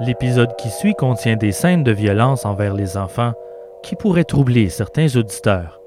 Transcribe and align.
L'épisode 0.00 0.56
qui 0.56 0.70
suit 0.70 0.94
contient 0.94 1.36
des 1.36 1.52
scènes 1.52 1.84
de 1.84 1.92
violence 1.92 2.46
envers 2.46 2.72
les 2.72 2.96
enfants 2.96 3.34
qui 3.82 3.96
pourraient 3.96 4.24
troubler 4.24 4.70
certains 4.70 5.14
auditeurs. 5.14 5.78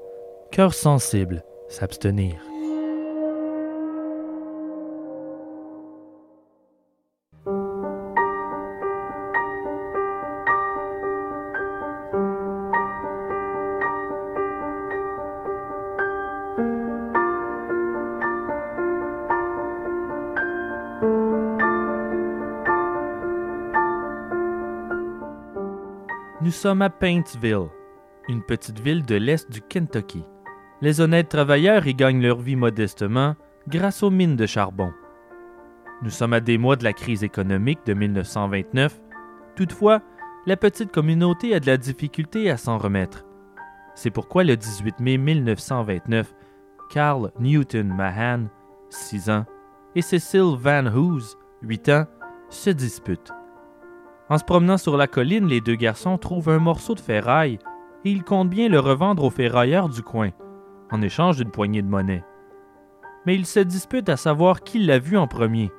Cœurs 0.52 0.74
sensibles, 0.74 1.42
s'abstenir. 1.68 2.53
Sommes 26.64 26.80
à 26.80 26.88
Paintsville, 26.88 27.68
une 28.26 28.42
petite 28.42 28.80
ville 28.80 29.04
de 29.04 29.16
l'Est 29.16 29.52
du 29.52 29.60
Kentucky. 29.60 30.24
Les 30.80 31.02
honnêtes 31.02 31.28
travailleurs 31.28 31.86
y 31.86 31.94
gagnent 31.94 32.22
leur 32.22 32.38
vie 32.38 32.56
modestement 32.56 33.36
grâce 33.68 34.02
aux 34.02 34.08
mines 34.08 34.34
de 34.34 34.46
charbon. 34.46 34.90
Nous 36.00 36.08
sommes 36.08 36.32
à 36.32 36.40
des 36.40 36.56
mois 36.56 36.76
de 36.76 36.84
la 36.84 36.94
crise 36.94 37.22
économique 37.22 37.80
de 37.84 37.92
1929. 37.92 38.98
Toutefois, 39.56 40.00
la 40.46 40.56
petite 40.56 40.90
communauté 40.90 41.54
a 41.54 41.60
de 41.60 41.66
la 41.66 41.76
difficulté 41.76 42.48
à 42.48 42.56
s'en 42.56 42.78
remettre. 42.78 43.26
C'est 43.94 44.08
pourquoi 44.08 44.42
le 44.42 44.56
18 44.56 45.00
mai 45.00 45.18
1929, 45.18 46.34
Carl 46.88 47.30
Newton 47.40 47.88
Mahan, 47.94 48.44
6 48.88 49.28
ans, 49.28 49.44
et 49.94 50.00
Cecil 50.00 50.56
Van 50.56 50.86
Hoos, 50.86 51.36
8 51.60 51.88
ans, 51.90 52.06
se 52.48 52.70
disputent. 52.70 53.34
En 54.30 54.38
se 54.38 54.44
promenant 54.44 54.78
sur 54.78 54.96
la 54.96 55.06
colline, 55.06 55.46
les 55.46 55.60
deux 55.60 55.74
garçons 55.74 56.16
trouvent 56.16 56.48
un 56.48 56.58
morceau 56.58 56.94
de 56.94 57.00
ferraille 57.00 57.58
et 58.04 58.10
ils 58.10 58.24
comptent 58.24 58.50
bien 58.50 58.68
le 58.68 58.80
revendre 58.80 59.24
aux 59.24 59.30
ferrailleurs 59.30 59.88
du 59.88 60.02
coin, 60.02 60.30
en 60.90 61.02
échange 61.02 61.36
d'une 61.36 61.50
poignée 61.50 61.82
de 61.82 61.88
monnaie. 61.88 62.24
Mais 63.26 63.34
ils 63.34 63.46
se 63.46 63.60
disputent 63.60 64.08
à 64.08 64.16
savoir 64.16 64.62
qui 64.62 64.78
l'a 64.78 64.98
vu 64.98 65.16
en 65.16 65.26
premier 65.26 65.70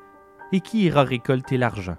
et 0.51 0.61
qui 0.61 0.83
ira 0.85 1.03
récolter 1.03 1.57
l'argent. 1.57 1.97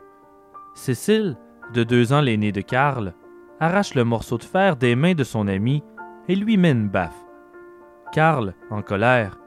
Cécile, 0.75 1.37
de 1.75 1.83
deux 1.83 2.13
ans 2.13 2.21
l'aîné 2.21 2.53
de 2.53 2.61
Karl, 2.61 3.15
arrache 3.61 3.95
le 3.95 4.05
morceau 4.05 4.39
de 4.39 4.45
fer 4.45 4.77
des 4.77 4.95
mains 4.95 5.15
de 5.15 5.25
son 5.25 5.49
ami 5.49 5.83
et 6.29 6.37
lui 6.37 6.57
met 6.57 6.73
une 6.73 6.89
baffe. 6.89 7.25
Karl, 8.13 8.55
en 8.71 8.83
colère, 8.83 9.39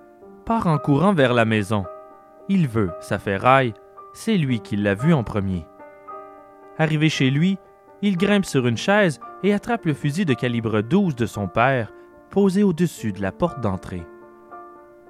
part 0.45 0.67
en 0.67 0.77
courant 0.77 1.13
vers 1.13 1.33
la 1.33 1.45
maison. 1.45 1.85
Il 2.49 2.67
veut 2.67 2.91
sa 2.99 3.19
ferraille, 3.19 3.73
c'est 4.13 4.37
lui 4.37 4.59
qui 4.59 4.75
l'a 4.75 4.95
vu 4.95 5.13
en 5.13 5.23
premier. 5.23 5.65
Arrivé 6.79 7.09
chez 7.09 7.29
lui, 7.29 7.57
il 8.01 8.17
grimpe 8.17 8.45
sur 8.45 8.65
une 8.65 8.77
chaise 8.77 9.19
et 9.43 9.53
attrape 9.53 9.85
le 9.85 9.93
fusil 9.93 10.23
de 10.23 10.33
calibre 10.33 10.81
12 10.81 11.13
de 11.13 11.25
son 11.25 11.49
père, 11.49 11.91
posé 12.29 12.63
au-dessus 12.63 13.11
de 13.11 13.21
la 13.21 13.33
porte 13.33 13.59
d'entrée. 13.59 14.05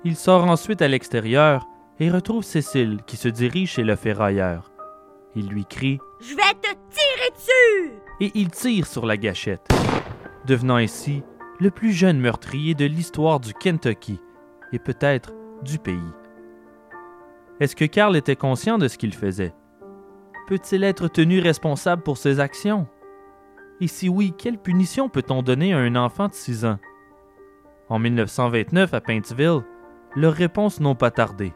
Il 0.04 0.16
sort 0.16 0.46
ensuite 0.46 0.82
à 0.82 0.88
l'extérieur 0.88 1.68
et 2.00 2.10
retrouve 2.10 2.44
Cécile 2.44 3.02
qui 3.06 3.18
se 3.18 3.28
dirige 3.28 3.74
chez 3.74 3.84
le 3.84 3.96
ferrailleur. 3.96 4.72
Il 5.36 5.48
lui 5.48 5.66
crie 5.66 6.00
Je 6.20 6.36
vais 6.36 6.54
te 6.60 6.70
tirer 6.90 7.30
dessus 7.36 7.94
et 8.20 8.32
il 8.34 8.50
tire 8.50 8.88
sur 8.88 9.06
la 9.06 9.18
gâchette, 9.18 9.68
devenant 10.48 10.78
ainsi 10.78 11.22
le 11.60 11.70
plus 11.70 11.92
jeune 11.92 12.20
meurtrier 12.20 12.74
de 12.74 12.86
l'histoire 12.86 13.40
du 13.40 13.54
Kentucky 13.54 14.20
et 14.74 14.80
peut-être 14.80 15.34
du 15.62 15.78
pays. 15.78 16.00
Est-ce 17.60 17.76
que 17.76 17.86
Carl 17.86 18.16
était 18.16 18.36
conscient 18.36 18.80
de 18.80 18.88
ce 18.88 18.98
qu'il 18.98 19.14
faisait? 19.14 19.54
Peut-il 20.50 20.84
être 20.84 21.08
tenu 21.08 21.40
responsable 21.40 22.02
pour 22.02 22.18
ses 22.18 22.40
actions? 22.40 22.88
Et 23.82 23.88
si 23.88 24.10
oui, 24.10 24.34
quelle 24.36 24.58
punition 24.58 25.08
peut-on 25.08 25.44
donner 25.44 25.76
à 25.76 25.78
un 25.78 25.96
enfant 25.96 26.28
de 26.28 26.34
6 26.34 26.66
ans? 26.66 26.80
En 27.88 28.00
1929, 28.00 28.96
à 28.96 29.00
Paintsville, 29.00 29.62
leurs 30.16 30.34
réponses 30.34 30.80
n'ont 30.80 30.96
pas 30.96 31.12
tardé. 31.12 31.54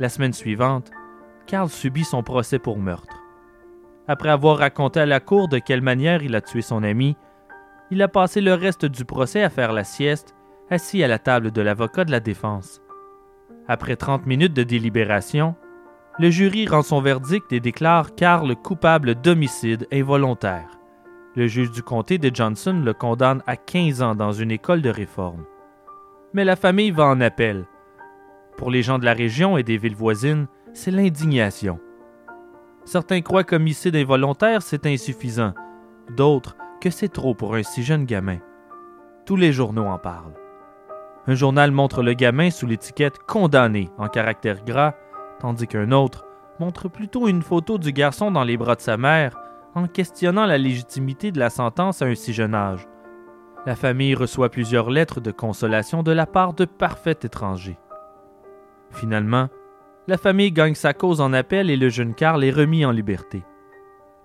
La 0.00 0.10
semaine 0.10 0.34
suivante, 0.34 0.90
Carl 1.46 1.70
subit 1.70 2.04
son 2.04 2.22
procès 2.22 2.58
pour 2.58 2.78
meurtre. 2.78 3.22
Après 4.06 4.28
avoir 4.28 4.58
raconté 4.58 5.00
à 5.00 5.06
la 5.06 5.20
cour 5.20 5.48
de 5.48 5.58
quelle 5.58 5.80
manière 5.80 6.22
il 6.22 6.34
a 6.34 6.42
tué 6.42 6.60
son 6.60 6.82
ami, 6.82 7.16
il 7.90 8.02
a 8.02 8.08
passé 8.08 8.42
le 8.42 8.52
reste 8.52 8.84
du 8.84 9.06
procès 9.06 9.42
à 9.42 9.48
faire 9.48 9.72
la 9.72 9.82
sieste, 9.84 10.34
assis 10.68 11.02
à 11.02 11.08
la 11.08 11.18
table 11.18 11.52
de 11.52 11.62
l'avocat 11.62 12.04
de 12.04 12.10
la 12.10 12.20
défense. 12.20 12.82
Après 13.66 13.96
30 13.96 14.26
minutes 14.26 14.52
de 14.52 14.62
délibération, 14.62 15.54
le 16.18 16.30
jury 16.30 16.66
rend 16.66 16.82
son 16.82 17.00
verdict 17.00 17.52
et 17.52 17.60
déclare 17.60 18.14
Carl 18.14 18.54
coupable 18.54 19.16
d'homicide 19.16 19.88
involontaire. 19.92 20.68
Le 21.34 21.48
juge 21.48 21.72
du 21.72 21.82
comté 21.82 22.18
de 22.18 22.30
Johnson 22.32 22.80
le 22.84 22.92
condamne 22.92 23.42
à 23.46 23.56
15 23.56 24.02
ans 24.02 24.14
dans 24.14 24.30
une 24.30 24.52
école 24.52 24.82
de 24.82 24.90
réforme. 24.90 25.44
Mais 26.32 26.44
la 26.44 26.54
famille 26.54 26.92
va 26.92 27.06
en 27.06 27.20
appel. 27.20 27.64
Pour 28.56 28.70
les 28.70 28.82
gens 28.82 29.00
de 29.00 29.04
la 29.04 29.14
région 29.14 29.58
et 29.58 29.64
des 29.64 29.76
villes 29.76 29.96
voisines, 29.96 30.46
c'est 30.72 30.92
l'indignation. 30.92 31.80
Certains 32.84 33.20
croient 33.20 33.42
qu'homicide 33.42 33.96
involontaire, 33.96 34.62
c'est 34.62 34.86
insuffisant, 34.86 35.54
d'autres 36.16 36.56
que 36.80 36.90
c'est 36.90 37.08
trop 37.08 37.34
pour 37.34 37.56
un 37.56 37.64
si 37.64 37.82
jeune 37.82 38.04
gamin. 38.04 38.38
Tous 39.26 39.36
les 39.36 39.52
journaux 39.52 39.86
en 39.86 39.98
parlent. 39.98 40.34
Un 41.26 41.34
journal 41.34 41.72
montre 41.72 42.02
le 42.02 42.12
gamin 42.12 42.50
sous 42.50 42.66
l'étiquette 42.66 43.18
condamné 43.26 43.88
en 43.98 44.08
caractère 44.08 44.64
gras 44.64 44.94
tandis 45.44 45.66
qu'un 45.66 45.92
autre 45.92 46.24
montre 46.58 46.88
plutôt 46.88 47.28
une 47.28 47.42
photo 47.42 47.76
du 47.76 47.92
garçon 47.92 48.30
dans 48.30 48.44
les 48.44 48.56
bras 48.56 48.76
de 48.76 48.80
sa 48.80 48.96
mère 48.96 49.38
en 49.74 49.86
questionnant 49.86 50.46
la 50.46 50.56
légitimité 50.56 51.32
de 51.32 51.38
la 51.38 51.50
sentence 51.50 52.00
à 52.00 52.06
un 52.06 52.14
si 52.14 52.32
jeune 52.32 52.54
âge. 52.54 52.88
La 53.66 53.76
famille 53.76 54.14
reçoit 54.14 54.48
plusieurs 54.48 54.88
lettres 54.88 55.20
de 55.20 55.30
consolation 55.30 56.02
de 56.02 56.12
la 56.12 56.24
part 56.24 56.54
de 56.54 56.64
parfaits 56.64 57.26
étrangers. 57.26 57.78
Finalement, 58.90 59.48
la 60.08 60.16
famille 60.16 60.50
gagne 60.50 60.74
sa 60.74 60.94
cause 60.94 61.20
en 61.20 61.34
appel 61.34 61.68
et 61.68 61.76
le 61.76 61.90
jeune 61.90 62.14
Karl 62.14 62.42
est 62.42 62.50
remis 62.50 62.86
en 62.86 62.90
liberté. 62.90 63.44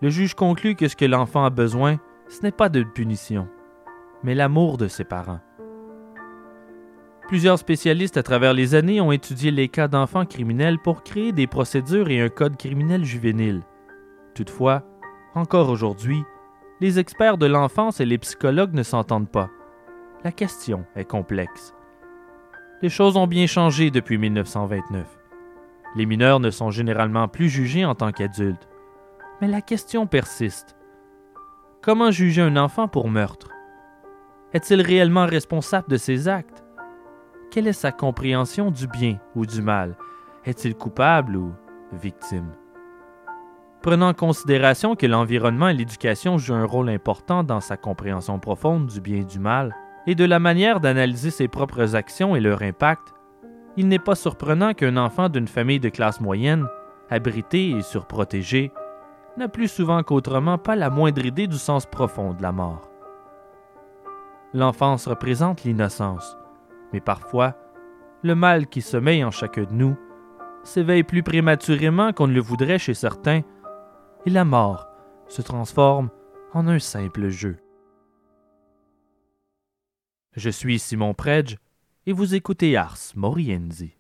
Le 0.02 0.09
juge 0.09 0.35
conclut 0.35 0.75
que 0.75 0.88
ce 0.88 0.96
que 0.96 1.03
l'enfant 1.03 1.44
a 1.44 1.50
besoin, 1.50 1.97
ce 2.29 2.44
n'est 2.44 2.53
pas 2.53 2.69
de 2.69 2.84
punition, 2.84 3.50
mais 4.24 4.35
l'amour 4.35 4.78
de 4.78 4.88
ses 4.88 5.03
parents. 5.03 5.41
Plusieurs 7.29 7.59
spécialistes 7.59 8.17
à 8.17 8.23
travers 8.23 8.56
les 8.56 8.73
années 8.73 9.00
ont 9.01 9.12
étudié 9.12 9.51
les 9.51 9.67
cas 9.69 9.88
d'enfants 9.88 10.25
criminels 10.25 10.79
pour 10.79 11.03
créer 11.03 11.31
des 11.31 11.45
procédures 11.45 12.09
et 12.09 12.19
un 12.19 12.29
code 12.29 12.57
criminel 12.57 13.06
juvénile. 13.06 13.62
Toutefois, 14.34 14.81
encore 15.35 15.69
aujourd'hui, 15.69 16.23
les 16.81 16.97
experts 16.97 17.38
de 17.38 17.45
l'enfance 17.45 18.00
et 18.00 18.06
les 18.06 18.17
psychologues 18.17 18.73
ne 18.73 18.81
s'entendent 18.81 19.29
pas. 19.29 19.51
La 20.23 20.31
question 20.31 20.85
est 20.95 21.06
complexe. 21.06 21.75
Les 22.81 22.90
choses 22.90 23.16
ont 23.16 23.28
bien 23.28 23.46
changé 23.46 23.91
depuis 23.91 24.17
1929. 24.17 25.06
Les 25.97 26.07
mineurs 26.07 26.40
ne 26.40 26.50
sont 26.50 26.72
généralement 26.72 27.28
plus 27.28 27.47
jugés 27.47 27.85
en 27.85 27.94
tant 27.94 28.11
qu'adultes. 28.11 28.67
Mais 29.40 29.47
la 29.47 29.61
question 29.61 30.07
persiste. 30.07 30.75
Comment 31.84 32.09
juger 32.09 32.41
un 32.41 32.57
enfant 32.57 32.88
pour 32.88 33.07
meurtre? 33.07 33.51
Est-il 34.51 34.81
réellement 34.81 35.28
responsable 35.28 35.90
de 35.90 35.97
ses 35.97 36.28
actes? 36.28 36.63
Quelle 37.49 37.67
est 37.67 37.73
sa 37.73 37.91
compréhension 37.91 38.71
du 38.71 38.87
bien 38.87 39.17
ou 39.35 39.45
du 39.45 39.61
mal? 39.61 39.95
Est-il 40.45 40.75
coupable 40.75 41.35
ou 41.35 41.53
victime? 41.91 42.51
Prenant 43.81 44.09
en 44.09 44.13
considération 44.13 44.95
que 44.95 45.05
l'environnement 45.05 45.69
et 45.69 45.73
l'éducation 45.73 46.37
jouent 46.37 46.55
un 46.55 46.65
rôle 46.65 46.89
important 46.89 47.43
dans 47.43 47.61
sa 47.61 47.77
compréhension 47.77 48.39
profonde 48.39 48.87
du 48.87 49.01
bien 49.01 49.21
et 49.21 49.25
du 49.25 49.39
mal, 49.39 49.75
et 50.05 50.15
de 50.15 50.25
la 50.25 50.39
manière 50.39 50.79
d'analyser 50.79 51.31
ses 51.31 51.47
propres 51.47 51.95
actions 51.95 52.35
et 52.35 52.39
leur 52.39 52.61
impact, 52.61 53.13
il 53.77 53.87
n'est 53.87 53.99
pas 53.99 54.16
surprenant 54.16 54.73
qu'un 54.73 54.97
enfant 54.97 55.29
d'une 55.29 55.47
famille 55.47 55.79
de 55.79 55.89
classe 55.89 56.19
moyenne, 56.19 56.67
abrité 57.09 57.71
et 57.71 57.81
surprotégé, 57.81 58.72
n'a 59.37 59.47
plus 59.47 59.69
souvent 59.69 60.03
qu'autrement 60.03 60.57
pas 60.57 60.75
la 60.75 60.90
moindre 60.90 61.25
idée 61.25 61.47
du 61.47 61.57
sens 61.57 61.85
profond 61.85 62.34
de 62.34 62.41
la 62.41 62.52
mort. 62.52 62.90
L'enfance 64.53 65.07
représente 65.07 65.63
l'innocence, 65.63 66.37
mais 66.94 67.02
parfois, 67.02 67.56
le 68.24 68.36
mal 68.36 68.68
qui 68.68 68.82
sommeille 68.82 69.24
en 69.24 69.32
chacun 69.32 69.64
de 69.64 69.74
nous 69.74 69.97
s'éveille 70.64 71.03
plus 71.03 71.24
prématurément 71.24 72.12
qu'on 72.14 72.28
ne 72.28 72.34
le 72.34 72.41
voudrait 72.41 72.80
chez 72.80 72.94
certains, 72.94 73.41
et 74.26 74.30
la 74.30 74.44
mort 74.44 74.88
se 75.28 75.41
transforme 75.41 76.09
en 76.53 76.68
un 76.68 76.80
simple 76.80 77.30
jeu. 77.30 77.58
Je 80.36 80.50
suis 80.50 80.80
Simon 80.80 81.14
Predge 81.14 81.58
et 82.06 82.14
vous 82.14 82.36
écoutez 82.36 82.76
Ars 82.76 82.97
Morienzi. 83.16 83.97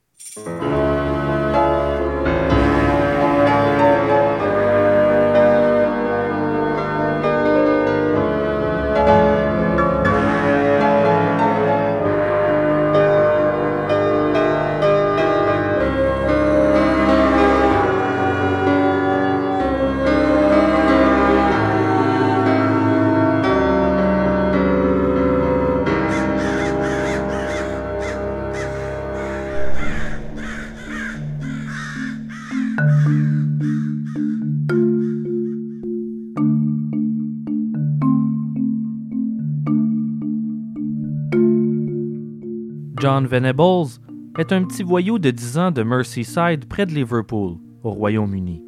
John 43.19 43.27
Venables 43.27 43.99
est 44.37 44.53
un 44.53 44.63
petit 44.63 44.81
voyou 44.81 45.19
de 45.19 45.29
10 45.29 45.57
ans 45.57 45.71
de 45.71 45.83
Merseyside 45.83 46.65
près 46.69 46.85
de 46.85 46.93
Liverpool, 46.93 47.57
au 47.83 47.89
Royaume-Uni. 47.89 48.63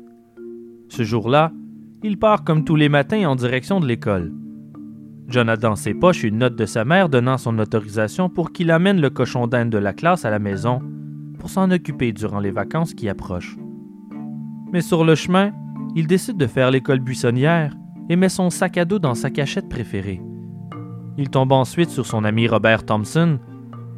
Ce 0.89 1.03
jour-là, 1.03 1.53
il 2.03 2.19
part 2.19 2.43
comme 2.43 2.65
tous 2.65 2.75
les 2.75 2.89
matins 2.89 3.29
en 3.29 3.37
direction 3.37 3.79
de 3.79 3.87
l'école. 3.87 4.33
John 5.29 5.47
a 5.47 5.55
dans 5.55 5.77
ses 5.77 5.93
poches 5.93 6.25
une 6.25 6.39
note 6.39 6.57
de 6.57 6.65
sa 6.65 6.83
mère 6.83 7.07
donnant 7.07 7.37
son 7.37 7.57
autorisation 7.59 8.27
pour 8.27 8.51
qu'il 8.51 8.71
amène 8.71 8.99
le 8.99 9.09
cochon 9.09 9.47
d'Inde 9.47 9.69
de 9.69 9.77
la 9.77 9.93
classe 9.93 10.25
à 10.25 10.29
la 10.29 10.39
maison 10.39 10.81
pour 11.39 11.49
s'en 11.49 11.71
occuper 11.71 12.11
durant 12.11 12.41
les 12.41 12.51
vacances 12.51 12.93
qui 12.93 13.07
approchent. 13.07 13.57
Mais 14.73 14.81
sur 14.81 15.05
le 15.05 15.15
chemin, 15.15 15.53
il 15.95 16.07
décide 16.07 16.35
de 16.35 16.47
faire 16.47 16.71
l'école 16.71 16.99
buissonnière 16.99 17.73
et 18.09 18.17
met 18.17 18.27
son 18.27 18.49
sac 18.49 18.77
à 18.77 18.83
dos 18.83 18.99
dans 18.99 19.15
sa 19.15 19.29
cachette 19.29 19.69
préférée. 19.69 20.21
Il 21.17 21.29
tombe 21.29 21.53
ensuite 21.53 21.89
sur 21.89 22.05
son 22.05 22.25
ami 22.25 22.49
Robert 22.49 22.85
Thompson, 22.85 23.39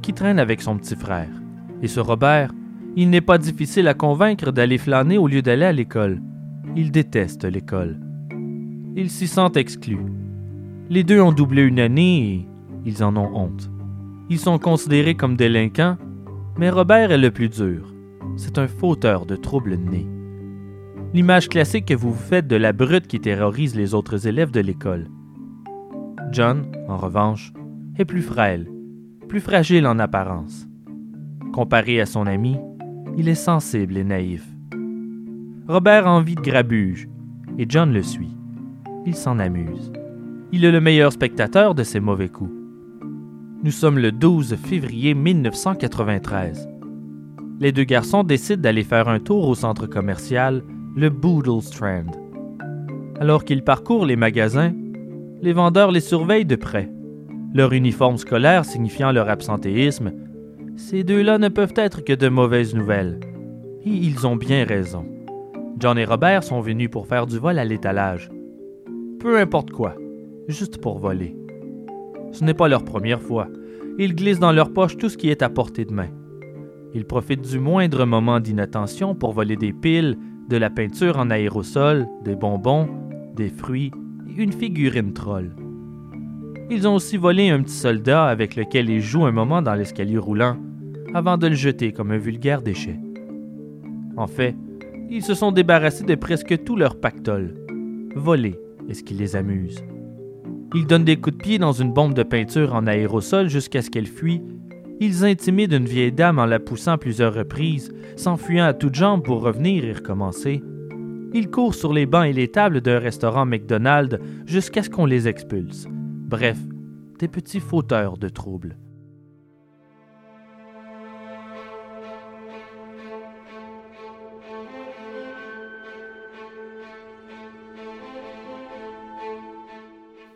qui 0.03 0.13
traîne 0.13 0.37
avec 0.37 0.61
son 0.61 0.77
petit 0.77 0.95
frère. 0.95 1.31
Et 1.81 1.87
ce 1.87 1.99
Robert, 1.99 2.53
il 2.95 3.09
n'est 3.09 3.21
pas 3.21 3.39
difficile 3.39 3.87
à 3.87 3.95
convaincre 3.95 4.51
d'aller 4.51 4.77
flâner 4.77 5.17
au 5.17 5.27
lieu 5.27 5.41
d'aller 5.41 5.65
à 5.65 5.71
l'école. 5.71 6.21
Il 6.75 6.91
déteste 6.91 7.45
l'école. 7.45 7.99
Il 8.95 9.09
s'y 9.09 9.27
sent 9.27 9.53
exclu. 9.55 9.97
Les 10.91 11.03
deux 11.03 11.19
ont 11.19 11.31
doublé 11.31 11.63
une 11.63 11.79
année 11.79 12.19
et 12.19 12.47
ils 12.85 13.03
en 13.03 13.15
ont 13.17 13.31
honte. 13.33 13.71
Ils 14.29 14.37
sont 14.37 14.59
considérés 14.59 15.15
comme 15.15 15.35
délinquants, 15.35 15.97
mais 16.57 16.69
Robert 16.69 17.11
est 17.11 17.17
le 17.17 17.31
plus 17.31 17.49
dur. 17.49 17.93
C'est 18.37 18.59
un 18.59 18.67
fauteur 18.67 19.25
de 19.25 19.35
troubles 19.35 19.77
nés. 19.77 20.07
L'image 21.13 21.49
classique 21.49 21.85
que 21.85 21.93
vous 21.93 22.11
vous 22.11 22.19
faites 22.19 22.47
de 22.47 22.55
la 22.55 22.73
brute 22.73 23.07
qui 23.07 23.19
terrorise 23.19 23.75
les 23.75 23.93
autres 23.93 24.27
élèves 24.27 24.51
de 24.51 24.59
l'école. 24.59 25.07
John, 26.31 26.65
en 26.87 26.97
revanche, 26.97 27.53
est 27.97 28.05
plus 28.05 28.23
frêle, 28.23 28.67
plus 29.33 29.41
fragile 29.41 29.87
en 29.87 29.97
apparence. 29.97 30.67
Comparé 31.55 31.99
à 31.99 32.05
son 32.05 32.27
ami, 32.27 32.55
il 33.17 33.27
est 33.27 33.33
sensible 33.33 33.97
et 33.97 34.03
naïf. 34.03 34.45
Robert 35.67 36.05
a 36.05 36.11
envie 36.11 36.35
de 36.35 36.41
grabuge, 36.41 37.09
et 37.57 37.65
John 37.67 37.91
le 37.91 38.03
suit. 38.03 38.37
Il 39.07 39.15
s'en 39.15 39.39
amuse. 39.39 39.91
Il 40.51 40.63
est 40.65 40.71
le 40.71 40.79
meilleur 40.79 41.11
spectateur 41.11 41.73
de 41.73 41.81
ses 41.81 41.99
mauvais 41.99 42.29
coups. 42.29 42.53
Nous 43.63 43.71
sommes 43.71 43.97
le 43.97 44.11
12 44.11 44.55
février 44.55 45.15
1993. 45.15 46.69
Les 47.59 47.71
deux 47.71 47.85
garçons 47.85 48.23
décident 48.23 48.61
d'aller 48.61 48.83
faire 48.83 49.07
un 49.07 49.19
tour 49.19 49.47
au 49.47 49.55
centre 49.55 49.87
commercial, 49.87 50.61
le 50.95 51.09
Boodle 51.09 51.63
Strand. 51.63 52.11
Alors 53.19 53.45
qu'ils 53.45 53.63
parcourent 53.63 54.05
les 54.05 54.15
magasins, 54.15 54.75
les 55.41 55.53
vendeurs 55.53 55.91
les 55.91 56.01
surveillent 56.01 56.45
de 56.45 56.55
près. 56.55 56.87
Leur 57.53 57.73
uniforme 57.73 58.17
scolaire 58.17 58.65
signifiant 58.65 59.11
leur 59.11 59.29
absentéisme, 59.29 60.11
ces 60.75 61.03
deux-là 61.03 61.37
ne 61.37 61.49
peuvent 61.49 61.73
être 61.75 62.03
que 62.03 62.13
de 62.13 62.27
mauvaises 62.27 62.73
nouvelles. 62.73 63.19
Et 63.85 63.91
ils 63.91 64.25
ont 64.25 64.35
bien 64.35 64.65
raison. 64.65 65.05
John 65.77 65.99
et 65.99 66.05
Robert 66.05 66.43
sont 66.43 66.61
venus 66.61 66.89
pour 66.89 67.05
faire 67.05 67.27
du 67.27 67.37
vol 67.37 67.59
à 67.59 67.65
l'étalage. 67.65 68.31
Peu 69.19 69.39
importe 69.39 69.69
quoi, 69.69 69.95
juste 70.47 70.81
pour 70.81 70.97
voler. 70.97 71.35
Ce 72.31 72.43
n'est 72.43 72.55
pas 72.55 72.67
leur 72.67 72.83
première 72.83 73.21
fois. 73.21 73.47
Ils 73.99 74.15
glissent 74.15 74.39
dans 74.39 74.51
leur 74.51 74.73
poche 74.73 74.97
tout 74.97 75.09
ce 75.09 75.17
qui 75.17 75.29
est 75.29 75.43
à 75.43 75.49
portée 75.49 75.85
de 75.85 75.93
main. 75.93 76.09
Ils 76.95 77.05
profitent 77.05 77.47
du 77.47 77.59
moindre 77.59 78.05
moment 78.05 78.39
d'inattention 78.39 79.13
pour 79.13 79.33
voler 79.33 79.57
des 79.57 79.73
piles, 79.73 80.17
de 80.49 80.57
la 80.57 80.71
peinture 80.71 81.19
en 81.19 81.29
aérosol, 81.29 82.07
des 82.25 82.35
bonbons, 82.35 82.89
des 83.35 83.49
fruits 83.49 83.91
et 84.27 84.41
une 84.41 84.53
figurine 84.53 85.13
troll. 85.13 85.51
Ils 86.69 86.87
ont 86.87 86.95
aussi 86.95 87.17
volé 87.17 87.49
un 87.49 87.61
petit 87.61 87.73
soldat 87.73 88.25
avec 88.25 88.55
lequel 88.55 88.89
ils 88.89 89.01
jouent 89.01 89.25
un 89.25 89.31
moment 89.31 89.61
dans 89.61 89.75
l'escalier 89.75 90.17
roulant, 90.17 90.57
avant 91.13 91.37
de 91.37 91.47
le 91.47 91.55
jeter 91.55 91.91
comme 91.91 92.11
un 92.11 92.17
vulgaire 92.17 92.61
déchet. 92.61 92.99
En 94.15 94.27
fait, 94.27 94.55
ils 95.09 95.23
se 95.23 95.33
sont 95.33 95.51
débarrassés 95.51 96.05
de 96.05 96.15
presque 96.15 96.63
tout 96.63 96.75
leur 96.75 96.99
pactole. 96.99 97.53
Voler 98.15 98.59
est 98.89 98.93
ce 98.93 99.03
qui 99.03 99.13
les 99.13 99.35
amuse. 99.35 99.83
Ils 100.73 100.87
donnent 100.87 101.03
des 101.03 101.17
coups 101.17 101.37
de 101.37 101.41
pied 101.41 101.59
dans 101.59 101.73
une 101.73 101.93
bombe 101.93 102.13
de 102.13 102.23
peinture 102.23 102.73
en 102.73 102.87
aérosol 102.87 103.49
jusqu'à 103.49 103.81
ce 103.81 103.89
qu'elle 103.89 104.07
fuit. 104.07 104.41
Ils 104.99 105.25
intimident 105.25 105.77
une 105.77 105.85
vieille 105.85 106.11
dame 106.11 106.39
en 106.39 106.45
la 106.45 106.59
poussant 106.59 106.97
plusieurs 106.97 107.33
reprises, 107.33 107.93
s'enfuyant 108.15 108.65
à 108.65 108.73
toutes 108.73 108.95
jambes 108.95 109.23
pour 109.23 109.41
revenir 109.41 109.83
et 109.85 109.93
recommencer. 109.93 110.63
Ils 111.33 111.49
courent 111.49 111.75
sur 111.75 111.93
les 111.93 112.05
bancs 112.05 112.25
et 112.25 112.33
les 112.33 112.47
tables 112.47 112.81
d'un 112.81 112.99
restaurant 112.99 113.45
McDonald's 113.45 114.19
jusqu'à 114.45 114.81
ce 114.81 114.89
qu'on 114.89 115.05
les 115.05 115.27
expulse. 115.27 115.87
Bref, 116.33 116.57
des 117.19 117.27
petits 117.27 117.59
fauteurs 117.59 118.17
de 118.17 118.27
troubles. 118.27 118.75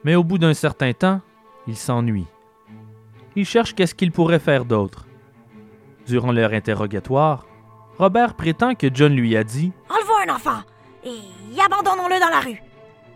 Mais 0.04 0.14
au 0.14 0.24
bout 0.24 0.38
d'un 0.38 0.54
certain 0.54 0.94
temps, 0.94 1.22
il 1.66 1.76
s'ennuie. 1.76 2.28
Il 3.36 3.46
cherche 3.46 3.74
qu'est-ce 3.74 3.96
qu'il 3.96 4.12
pourrait 4.12 4.38
faire 4.38 4.66
d'autre. 4.66 5.08
Durant 6.06 6.32
leur 6.32 6.54
interrogatoire, 6.54 7.48
Robert 7.98 8.36
prétend 8.36 8.76
que 8.76 8.94
John 8.94 9.16
lui 9.16 9.36
a 9.36 9.44
dit 9.44 9.72
Enlevons 9.90 10.30
un 10.32 10.36
enfant 10.36 10.62
et 11.04 11.60
abandonnons-le 11.60 12.20
dans 12.20 12.30
la 12.30 12.42
rue. 12.42 12.62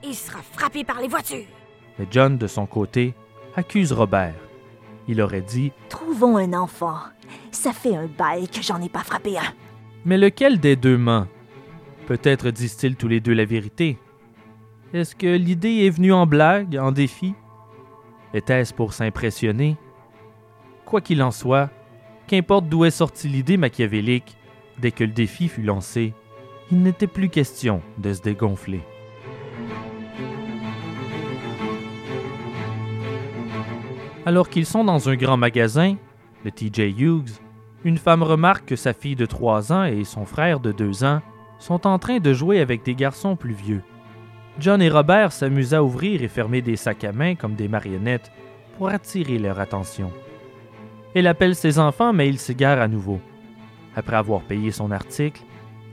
Il 0.03 0.15
sera 0.15 0.41
frappé 0.41 0.83
par 0.83 0.99
les 0.99 1.07
voitures. 1.07 1.60
Mais 2.01 2.07
John, 2.09 2.35
de 2.35 2.47
son 2.47 2.65
côté, 2.65 3.13
accuse 3.55 3.93
Robert. 3.93 4.33
Il 5.07 5.21
aurait 5.21 5.41
dit 5.41 5.71
Trouvons 5.87 6.37
un 6.37 6.53
enfant. 6.53 6.95
Ça 7.51 7.73
fait 7.73 7.95
un 7.95 8.07
bail 8.07 8.47
que 8.47 8.63
j'en 8.63 8.81
ai 8.81 8.89
pas 8.89 9.03
frappé 9.03 9.37
un. 9.37 9.53
Mais 10.03 10.17
lequel 10.17 10.59
des 10.59 10.75
deux 10.75 10.97
ment? 10.97 11.27
Peut-être 12.07 12.49
disent-ils 12.49 12.95
tous 12.95 13.07
les 13.07 13.19
deux 13.19 13.33
la 13.33 13.45
vérité. 13.45 13.99
Est-ce 14.95 15.15
que 15.15 15.27
l'idée 15.27 15.85
est 15.85 15.91
venue 15.91 16.11
en 16.11 16.25
blague, 16.25 16.75
en 16.75 16.91
défi? 16.91 17.35
Était-ce 18.33 18.73
pour 18.73 18.93
s'impressionner? 18.93 19.77
Quoi 20.85 21.01
qu'il 21.01 21.21
en 21.21 21.29
soit, 21.29 21.69
qu'importe 22.25 22.65
d'où 22.65 22.83
est 22.83 22.89
sortie 22.89 23.27
l'idée 23.27 23.57
machiavélique, 23.57 24.37
dès 24.79 24.91
que 24.91 25.03
le 25.03 25.11
défi 25.11 25.47
fut 25.47 25.61
lancé, 25.61 26.15
il 26.71 26.81
n'était 26.81 27.05
plus 27.05 27.29
question 27.29 27.83
de 27.99 28.11
se 28.11 28.23
dégonfler. 28.23 28.81
Alors 34.25 34.49
qu'ils 34.49 34.67
sont 34.67 34.83
dans 34.83 35.09
un 35.09 35.15
grand 35.15 35.37
magasin, 35.37 35.95
le 36.45 36.51
TJ 36.51 36.99
Hughes, 36.99 37.39
une 37.83 37.97
femme 37.97 38.21
remarque 38.21 38.67
que 38.67 38.75
sa 38.75 38.93
fille 38.93 39.15
de 39.15 39.25
3 39.25 39.73
ans 39.73 39.83
et 39.85 40.03
son 40.03 40.25
frère 40.25 40.59
de 40.59 40.71
2 40.71 41.03
ans 41.03 41.21
sont 41.57 41.87
en 41.87 41.97
train 41.97 42.19
de 42.19 42.31
jouer 42.31 42.59
avec 42.59 42.83
des 42.83 42.93
garçons 42.93 43.35
plus 43.35 43.53
vieux. 43.53 43.81
John 44.59 44.79
et 44.79 44.89
Robert 44.89 45.31
s'amusent 45.31 45.73
à 45.73 45.83
ouvrir 45.83 46.21
et 46.21 46.27
fermer 46.27 46.61
des 46.61 46.75
sacs 46.75 47.03
à 47.03 47.11
main 47.11 47.33
comme 47.33 47.55
des 47.55 47.67
marionnettes 47.67 48.31
pour 48.77 48.89
attirer 48.89 49.39
leur 49.39 49.59
attention. 49.59 50.11
Elle 51.15 51.25
appelle 51.25 51.55
ses 51.55 51.79
enfants, 51.79 52.13
mais 52.13 52.29
ils 52.29 52.39
s'égarent 52.39 52.81
à 52.81 52.87
nouveau. 52.87 53.19
Après 53.95 54.17
avoir 54.17 54.41
payé 54.41 54.71
son 54.71 54.91
article, 54.91 55.41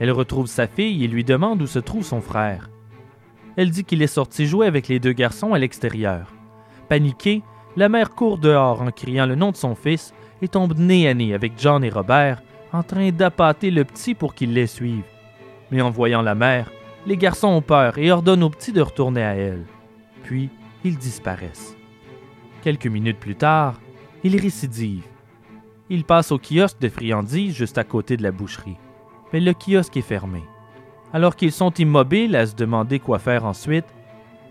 elle 0.00 0.10
retrouve 0.10 0.46
sa 0.46 0.66
fille 0.66 1.02
et 1.02 1.08
lui 1.08 1.24
demande 1.24 1.62
où 1.62 1.66
se 1.66 1.78
trouve 1.78 2.04
son 2.04 2.20
frère. 2.20 2.68
Elle 3.56 3.70
dit 3.70 3.84
qu'il 3.84 4.02
est 4.02 4.06
sorti 4.06 4.46
jouer 4.46 4.66
avec 4.66 4.86
les 4.86 5.00
deux 5.00 5.12
garçons 5.12 5.54
à 5.54 5.58
l'extérieur. 5.58 6.32
Paniquée, 6.88 7.42
la 7.76 7.88
mère 7.88 8.10
court 8.10 8.38
dehors 8.38 8.82
en 8.82 8.90
criant 8.90 9.26
le 9.26 9.34
nom 9.34 9.52
de 9.52 9.56
son 9.56 9.74
fils 9.74 10.12
et 10.42 10.48
tombe 10.48 10.78
nez 10.78 11.08
à 11.08 11.14
nez 11.14 11.34
avec 11.34 11.52
John 11.56 11.84
et 11.84 11.90
Robert, 11.90 12.42
en 12.72 12.82
train 12.82 13.10
d'appâter 13.10 13.70
le 13.70 13.84
petit 13.84 14.14
pour 14.14 14.34
qu'il 14.34 14.52
les 14.52 14.66
suive. 14.66 15.04
Mais 15.70 15.80
en 15.80 15.90
voyant 15.90 16.22
la 16.22 16.34
mère, 16.34 16.70
les 17.06 17.16
garçons 17.16 17.48
ont 17.48 17.62
peur 17.62 17.98
et 17.98 18.10
ordonnent 18.10 18.42
au 18.42 18.50
petit 18.50 18.72
de 18.72 18.80
retourner 18.80 19.22
à 19.22 19.34
elle. 19.34 19.64
Puis, 20.24 20.50
ils 20.84 20.98
disparaissent. 20.98 21.76
Quelques 22.62 22.86
minutes 22.86 23.18
plus 23.18 23.36
tard, 23.36 23.80
ils 24.24 24.38
récidivent. 24.38 25.06
Ils 25.90 26.04
passent 26.04 26.32
au 26.32 26.38
kiosque 26.38 26.80
de 26.80 26.88
friandises 26.88 27.54
juste 27.54 27.78
à 27.78 27.84
côté 27.84 28.16
de 28.16 28.22
la 28.22 28.32
boucherie. 28.32 28.76
Mais 29.32 29.40
le 29.40 29.54
kiosque 29.54 29.96
est 29.96 30.02
fermé. 30.02 30.42
Alors 31.12 31.36
qu'ils 31.36 31.52
sont 31.52 31.72
immobiles 31.72 32.36
à 32.36 32.46
se 32.46 32.54
demander 32.54 32.98
quoi 32.98 33.18
faire 33.18 33.44
ensuite, 33.46 33.86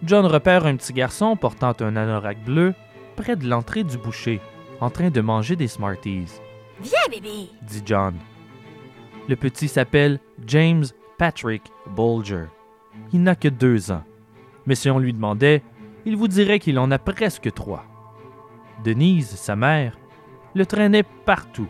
John 0.04 0.26
repère 0.26 0.66
un 0.66 0.76
petit 0.76 0.94
garçon 0.94 1.36
portant 1.36 1.74
un 1.80 1.96
anorak 1.96 2.44
bleu 2.44 2.74
près 3.18 3.36
de 3.36 3.50
l'entrée 3.50 3.84
du 3.84 3.98
boucher, 3.98 4.40
en 4.80 4.90
train 4.90 5.10
de 5.10 5.20
manger 5.20 5.58
des 5.58 5.68
Smarties. 5.68 6.40
Viens, 6.80 7.10
bébé. 7.10 7.50
dit 7.64 7.82
John. 7.86 8.16
Le 9.28 9.36
petit 9.36 9.68
s'appelle 9.68 10.20
James 10.46 10.86
Patrick 11.18 11.64
Bolger. 11.88 12.46
Il 13.12 13.24
n'a 13.24 13.36
que 13.36 13.50
deux 13.50 13.92
ans. 13.92 14.04
Mais 14.66 14.76
si 14.76 14.90
on 14.90 15.00
lui 15.00 15.12
demandait, 15.12 15.64
il 16.06 16.16
vous 16.16 16.28
dirait 16.28 16.60
qu'il 16.60 16.80
en 16.80 16.92
a 16.92 17.00
presque 17.00 17.52
trois. 17.54 17.84
Denise, 18.84 19.30
sa 19.30 19.56
mère, 19.56 19.98
le 20.54 20.66
traînait 20.66 21.04
partout. 21.26 21.68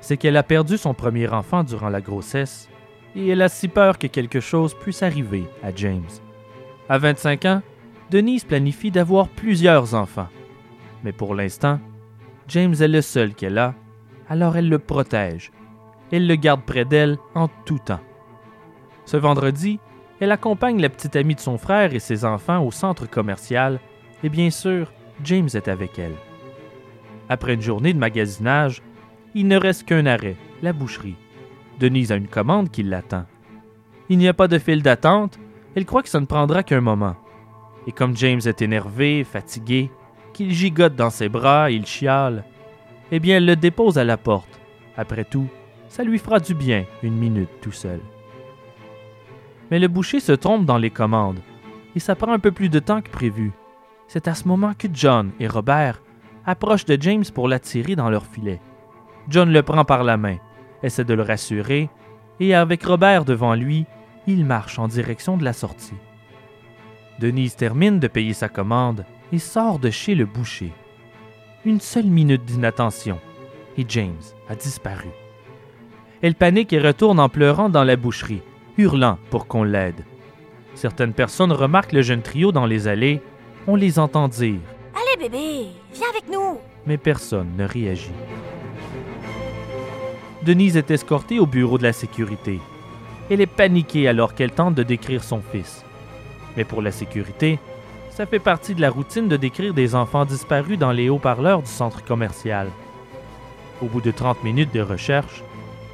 C'est 0.00 0.16
qu'elle 0.16 0.36
a 0.36 0.42
perdu 0.42 0.78
son 0.78 0.94
premier 0.94 1.28
enfant 1.28 1.62
durant 1.62 1.90
la 1.90 2.00
grossesse 2.00 2.68
et 3.14 3.28
elle 3.28 3.42
a 3.42 3.48
si 3.48 3.68
peur 3.68 3.98
que 3.98 4.06
quelque 4.06 4.40
chose 4.40 4.74
puisse 4.74 5.02
arriver 5.02 5.44
à 5.62 5.74
James. 5.74 6.08
À 6.88 6.98
25 6.98 7.44
ans, 7.44 7.62
Denise 8.10 8.44
planifie 8.44 8.90
d'avoir 8.90 9.28
plusieurs 9.28 9.94
enfants. 9.94 10.28
Mais 11.04 11.12
pour 11.12 11.34
l'instant, 11.34 11.80
James 12.48 12.74
est 12.80 12.88
le 12.88 13.02
seul 13.02 13.34
qu'elle 13.34 13.58
a, 13.58 13.74
alors 14.28 14.56
elle 14.56 14.68
le 14.68 14.78
protège. 14.78 15.52
Elle 16.12 16.26
le 16.26 16.36
garde 16.36 16.62
près 16.62 16.84
d'elle 16.84 17.18
en 17.34 17.48
tout 17.64 17.78
temps. 17.78 18.00
Ce 19.04 19.16
vendredi, 19.16 19.78
elle 20.20 20.32
accompagne 20.32 20.80
la 20.80 20.88
petite 20.88 21.16
amie 21.16 21.34
de 21.34 21.40
son 21.40 21.58
frère 21.58 21.94
et 21.94 21.98
ses 21.98 22.24
enfants 22.24 22.64
au 22.64 22.70
centre 22.70 23.08
commercial, 23.08 23.80
et 24.22 24.28
bien 24.28 24.50
sûr, 24.50 24.92
James 25.22 25.48
est 25.54 25.68
avec 25.68 25.98
elle. 25.98 26.14
Après 27.28 27.54
une 27.54 27.62
journée 27.62 27.92
de 27.92 27.98
magasinage, 27.98 28.82
il 29.34 29.48
ne 29.48 29.56
reste 29.56 29.84
qu'un 29.84 30.06
arrêt, 30.06 30.36
la 30.62 30.72
boucherie. 30.72 31.16
Denise 31.78 32.12
a 32.12 32.16
une 32.16 32.28
commande 32.28 32.70
qui 32.70 32.82
l'attend. 32.82 33.26
Il 34.08 34.18
n'y 34.18 34.28
a 34.28 34.34
pas 34.34 34.48
de 34.48 34.58
file 34.58 34.82
d'attente, 34.82 35.38
elle 35.74 35.84
croit 35.84 36.02
que 36.02 36.08
ça 36.08 36.20
ne 36.20 36.26
prendra 36.26 36.62
qu'un 36.62 36.80
moment. 36.80 37.16
Et 37.86 37.92
comme 37.92 38.16
James 38.16 38.40
est 38.46 38.62
énervé, 38.62 39.24
fatigué, 39.24 39.90
qu'il 40.36 40.52
gigote 40.52 40.94
dans 40.94 41.08
ses 41.08 41.30
bras, 41.30 41.70
il 41.70 41.86
chiale, 41.86 42.44
eh 43.10 43.20
bien 43.20 43.38
elle 43.38 43.46
le 43.46 43.56
dépose 43.56 43.96
à 43.96 44.04
la 44.04 44.18
porte. 44.18 44.60
Après 44.94 45.24
tout, 45.24 45.48
ça 45.88 46.04
lui 46.04 46.18
fera 46.18 46.40
du 46.40 46.52
bien 46.52 46.84
une 47.02 47.16
minute 47.16 47.48
tout 47.62 47.72
seul. 47.72 48.00
Mais 49.70 49.78
le 49.78 49.88
boucher 49.88 50.20
se 50.20 50.32
trompe 50.32 50.66
dans 50.66 50.76
les 50.76 50.90
commandes, 50.90 51.40
et 51.94 52.00
ça 52.00 52.14
prend 52.14 52.32
un 52.32 52.38
peu 52.38 52.52
plus 52.52 52.68
de 52.68 52.80
temps 52.80 53.00
que 53.00 53.08
prévu. 53.08 53.52
C'est 54.08 54.28
à 54.28 54.34
ce 54.34 54.46
moment 54.46 54.74
que 54.78 54.88
John 54.92 55.30
et 55.40 55.48
Robert 55.48 56.02
approchent 56.44 56.84
de 56.84 57.00
James 57.00 57.24
pour 57.34 57.48
l'attirer 57.48 57.96
dans 57.96 58.10
leur 58.10 58.26
filet. 58.26 58.60
John 59.30 59.50
le 59.50 59.62
prend 59.62 59.86
par 59.86 60.04
la 60.04 60.18
main, 60.18 60.36
essaie 60.82 61.04
de 61.04 61.14
le 61.14 61.22
rassurer, 61.22 61.88
et 62.40 62.54
avec 62.54 62.84
Robert 62.84 63.24
devant 63.24 63.54
lui, 63.54 63.86
il 64.26 64.44
marche 64.44 64.78
en 64.78 64.86
direction 64.86 65.38
de 65.38 65.44
la 65.44 65.54
sortie. 65.54 65.96
Denise 67.20 67.56
termine 67.56 67.98
de 67.98 68.06
payer 68.06 68.34
sa 68.34 68.50
commande 68.50 69.06
et 69.32 69.38
sort 69.38 69.78
de 69.78 69.90
chez 69.90 70.14
le 70.14 70.24
boucher. 70.24 70.72
Une 71.64 71.80
seule 71.80 72.06
minute 72.06 72.44
d'inattention, 72.44 73.18
et 73.76 73.84
James 73.88 74.22
a 74.48 74.54
disparu. 74.54 75.08
Elle 76.22 76.34
panique 76.34 76.72
et 76.72 76.78
retourne 76.78 77.20
en 77.20 77.28
pleurant 77.28 77.68
dans 77.68 77.84
la 77.84 77.96
boucherie, 77.96 78.42
hurlant 78.78 79.18
pour 79.30 79.46
qu'on 79.46 79.64
l'aide. 79.64 80.04
Certaines 80.74 81.12
personnes 81.12 81.52
remarquent 81.52 81.92
le 81.92 82.02
jeune 82.02 82.22
trio 82.22 82.52
dans 82.52 82.66
les 82.66 82.88
allées, 82.88 83.20
on 83.66 83.76
les 83.76 83.98
entend 83.98 84.28
dire 84.28 84.60
Allez 84.94 85.28
bébé, 85.28 85.66
viens 85.92 86.08
avec 86.10 86.30
nous. 86.30 86.58
mais 86.86 86.96
personne 86.98 87.48
ne 87.56 87.64
réagit. 87.64 88.10
Denise 90.42 90.76
est 90.76 90.90
escortée 90.90 91.40
au 91.40 91.46
bureau 91.46 91.76
de 91.78 91.82
la 91.82 91.92
sécurité. 91.92 92.60
Elle 93.30 93.40
est 93.40 93.46
paniquée 93.46 94.06
alors 94.06 94.34
qu'elle 94.34 94.52
tente 94.52 94.74
de 94.76 94.84
décrire 94.84 95.24
son 95.24 95.40
fils. 95.40 95.84
Mais 96.56 96.64
pour 96.64 96.80
la 96.82 96.92
sécurité, 96.92 97.58
ça 98.16 98.24
fait 98.24 98.38
partie 98.38 98.74
de 98.74 98.80
la 98.80 98.88
routine 98.88 99.28
de 99.28 99.36
décrire 99.36 99.74
des 99.74 99.94
enfants 99.94 100.24
disparus 100.24 100.78
dans 100.78 100.90
les 100.90 101.10
haut-parleurs 101.10 101.60
du 101.60 101.70
centre 101.70 102.02
commercial. 102.02 102.70
Au 103.82 103.86
bout 103.88 104.00
de 104.00 104.10
30 104.10 104.42
minutes 104.42 104.72
de 104.72 104.80
recherche, 104.80 105.44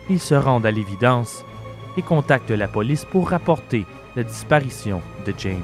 ils 0.09 0.21
se 0.21 0.37
rendent 0.37 0.65
à 0.65 0.71
l'évidence 0.71 1.45
et 1.97 2.03
contactent 2.03 2.53
la 2.53 2.69
police 2.69 3.05
pour 3.05 3.31
rapporter 3.31 3.87
la 4.15 4.23
disparition 4.23 5.03
de 5.27 5.35
James. 5.37 5.63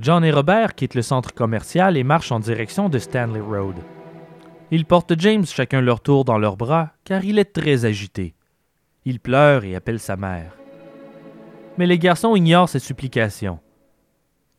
John 0.00 0.24
et 0.24 0.32
Robert 0.32 0.74
quittent 0.76 0.94
le 0.94 1.02
centre 1.02 1.34
commercial 1.34 1.98
et 1.98 2.04
marchent 2.04 2.32
en 2.32 2.40
direction 2.40 2.88
de 2.88 2.98
Stanley 2.98 3.40
Road. 3.40 3.76
Ils 4.70 4.84
portent 4.84 5.18
James 5.18 5.46
chacun 5.46 5.80
leur 5.80 6.00
tour 6.00 6.24
dans 6.24 6.38
leurs 6.38 6.56
bras 6.56 6.90
car 7.04 7.24
il 7.24 7.38
est 7.38 7.52
très 7.52 7.84
agité. 7.84 8.34
Il 9.04 9.20
pleure 9.20 9.64
et 9.64 9.76
appelle 9.76 10.00
sa 10.00 10.16
mère. 10.16 10.56
Mais 11.78 11.86
les 11.86 11.98
garçons 11.98 12.34
ignorent 12.34 12.68
ses 12.68 12.80
supplications. 12.80 13.60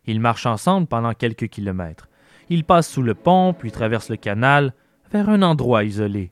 Ils 0.05 0.21
marchent 0.21 0.45
ensemble 0.45 0.87
pendant 0.87 1.13
quelques 1.13 1.49
kilomètres. 1.49 2.07
Ils 2.49 2.63
passent 2.63 2.89
sous 2.89 3.01
le 3.01 3.15
pont 3.15 3.53
puis 3.53 3.71
traversent 3.71 4.09
le 4.09 4.15
canal 4.15 4.73
vers 5.11 5.29
un 5.29 5.41
endroit 5.41 5.83
isolé. 5.83 6.31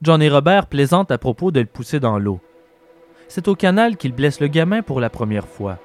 John 0.00 0.22
et 0.22 0.30
Robert 0.30 0.66
plaisantent 0.66 1.10
à 1.10 1.18
propos 1.18 1.50
de 1.50 1.60
le 1.60 1.66
pousser 1.66 2.00
dans 2.00 2.18
l'eau. 2.18 2.40
C'est 3.28 3.48
au 3.48 3.54
canal 3.54 3.96
qu'ils 3.96 4.14
blessent 4.14 4.40
le 4.40 4.48
gamin 4.48 4.82
pour 4.82 5.00
la 5.00 5.10
première 5.10 5.46
fois. 5.46 5.78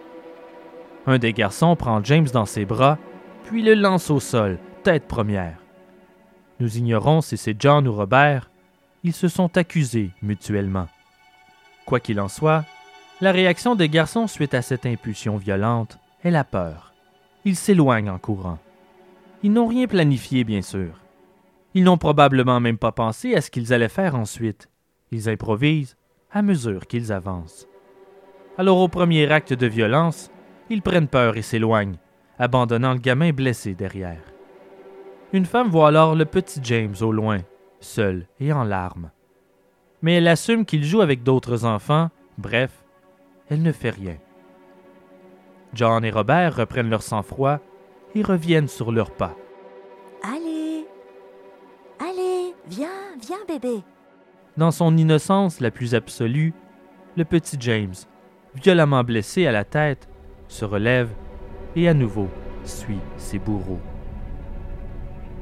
Un 1.05 1.19
des 1.19 1.33
garçons 1.33 1.75
prend 1.75 2.03
James 2.03 2.27
dans 2.33 2.45
ses 2.45 2.65
bras, 2.65 2.97
puis 3.45 3.61
le 3.61 3.73
lance 3.73 4.09
au 4.09 4.19
sol, 4.19 4.57
tête 4.83 5.07
première. 5.07 5.57
Nous 6.59 6.77
ignorons 6.77 7.21
si 7.21 7.37
c'est 7.37 7.55
John 7.59 7.87
ou 7.87 7.93
Robert. 7.93 8.49
Ils 9.03 9.13
se 9.13 9.27
sont 9.27 9.57
accusés 9.57 10.11
mutuellement. 10.21 10.87
Quoi 11.85 11.99
qu'il 11.99 12.19
en 12.19 12.27
soit, 12.27 12.65
la 13.21 13.31
réaction 13.31 13.75
des 13.75 13.89
garçons 13.89 14.27
suite 14.27 14.53
à 14.53 14.61
cette 14.61 14.85
impulsion 14.85 15.37
violente 15.37 15.99
est 16.23 16.31
la 16.31 16.43
peur. 16.43 16.93
Ils 17.45 17.55
s'éloignent 17.55 18.09
en 18.09 18.17
courant. 18.17 18.59
Ils 19.43 19.53
n'ont 19.53 19.67
rien 19.67 19.87
planifié, 19.87 20.43
bien 20.43 20.61
sûr. 20.61 20.99
Ils 21.73 21.83
n'ont 21.83 21.97
probablement 21.97 22.59
même 22.59 22.77
pas 22.77 22.91
pensé 22.91 23.35
à 23.35 23.41
ce 23.41 23.51
qu'ils 23.51 23.71
allaient 23.71 23.87
faire 23.87 24.15
ensuite. 24.15 24.69
Ils 25.11 25.29
improvisent 25.29 25.95
à 26.31 26.41
mesure 26.41 26.87
qu'ils 26.87 27.11
avancent. 27.11 27.67
Alors 28.57 28.79
au 28.79 28.87
premier 28.87 29.31
acte 29.31 29.53
de 29.53 29.67
violence, 29.67 30.31
ils 30.69 30.81
prennent 30.81 31.07
peur 31.07 31.37
et 31.37 31.43
s'éloignent, 31.43 31.97
abandonnant 32.39 32.93
le 32.93 32.99
gamin 32.99 33.31
blessé 33.31 33.75
derrière. 33.75 34.21
Une 35.33 35.45
femme 35.45 35.69
voit 35.69 35.89
alors 35.89 36.15
le 36.15 36.25
petit 36.25 36.59
James 36.63 36.95
au 37.01 37.11
loin, 37.11 37.39
seul 37.79 38.27
et 38.39 38.53
en 38.53 38.63
larmes. 38.63 39.11
Mais 40.01 40.15
elle 40.15 40.27
assume 40.27 40.65
qu'il 40.65 40.83
joue 40.83 41.01
avec 41.01 41.23
d'autres 41.23 41.65
enfants, 41.65 42.09
bref, 42.37 42.85
elle 43.49 43.61
ne 43.61 43.71
fait 43.71 43.89
rien. 43.89 44.17
John 45.73 46.05
et 46.05 46.11
Robert 46.11 46.55
reprennent 46.55 46.89
leur 46.89 47.01
sang-froid 47.01 47.59
et 48.15 48.21
reviennent 48.23 48.69
sur 48.69 48.91
leurs 48.91 49.11
pas. 49.11 49.35
Allez. 50.23 50.85
Allez, 51.99 52.53
viens, 52.67 52.87
viens, 53.21 53.37
bébé. 53.47 53.83
Dans 54.55 54.71
son 54.71 54.95
innocence 54.97 55.59
la 55.59 55.71
plus 55.71 55.93
absolue, 55.93 56.53
le 57.15 57.25
petit 57.25 57.57
James, 57.59 57.95
violemment 58.55 59.03
blessé 59.03 59.45
à 59.45 59.51
la 59.51 59.65
tête, 59.65 60.07
se 60.47 60.63
relève 60.63 61.09
et 61.75 61.89
à 61.89 61.93
nouveau 61.93 62.29
suit 62.63 62.99
ses 63.17 63.39
bourreaux. 63.39 63.81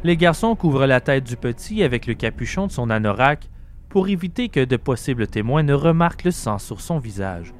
Les 0.05 0.17
garçons 0.17 0.55
couvrent 0.55 0.85
la 0.85 1.01
tête 1.01 1.23
du 1.23 1.35
petit 1.35 1.81
avec 1.81 2.05
le 2.05 2.13
capuchon 2.13 2.67
de 2.67 2.71
son 2.71 2.91
anorak 2.91 3.49
pour 3.89 4.07
éviter 4.07 4.49
que 4.49 4.63
de 4.63 4.77
possibles 4.77 5.25
témoins 5.25 5.63
ne 5.63 5.73
remarquent 5.73 6.25
le 6.25 6.29
sang 6.29 6.59
sur 6.59 6.79
son 6.79 6.99
visage. 6.99 7.55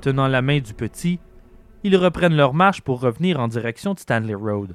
Tenant 0.00 0.28
la 0.28 0.40
main 0.40 0.60
du 0.60 0.72
petit, 0.72 1.20
ils 1.84 1.98
reprennent 1.98 2.36
leur 2.36 2.54
marche 2.54 2.80
pour 2.80 3.02
revenir 3.02 3.38
en 3.38 3.48
direction 3.48 3.92
de 3.92 3.98
Stanley 3.98 4.32
Road. 4.32 4.74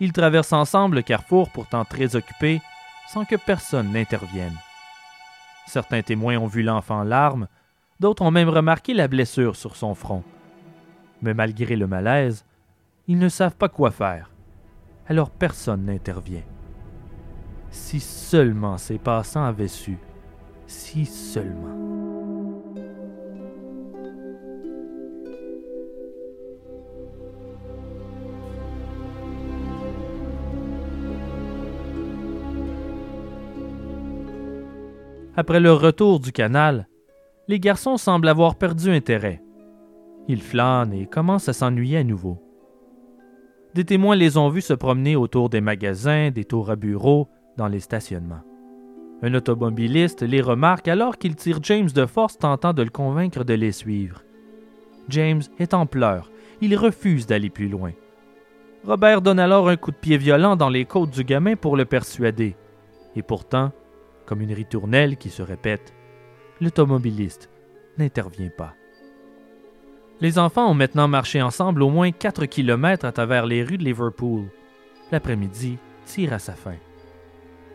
Ils 0.00 0.12
traversent 0.12 0.54
ensemble 0.54 0.96
le 0.96 1.02
carrefour 1.02 1.52
pourtant 1.52 1.84
très 1.84 2.16
occupé 2.16 2.60
sans 3.08 3.24
que 3.24 3.36
personne 3.36 3.92
n'intervienne. 3.92 4.58
Certains 5.68 6.02
témoins 6.02 6.38
ont 6.38 6.48
vu 6.48 6.64
l'enfant 6.64 7.02
en 7.02 7.04
larmes, 7.04 7.46
d'autres 8.00 8.22
ont 8.22 8.32
même 8.32 8.48
remarqué 8.48 8.92
la 8.92 9.06
blessure 9.06 9.54
sur 9.54 9.76
son 9.76 9.94
front. 9.94 10.24
Mais 11.22 11.32
malgré 11.32 11.76
le 11.76 11.86
malaise, 11.86 12.44
ils 13.06 13.20
ne 13.20 13.28
savent 13.28 13.54
pas 13.54 13.68
quoi 13.68 13.92
faire. 13.92 14.30
Alors 15.08 15.30
personne 15.30 15.86
n'intervient. 15.86 16.42
Si 17.70 17.98
seulement 17.98 18.76
ces 18.76 18.98
passants 18.98 19.44
avaient 19.44 19.66
su, 19.66 19.96
si 20.66 21.06
seulement. 21.06 21.76
Après 35.34 35.60
leur 35.60 35.80
retour 35.80 36.20
du 36.20 36.32
canal, 36.32 36.86
les 37.46 37.60
garçons 37.60 37.96
semblent 37.96 38.28
avoir 38.28 38.56
perdu 38.56 38.90
intérêt. 38.90 39.40
Ils 40.26 40.42
flânent 40.42 40.92
et 40.92 41.06
commencent 41.06 41.48
à 41.48 41.54
s'ennuyer 41.54 41.96
à 41.96 42.04
nouveau. 42.04 42.47
Des 43.74 43.84
témoins 43.84 44.16
les 44.16 44.36
ont 44.36 44.48
vus 44.48 44.62
se 44.62 44.74
promener 44.74 45.16
autour 45.16 45.50
des 45.50 45.60
magasins, 45.60 46.30
des 46.30 46.44
tours 46.44 46.70
à 46.70 46.76
bureaux, 46.76 47.28
dans 47.56 47.68
les 47.68 47.80
stationnements. 47.80 48.42
Un 49.22 49.34
automobiliste 49.34 50.22
les 50.22 50.40
remarque 50.40 50.88
alors 50.88 51.18
qu'il 51.18 51.34
tire 51.34 51.58
James 51.62 51.90
de 51.92 52.06
force 52.06 52.38
tentant 52.38 52.72
de 52.72 52.82
le 52.82 52.90
convaincre 52.90 53.44
de 53.44 53.54
les 53.54 53.72
suivre. 53.72 54.22
James 55.08 55.42
est 55.58 55.74
en 55.74 55.86
pleurs. 55.86 56.30
Il 56.60 56.76
refuse 56.76 57.26
d'aller 57.26 57.50
plus 57.50 57.68
loin. 57.68 57.92
Robert 58.84 59.22
donne 59.22 59.40
alors 59.40 59.68
un 59.68 59.76
coup 59.76 59.90
de 59.90 59.96
pied 59.96 60.16
violent 60.16 60.56
dans 60.56 60.68
les 60.68 60.84
côtes 60.84 61.10
du 61.10 61.24
gamin 61.24 61.56
pour 61.56 61.76
le 61.76 61.84
persuader. 61.84 62.56
Et 63.16 63.22
pourtant, 63.22 63.72
comme 64.24 64.40
une 64.40 64.52
ritournelle 64.52 65.16
qui 65.16 65.30
se 65.30 65.42
répète, 65.42 65.92
l'automobiliste 66.60 67.50
n'intervient 67.98 68.50
pas. 68.56 68.74
Les 70.20 70.38
enfants 70.38 70.68
ont 70.68 70.74
maintenant 70.74 71.06
marché 71.06 71.40
ensemble 71.40 71.82
au 71.82 71.90
moins 71.90 72.10
4 72.10 72.46
kilomètres 72.46 73.04
à 73.04 73.12
travers 73.12 73.46
les 73.46 73.62
rues 73.62 73.78
de 73.78 73.84
Liverpool. 73.84 74.46
L'après-midi 75.12 75.78
tire 76.04 76.32
à 76.32 76.40
sa 76.40 76.54
fin. 76.54 76.74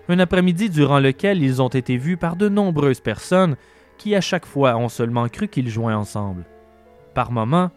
Un 0.09 0.19
après-midi 0.19 0.69
durant 0.69 0.99
lequel 0.99 1.41
ils 1.41 1.61
ont 1.61 1.69
été 1.69 1.95
vus 1.95 2.17
par 2.17 2.35
de 2.35 2.49
nombreuses 2.49 2.99
personnes 2.99 3.55
qui 3.97 4.13
à 4.15 4.21
chaque 4.21 4.45
fois 4.45 4.75
ont 4.75 4.89
seulement 4.89 5.29
cru 5.29 5.47
qu'ils 5.47 5.69
jouaient 5.69 5.93
ensemble. 5.93 6.43
Par 7.13 7.31
moments, 7.31 7.71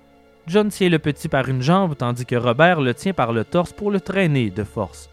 John 0.49 0.69
tient 0.69 0.89
le 0.89 0.99
petit 0.99 1.29
par 1.29 1.49
une 1.49 1.63
jambe 1.63 1.95
tandis 1.97 2.27
que 2.27 2.35
Robert 2.35 2.81
le 2.81 2.95
tient 2.95 3.13
par 3.13 3.33
le 3.33 3.45
torse 3.45 3.73
pour 3.73 3.93
le 3.93 4.01
traîner 4.01 4.51
de 4.51 4.65
force. 4.65 5.11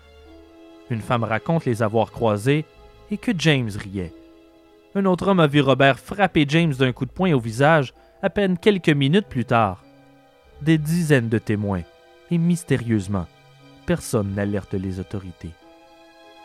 Une 0.90 1.02
femme 1.02 1.24
raconte 1.24 1.66
les 1.66 1.84
avoir 1.84 2.12
croisés 2.12 2.66
et 3.12 3.18
que 3.18 3.32
James 3.38 3.72
riait. 3.76 4.14
Un 4.96 5.06
autre 5.06 5.28
homme 5.28 5.40
a 5.40 5.48
vu 5.48 5.62
Robert 5.62 6.00
frapper 6.00 6.46
James 6.48 6.74
d'un 6.74 6.92
coup 6.92 7.06
de 7.06 7.12
poing 7.12 7.34
au 7.34 7.40
visage 7.40 7.94
à 8.24 8.30
peine 8.30 8.58
quelques 8.58 8.90
minutes 8.90 9.28
plus 9.28 9.44
tard. 9.44 9.84
Des 10.62 10.78
dizaines 10.78 11.28
de 11.28 11.38
témoins, 11.38 11.82
et 12.32 12.38
mystérieusement, 12.38 13.28
personne 13.86 14.34
n'alerte 14.34 14.74
les 14.74 15.02
autorités. 15.02 15.52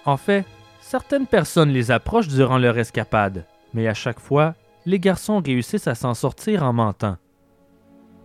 En 0.04 0.16
fait, 0.16 0.44
certaines 0.80 1.28
personnes 1.28 1.70
les 1.70 1.92
approchent 1.92 2.26
durant 2.26 2.58
leur 2.58 2.76
escapade, 2.78 3.44
mais 3.74 3.86
à 3.86 3.94
chaque 3.94 4.18
fois, 4.18 4.54
les 4.86 4.98
garçons 4.98 5.40
réussissent 5.40 5.86
à 5.86 5.94
s'en 5.94 6.14
sortir 6.14 6.64
en 6.64 6.72
mentant. 6.72 7.16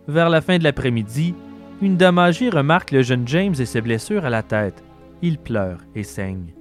Vers 0.08 0.30
la 0.30 0.40
fin 0.40 0.58
de 0.58 0.64
l'après-midi, 0.64 1.34
une 1.80 1.96
dame 1.96 2.18
âgée 2.18 2.50
remarque 2.50 2.90
le 2.90 3.02
jeune 3.02 3.26
James 3.28 3.54
et 3.58 3.66
ses 3.66 3.80
blessures 3.80 4.24
à 4.24 4.30
la 4.30 4.42
tête. 4.42 4.82
Il 5.22 5.38
pleure 5.38 5.78
et 5.94 6.02
saigne. 6.02 6.54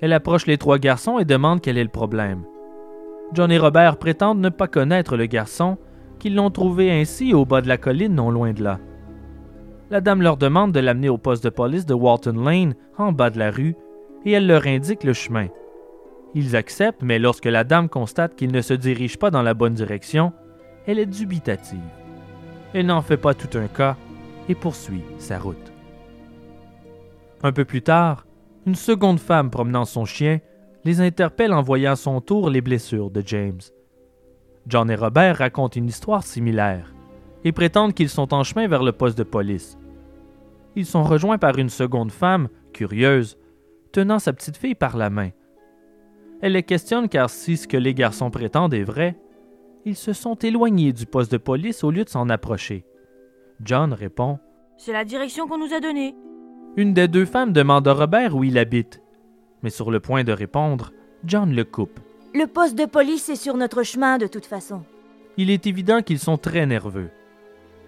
Elle 0.00 0.14
approche 0.14 0.46
les 0.46 0.58
trois 0.58 0.78
garçons 0.78 1.18
et 1.18 1.24
demande 1.26 1.60
quel 1.60 1.76
est 1.76 1.84
le 1.84 1.90
problème. 1.90 2.44
John 3.34 3.52
et 3.52 3.58
Robert 3.58 3.98
prétendent 3.98 4.40
ne 4.40 4.48
pas 4.48 4.68
connaître 4.68 5.16
le 5.16 5.26
garçon, 5.26 5.76
qu'ils 6.18 6.34
l'ont 6.34 6.50
trouvé 6.50 6.90
ainsi 6.90 7.34
au 7.34 7.44
bas 7.44 7.60
de 7.60 7.68
la 7.68 7.78
colline 7.78 8.14
non 8.14 8.30
loin 8.30 8.52
de 8.52 8.62
là. 8.62 8.78
La 9.90 10.00
dame 10.00 10.22
leur 10.22 10.36
demande 10.36 10.72
de 10.72 10.80
l'amener 10.80 11.08
au 11.08 11.16
poste 11.18 11.42
de 11.44 11.48
police 11.48 11.86
de 11.86 11.94
Walton 11.94 12.44
Lane, 12.44 12.74
en 12.98 13.12
bas 13.12 13.30
de 13.30 13.38
la 13.38 13.50
rue, 13.50 13.74
et 14.24 14.32
elle 14.32 14.46
leur 14.46 14.66
indique 14.66 15.04
le 15.04 15.14
chemin. 15.14 15.48
Ils 16.34 16.56
acceptent, 16.56 17.02
mais 17.02 17.18
lorsque 17.18 17.46
la 17.46 17.64
dame 17.64 17.88
constate 17.88 18.34
qu'il 18.34 18.52
ne 18.52 18.60
se 18.60 18.74
dirige 18.74 19.18
pas 19.18 19.30
dans 19.30 19.42
la 19.42 19.54
bonne 19.54 19.74
direction, 19.74 20.32
elle 20.86 20.98
est 20.98 21.06
dubitative. 21.06 21.78
Elle 22.74 22.86
n'en 22.86 23.02
fait 23.02 23.16
pas 23.16 23.34
tout 23.34 23.56
un 23.56 23.66
cas 23.66 23.96
et 24.48 24.54
poursuit 24.54 25.04
sa 25.18 25.38
route. 25.38 25.72
Un 27.42 27.52
peu 27.52 27.64
plus 27.64 27.82
tard, 27.82 28.26
une 28.66 28.74
seconde 28.74 29.20
femme 29.20 29.50
promenant 29.50 29.84
son 29.84 30.04
chien 30.04 30.40
les 30.84 31.00
interpelle 31.00 31.52
en 31.52 31.62
voyant 31.62 31.92
à 31.92 31.96
son 31.96 32.20
tour 32.20 32.50
les 32.50 32.60
blessures 32.60 33.10
de 33.10 33.22
James. 33.24 33.60
John 34.68 34.90
et 34.90 34.96
Robert 34.96 35.38
racontent 35.38 35.78
une 35.78 35.88
histoire 35.88 36.22
similaire 36.22 36.92
et 37.44 37.52
prétendent 37.52 37.94
qu'ils 37.94 38.08
sont 38.08 38.34
en 38.34 38.44
chemin 38.44 38.68
vers 38.68 38.82
le 38.82 38.92
poste 38.92 39.16
de 39.16 39.22
police. 39.22 39.78
Ils 40.76 40.86
sont 40.86 41.04
rejoints 41.04 41.38
par 41.38 41.58
une 41.58 41.70
seconde 41.70 42.12
femme, 42.12 42.48
curieuse, 42.72 43.38
tenant 43.92 44.18
sa 44.18 44.32
petite 44.32 44.56
fille 44.56 44.74
par 44.74 44.96
la 44.96 45.10
main. 45.10 45.30
Elle 46.42 46.52
les 46.52 46.62
questionne 46.62 47.08
car 47.08 47.30
si 47.30 47.56
ce 47.56 47.66
que 47.66 47.76
les 47.76 47.94
garçons 47.94 48.30
prétendent 48.30 48.74
est 48.74 48.84
vrai, 48.84 49.16
ils 49.84 49.96
se 49.96 50.12
sont 50.12 50.34
éloignés 50.34 50.92
du 50.92 51.06
poste 51.06 51.32
de 51.32 51.38
police 51.38 51.82
au 51.82 51.90
lieu 51.90 52.04
de 52.04 52.08
s'en 52.10 52.28
approcher. 52.28 52.84
John 53.64 53.92
répond 53.92 54.38
C'est 54.76 54.92
la 54.92 55.04
direction 55.04 55.48
qu'on 55.48 55.58
nous 55.58 55.72
a 55.72 55.80
donnée. 55.80 56.14
Une 56.76 56.94
des 56.94 57.08
deux 57.08 57.24
femmes 57.24 57.52
demande 57.52 57.88
à 57.88 57.94
Robert 57.94 58.36
où 58.36 58.44
il 58.44 58.58
habite. 58.58 59.00
Mais 59.62 59.70
sur 59.70 59.90
le 59.90 59.98
point 59.98 60.22
de 60.24 60.32
répondre, 60.32 60.92
John 61.24 61.52
le 61.52 61.64
coupe. 61.64 61.98
Le 62.34 62.46
poste 62.46 62.76
de 62.76 62.84
police 62.84 63.28
est 63.28 63.36
sur 63.36 63.56
notre 63.56 63.82
chemin 63.82 64.18
de 64.18 64.26
toute 64.26 64.46
façon. 64.46 64.82
Il 65.36 65.50
est 65.50 65.66
évident 65.66 66.02
qu'ils 66.02 66.18
sont 66.18 66.36
très 66.36 66.66
nerveux. 66.66 67.10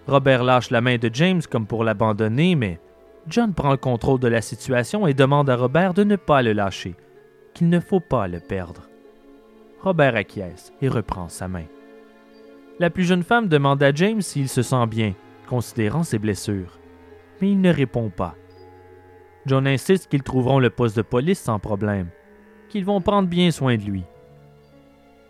Robert 0.07 0.43
lâche 0.43 0.71
la 0.71 0.81
main 0.81 0.97
de 0.97 1.09
James 1.13 1.41
comme 1.49 1.67
pour 1.67 1.83
l'abandonner, 1.83 2.55
mais 2.55 2.79
John 3.27 3.53
prend 3.53 3.71
le 3.71 3.77
contrôle 3.77 4.19
de 4.19 4.27
la 4.27 4.41
situation 4.41 5.05
et 5.05 5.13
demande 5.13 5.49
à 5.49 5.55
Robert 5.55 5.93
de 5.93 6.03
ne 6.03 6.15
pas 6.15 6.41
le 6.41 6.53
lâcher 6.53 6.95
qu'il 7.53 7.69
ne 7.69 7.79
faut 7.79 7.99
pas 7.99 8.27
le 8.27 8.39
perdre. 8.39 8.87
Robert 9.81 10.15
acquiesce 10.15 10.71
et 10.81 10.87
reprend 10.87 11.29
sa 11.29 11.47
main. 11.47 11.65
La 12.79 12.89
plus 12.89 13.03
jeune 13.03 13.23
femme 13.23 13.47
demande 13.47 13.83
à 13.83 13.93
James 13.93 14.21
s'il 14.21 14.49
se 14.49 14.61
sent 14.61 14.87
bien, 14.87 15.13
considérant 15.47 16.03
ses 16.03 16.19
blessures, 16.19 16.79
mais 17.41 17.51
il 17.51 17.61
ne 17.61 17.71
répond 17.71 18.09
pas. 18.09 18.35
John 19.45 19.67
insiste 19.67 20.07
qu'ils 20.07 20.23
trouveront 20.23 20.59
le 20.59 20.69
poste 20.69 20.95
de 20.95 21.01
police 21.01 21.39
sans 21.39 21.59
problème, 21.59 22.07
qu'ils 22.69 22.85
vont 22.85 23.01
prendre 23.01 23.27
bien 23.27 23.51
soin 23.51 23.75
de 23.75 23.83
lui. 23.83 24.03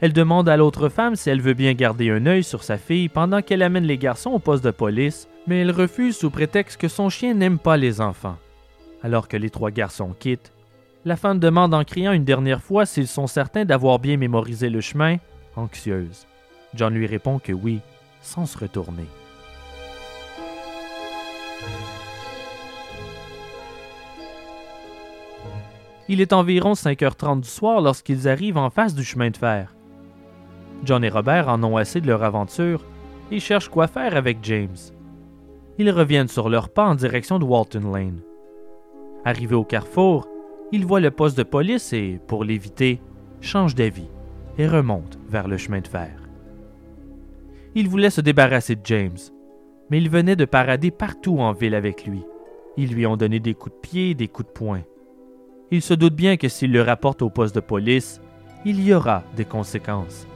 Elle 0.01 0.13
demande 0.13 0.49
à 0.49 0.57
l'autre 0.57 0.89
femme 0.89 1.15
si 1.15 1.29
elle 1.29 1.41
veut 1.41 1.53
bien 1.53 1.73
garder 1.73 2.09
un 2.09 2.25
œil 2.25 2.43
sur 2.43 2.63
sa 2.63 2.79
fille 2.79 3.07
pendant 3.07 3.43
qu'elle 3.43 3.61
amène 3.61 3.83
les 3.83 3.99
garçons 3.99 4.31
au 4.31 4.39
poste 4.39 4.63
de 4.63 4.71
police, 4.71 5.27
mais 5.45 5.59
elle 5.59 5.69
refuse 5.69 6.17
sous 6.17 6.31
prétexte 6.31 6.81
que 6.81 6.87
son 6.87 7.09
chien 7.09 7.35
n'aime 7.35 7.59
pas 7.59 7.77
les 7.77 8.01
enfants. 8.01 8.37
Alors 9.03 9.27
que 9.27 9.37
les 9.37 9.51
trois 9.51 9.69
garçons 9.69 10.15
quittent, 10.19 10.51
la 11.05 11.15
femme 11.15 11.37
demande 11.37 11.75
en 11.75 11.83
criant 11.83 12.13
une 12.13 12.25
dernière 12.25 12.63
fois 12.63 12.87
s'ils 12.87 13.07
sont 13.07 13.27
certains 13.27 13.63
d'avoir 13.63 13.99
bien 13.99 14.17
mémorisé 14.17 14.71
le 14.71 14.81
chemin, 14.81 15.17
anxieuse. 15.55 16.25
John 16.73 16.95
lui 16.95 17.05
répond 17.05 17.37
que 17.37 17.53
oui, 17.53 17.79
sans 18.21 18.47
se 18.47 18.57
retourner. 18.57 19.05
Il 26.09 26.21
est 26.21 26.33
environ 26.33 26.73
5h30 26.73 27.41
du 27.41 27.47
soir 27.47 27.81
lorsqu'ils 27.81 28.27
arrivent 28.27 28.57
en 28.57 28.71
face 28.71 28.95
du 28.95 29.03
chemin 29.03 29.29
de 29.29 29.37
fer. 29.37 29.75
John 30.83 31.03
et 31.03 31.09
Robert 31.09 31.47
en 31.47 31.63
ont 31.63 31.77
assez 31.77 32.01
de 32.01 32.07
leur 32.07 32.23
aventure 32.23 32.83
et 33.31 33.39
cherchent 33.39 33.69
quoi 33.69 33.87
faire 33.87 34.15
avec 34.15 34.39
James. 34.43 34.77
Ils 35.77 35.91
reviennent 35.91 36.27
sur 36.27 36.49
leur 36.49 36.69
pas 36.69 36.85
en 36.85 36.95
direction 36.95 37.39
de 37.39 37.45
Walton 37.45 37.91
Lane. 37.91 38.21
Arrivés 39.23 39.55
au 39.55 39.63
carrefour, 39.63 40.27
il 40.71 40.85
voit 40.85 40.99
le 40.99 41.11
poste 41.11 41.37
de 41.37 41.43
police 41.43 41.93
et, 41.93 42.19
pour 42.27 42.43
l'éviter, 42.43 43.01
change 43.39 43.75
d'avis 43.75 44.09
et 44.57 44.67
remonte 44.67 45.19
vers 45.29 45.47
le 45.47 45.57
chemin 45.57 45.81
de 45.81 45.87
fer. 45.87 46.11
Il 47.75 47.87
voulait 47.87 48.09
se 48.09 48.21
débarrasser 48.21 48.75
de 48.75 48.85
James, 48.85 49.17
mais 49.89 49.97
il 49.97 50.09
venait 50.09 50.35
de 50.35 50.45
parader 50.45 50.91
partout 50.91 51.39
en 51.39 51.53
ville 51.53 51.75
avec 51.75 52.05
lui. 52.05 52.23
Ils 52.77 52.93
lui 52.93 53.05
ont 53.05 53.17
donné 53.17 53.39
des 53.39 53.53
coups 53.53 53.75
de 53.75 53.81
pied 53.81 54.09
et 54.11 54.15
des 54.15 54.27
coups 54.27 54.47
de 54.47 54.53
poing. 54.53 54.81
Il 55.71 55.81
se 55.81 55.93
doute 55.93 56.15
bien 56.15 56.37
que 56.37 56.49
s'il 56.49 56.71
le 56.71 56.81
rapporte 56.81 57.21
au 57.21 57.29
poste 57.29 57.55
de 57.55 57.61
police, 57.61 58.21
il 58.65 58.83
y 58.83 58.93
aura 58.93 59.23
des 59.35 59.45
conséquences. 59.45 60.27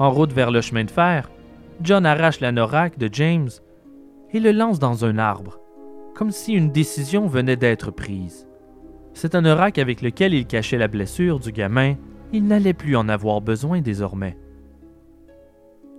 En 0.00 0.10
route 0.10 0.32
vers 0.32 0.50
le 0.50 0.62
chemin 0.62 0.84
de 0.84 0.90
fer, 0.90 1.30
John 1.82 2.06
arrache 2.06 2.40
l'anorak 2.40 2.96
de 2.96 3.10
James 3.12 3.50
et 4.32 4.40
le 4.40 4.50
lance 4.50 4.78
dans 4.78 5.04
un 5.04 5.18
arbre, 5.18 5.60
comme 6.14 6.30
si 6.30 6.54
une 6.54 6.72
décision 6.72 7.26
venait 7.26 7.56
d'être 7.56 7.90
prise. 7.90 8.48
C'est 9.12 9.34
un 9.34 9.44
orac 9.44 9.76
avec 9.76 10.00
lequel 10.00 10.32
il 10.32 10.46
cachait 10.46 10.78
la 10.78 10.88
blessure 10.88 11.38
du 11.38 11.52
gamin. 11.52 11.96
Il 12.32 12.46
n'allait 12.46 12.72
plus 12.72 12.96
en 12.96 13.10
avoir 13.10 13.42
besoin 13.42 13.82
désormais. 13.82 14.38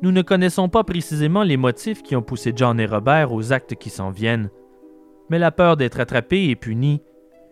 Nous 0.01 0.11
ne 0.11 0.23
connaissons 0.23 0.67
pas 0.67 0.83
précisément 0.83 1.43
les 1.43 1.57
motifs 1.57 2.01
qui 2.01 2.15
ont 2.15 2.23
poussé 2.23 2.53
John 2.55 2.79
et 2.79 2.87
Robert 2.87 3.31
aux 3.31 3.53
actes 3.53 3.75
qui 3.75 3.91
s'en 3.91 4.09
viennent, 4.09 4.49
mais 5.29 5.37
la 5.37 5.51
peur 5.51 5.77
d'être 5.77 5.99
attrapé 5.99 6.49
et 6.49 6.55
puni 6.55 7.03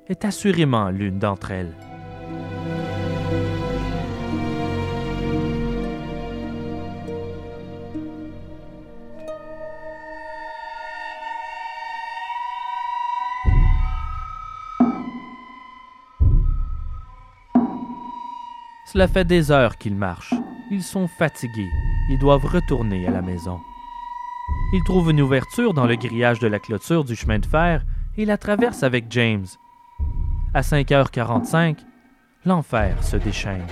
est 0.08 0.26
assurément 0.26 0.90
l'une 0.90 1.20
d'entre 1.20 1.52
elles. 1.52 1.76
Cela 18.92 19.08
fait 19.08 19.26
des 19.26 19.52
heures 19.52 19.78
qu'ils 19.78 19.96
marchent. 19.96 20.34
Ils 20.72 20.82
sont 20.82 21.08
fatigués. 21.08 21.70
Ils 22.10 22.18
doivent 22.18 22.46
retourner 22.46 23.08
à 23.08 23.12
la 23.12 23.22
maison. 23.22 23.60
Ils 24.74 24.84
trouvent 24.84 25.12
une 25.12 25.22
ouverture 25.22 25.76
dans 25.76 25.86
le 25.86 25.96
grillage 25.96 26.40
de 26.40 26.48
la 26.48 26.58
clôture 26.58 27.04
du 27.04 27.16
chemin 27.16 27.38
de 27.38 27.46
fer 27.46 27.84
et 28.18 28.26
la 28.26 28.40
traversent 28.40 28.82
avec 28.82 29.06
James. 29.12 29.46
À 30.56 30.62
5h45, 30.62 31.78
l'enfer 32.46 33.04
se 33.04 33.16
déchaîne. 33.16 33.68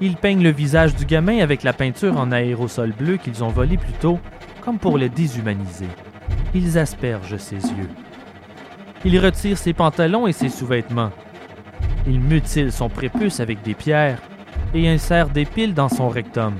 Ils 0.00 0.16
peignent 0.16 0.42
le 0.42 0.50
visage 0.50 0.96
du 0.96 1.04
gamin 1.04 1.38
avec 1.38 1.62
la 1.62 1.72
peinture 1.72 2.18
en 2.18 2.32
aérosol 2.32 2.90
bleu 2.90 3.16
qu'ils 3.16 3.44
ont 3.44 3.50
volé 3.50 3.76
plus 3.76 3.92
tôt, 3.92 4.18
comme 4.60 4.80
pour 4.80 4.98
le 4.98 5.08
déshumaniser. 5.08 5.88
Ils 6.52 6.78
aspergent 6.78 7.36
ses 7.36 7.62
yeux. 7.62 7.90
Ils 9.04 9.20
retirent 9.20 9.58
ses 9.58 9.72
pantalons 9.72 10.26
et 10.26 10.32
ses 10.32 10.48
sous-vêtements. 10.48 11.12
Il 12.06 12.20
mutile 12.20 12.72
son 12.72 12.88
prépuce 12.88 13.40
avec 13.40 13.62
des 13.62 13.74
pierres 13.74 14.20
et 14.74 14.88
insère 14.88 15.28
des 15.28 15.44
piles 15.44 15.74
dans 15.74 15.88
son 15.88 16.08
rectum. 16.08 16.54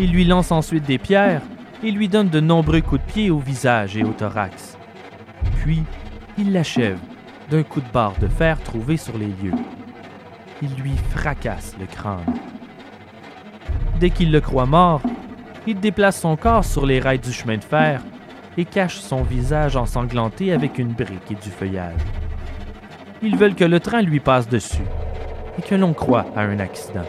Il 0.00 0.12
lui 0.12 0.24
lance 0.24 0.52
ensuite 0.52 0.84
des 0.84 0.98
pierres 0.98 1.42
et 1.82 1.90
lui 1.90 2.08
donne 2.08 2.28
de 2.28 2.40
nombreux 2.40 2.80
coups 2.80 3.00
de 3.04 3.12
pied 3.12 3.30
au 3.30 3.38
visage 3.38 3.96
et 3.96 4.04
au 4.04 4.12
thorax. 4.12 4.76
Puis, 5.60 5.82
il 6.36 6.52
l'achève 6.52 6.98
d'un 7.50 7.62
coup 7.62 7.80
de 7.80 7.90
barre 7.92 8.18
de 8.20 8.28
fer 8.28 8.60
trouvé 8.62 8.96
sur 8.96 9.16
les 9.16 9.26
lieux. 9.26 9.58
Il 10.60 10.74
lui 10.74 10.92
fracasse 11.10 11.76
le 11.78 11.86
crâne. 11.86 12.34
Dès 14.00 14.10
qu'il 14.10 14.32
le 14.32 14.40
croit 14.40 14.66
mort, 14.66 15.02
Il 15.68 15.78
déplace 15.78 16.20
son 16.20 16.34
corps 16.34 16.64
sur 16.64 16.86
les 16.86 16.98
rails 16.98 17.18
du 17.18 17.30
chemin 17.30 17.58
de 17.58 17.64
fer 17.64 18.00
et 18.56 18.64
cache 18.64 19.00
son 19.00 19.22
visage 19.22 19.76
ensanglanté 19.76 20.50
avec 20.50 20.78
une 20.78 20.94
brique 20.94 21.30
et 21.30 21.34
du 21.34 21.50
feuillage. 21.50 22.00
Ils 23.20 23.36
veulent 23.36 23.56
que 23.56 23.64
le 23.64 23.80
train 23.80 24.02
lui 24.02 24.20
passe 24.20 24.48
dessus 24.48 24.86
et 25.58 25.62
que 25.62 25.74
l'on 25.74 25.92
croit 25.92 26.26
à 26.36 26.42
un 26.42 26.60
accident. 26.60 27.04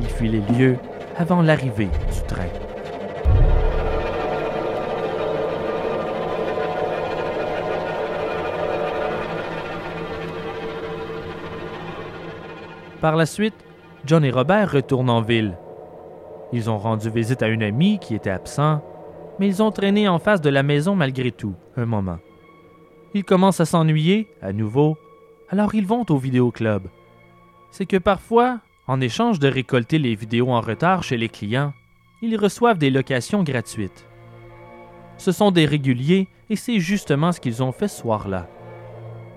Il 0.00 0.06
fuit 0.06 0.28
les 0.28 0.40
lieux 0.40 0.78
avant 1.18 1.42
l'arrivée 1.42 1.88
du 1.88 2.26
train. 2.26 2.46
Par 13.02 13.16
la 13.16 13.26
suite, 13.26 13.54
John 14.06 14.24
et 14.24 14.30
Robert 14.30 14.72
retournent 14.72 15.10
en 15.10 15.20
ville. 15.20 15.58
Ils 16.52 16.70
ont 16.70 16.78
rendu 16.78 17.10
visite 17.10 17.42
à 17.42 17.48
une 17.48 17.62
amie 17.62 17.98
qui 17.98 18.14
était 18.14 18.30
absent, 18.30 18.82
mais 19.38 19.46
ils 19.46 19.62
ont 19.62 19.70
traîné 19.70 20.08
en 20.08 20.18
face 20.18 20.40
de 20.40 20.50
la 20.50 20.62
maison 20.62 20.94
malgré 20.94 21.30
tout, 21.30 21.54
un 21.76 21.86
moment. 21.86 22.18
Ils 23.14 23.24
commencent 23.24 23.60
à 23.60 23.64
s'ennuyer, 23.64 24.28
à 24.40 24.52
nouveau, 24.52 24.96
alors 25.48 25.74
ils 25.74 25.86
vont 25.86 26.04
au 26.08 26.16
vidéoclub. 26.16 26.82
C'est 27.70 27.86
que 27.86 27.96
parfois, 27.96 28.60
en 28.86 29.00
échange 29.00 29.38
de 29.38 29.48
récolter 29.48 29.98
les 29.98 30.14
vidéos 30.14 30.50
en 30.50 30.60
retard 30.60 31.02
chez 31.02 31.16
les 31.16 31.28
clients, 31.28 31.72
ils 32.22 32.36
reçoivent 32.36 32.78
des 32.78 32.90
locations 32.90 33.42
gratuites. 33.42 34.06
Ce 35.16 35.32
sont 35.32 35.50
des 35.50 35.66
réguliers 35.66 36.28
et 36.48 36.56
c'est 36.56 36.80
justement 36.80 37.32
ce 37.32 37.40
qu'ils 37.40 37.62
ont 37.62 37.72
fait 37.72 37.88
ce 37.88 38.00
soir-là. 38.00 38.48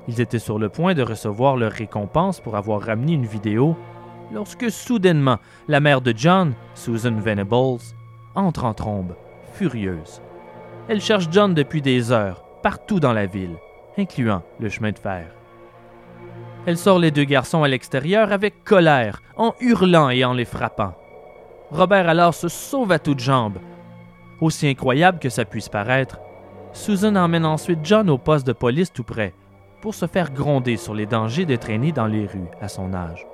Ils 0.08 0.22
étaient 0.22 0.40
sur 0.40 0.60
le 0.60 0.70
point 0.70 0.94
de 0.94 1.02
recevoir 1.02 1.56
leur 1.56 1.72
récompense 1.72 2.42
pour 2.42 2.56
avoir 2.56 2.82
ramené 2.82 3.14
une 3.14 3.26
vidéo 3.26 3.78
lorsque 4.32 4.70
soudainement 4.70 5.40
la 5.68 5.80
mère 5.80 6.02
de 6.02 6.14
John, 6.16 6.54
Susan 6.76 7.16
Venables, 7.20 7.80
entre 8.36 8.66
en 8.66 8.74
trombe, 8.74 9.16
furieuse. 9.54 10.22
Elle 10.90 11.02
cherche 11.02 11.28
John 11.32 11.54
depuis 11.54 11.82
des 11.82 12.12
heures, 12.12 12.44
partout 12.62 13.00
dans 13.00 13.14
la 13.14 13.26
ville, 13.26 13.58
incluant 13.98 14.44
le 14.60 14.70
chemin 14.70 14.92
de 14.92 15.00
fer. 15.00 15.28
Elle 16.66 16.78
sort 16.78 17.00
les 17.00 17.12
deux 17.12 17.26
garçons 17.26 17.64
à 17.64 17.68
l'extérieur 17.68 18.32
avec 18.32 18.64
colère, 18.64 19.22
en 19.36 19.54
hurlant 19.60 20.10
et 20.10 20.24
en 20.24 20.34
les 20.34 20.46
frappant. 20.46 20.94
Robert 21.72 22.08
alors 22.08 22.34
se 22.34 22.48
sauve 22.48 22.92
à 22.92 23.00
toutes 23.00 23.20
jambes. 23.20 23.58
Aussi 24.40 24.68
incroyable 24.68 25.20
que 25.20 25.30
ça 25.30 25.46
puisse 25.46 25.70
paraître, 25.70 26.20
Susan 26.72 27.16
emmène 27.16 27.46
ensuite 27.46 27.80
John 27.84 28.10
au 28.10 28.18
poste 28.18 28.48
de 28.48 28.54
police 28.54 28.94
tout 28.94 29.04
près, 29.04 29.34
pour 29.82 29.94
se 29.94 30.08
faire 30.08 30.32
gronder 30.32 30.78
sur 30.78 30.94
les 30.94 31.06
dangers 31.06 31.46
de 31.46 31.56
traîner 31.56 31.92
dans 31.92 32.08
les 32.08 32.26
rues 32.26 32.50
à 32.62 32.68
son 32.68 32.94
âge. 32.94 33.28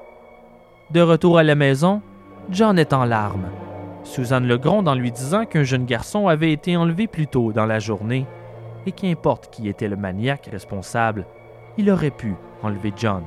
De 0.92 1.02
retour 1.02 1.38
à 1.38 1.44
la 1.44 1.56
maison, 1.56 2.02
John 2.50 2.80
est 2.80 2.94
en 2.94 3.06
larmes. 3.06 3.50
Suzanne 4.04 4.48
le 4.48 4.58
gronde 4.58 4.88
en 4.88 4.96
lui 4.96 5.12
disant 5.12 5.46
qu'un 5.46 5.64
jeune 5.64 5.86
garçon 5.86 6.28
avait 6.28 6.52
été 6.52 6.76
enlevé 6.76 7.06
plus 7.06 7.28
tôt 7.28 7.54
dans 7.54 7.68
la 7.68 7.78
journée 7.78 8.26
et 8.86 8.92
qu'importe 8.92 9.50
qui 9.50 9.68
était 9.68 9.88
le 9.88 9.96
maniaque 9.96 10.50
responsable, 10.52 11.26
il 11.78 11.90
aurait 11.90 12.12
pu 12.12 12.36
enlever 12.64 12.94
John. 12.96 13.24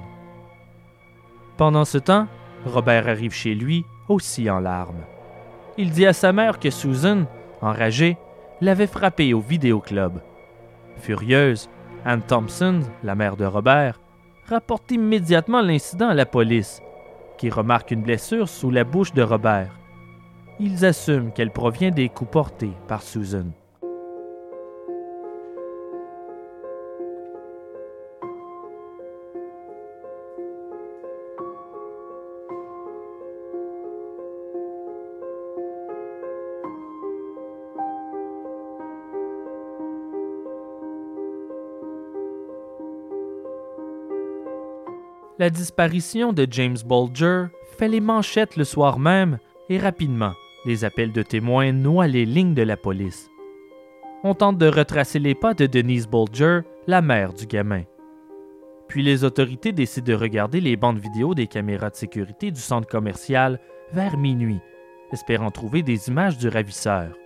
Pendant 1.57 1.85
ce 1.85 1.99
temps, 1.99 2.27
Robert 2.65 3.09
arrive 3.09 3.33
chez 3.33 3.55
lui 3.55 3.85
aussi 4.09 4.49
en 4.51 4.61
larmes. 4.61 5.05
Il 5.79 5.91
dit 5.91 6.07
à 6.07 6.13
sa 6.13 6.33
mère 6.33 6.59
que 6.59 6.71
Susan, 6.71 7.25
enragée, 7.61 8.17
l'avait 8.61 8.87
frappé 8.87 9.35
au 9.35 9.41
vidéoclub. 9.41 10.21
Furieuse, 10.97 11.69
Anne 12.05 12.23
Thompson, 12.23 12.81
la 13.03 13.15
mère 13.15 13.37
de 13.37 13.45
Robert, 13.45 14.01
rapporte 14.47 14.91
immédiatement 14.91 15.63
l'incident 15.63 16.09
à 16.09 16.15
la 16.15 16.27
police, 16.27 16.81
qui 17.39 17.49
remarque 17.49 17.91
une 17.91 18.03
blessure 18.03 18.49
sous 18.49 18.71
la 18.71 18.85
bouche 18.85 19.15
de 19.15 19.23
Robert. 19.23 19.73
Ils 20.61 20.85
assument 20.85 21.33
qu'elle 21.33 21.51
provient 21.51 21.91
des 21.91 22.09
coups 22.09 22.31
portés 22.31 22.73
par 22.87 23.03
Susan. 23.03 23.53
La 45.43 45.51
disparition 45.51 46.33
de 46.33 46.47
James 46.49 46.77
Bulger 46.87 47.47
fait 47.77 47.89
les 47.89 47.99
manchettes 47.99 48.55
le 48.55 48.63
soir 48.63 49.01
même 49.01 49.41
et 49.69 49.77
rapidement, 49.77 50.35
les 50.65 50.85
appels 50.85 51.11
de 51.11 51.25
témoins 51.25 51.73
noient 51.73 52.07
les 52.07 52.25
lignes 52.25 52.55
de 52.55 52.63
la 52.63 52.77
police. 52.77 53.29
On 54.23 54.35
tente 54.35 54.57
de 54.59 54.69
retracer 54.69 55.19
les 55.19 55.35
pas 55.35 55.53
de 55.53 55.67
Denise 55.67 56.07
Bulger, 56.07 56.61
la 56.87 57.03
mère 57.03 57.33
du 57.33 57.47
gamin. 57.47 57.83
Puis 58.87 59.03
les 59.03 59.25
autorités 59.25 59.73
décident 59.73 60.13
de 60.13 60.15
regarder 60.17 60.61
les 60.61 60.77
bandes 60.77 61.01
vidéo 61.01 61.35
des 61.35 61.49
caméras 61.49 61.91
de 61.91 61.97
sécurité 61.97 62.53
du 62.53 62.61
centre 62.61 62.87
commercial 62.87 63.59
vers 63.93 64.17
minuit, 64.17 64.61
espérant 65.11 65.51
trouver 65.51 65.83
des 65.83 66.07
images 66.07 66.39
du 66.39 66.47
ravisseur. 66.47 67.19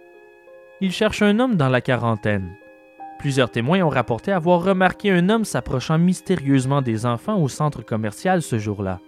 Ils 0.80 0.92
cherchent 0.92 1.20
un 1.20 1.38
homme 1.38 1.56
dans 1.56 1.68
la 1.68 1.82
quarantaine, 1.82 2.56
Plusieurs 3.18 3.50
témoins 3.50 3.82
ont 3.82 3.88
rapporté 3.88 4.32
avoir 4.32 4.62
remarqué 4.62 5.10
un 5.10 5.28
homme 5.28 5.44
s'approchant 5.44 5.98
mystérieusement 5.98 6.82
des 6.82 7.06
enfants 7.06 7.40
au 7.40 7.48
centre 7.48 7.82
commercial 7.82 8.42
ce 8.42 8.58
jour-là. 8.58 9.00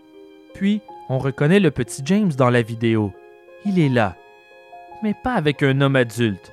Puis, 0.54 0.80
on 1.08 1.18
reconnaît 1.18 1.60
le 1.60 1.70
petit 1.70 2.02
James 2.04 2.32
dans 2.32 2.50
la 2.50 2.62
vidéo. 2.62 3.12
Il 3.64 3.78
est 3.78 3.88
là, 3.88 4.16
mais 5.02 5.14
pas 5.14 5.34
avec 5.34 5.62
un 5.62 5.80
homme 5.80 5.96
adulte, 5.96 6.52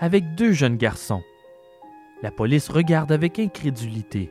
avec 0.00 0.34
deux 0.34 0.52
jeunes 0.52 0.76
garçons. 0.76 1.22
La 2.22 2.30
police 2.30 2.68
regarde 2.68 3.12
avec 3.12 3.38
incrédulité. 3.38 4.30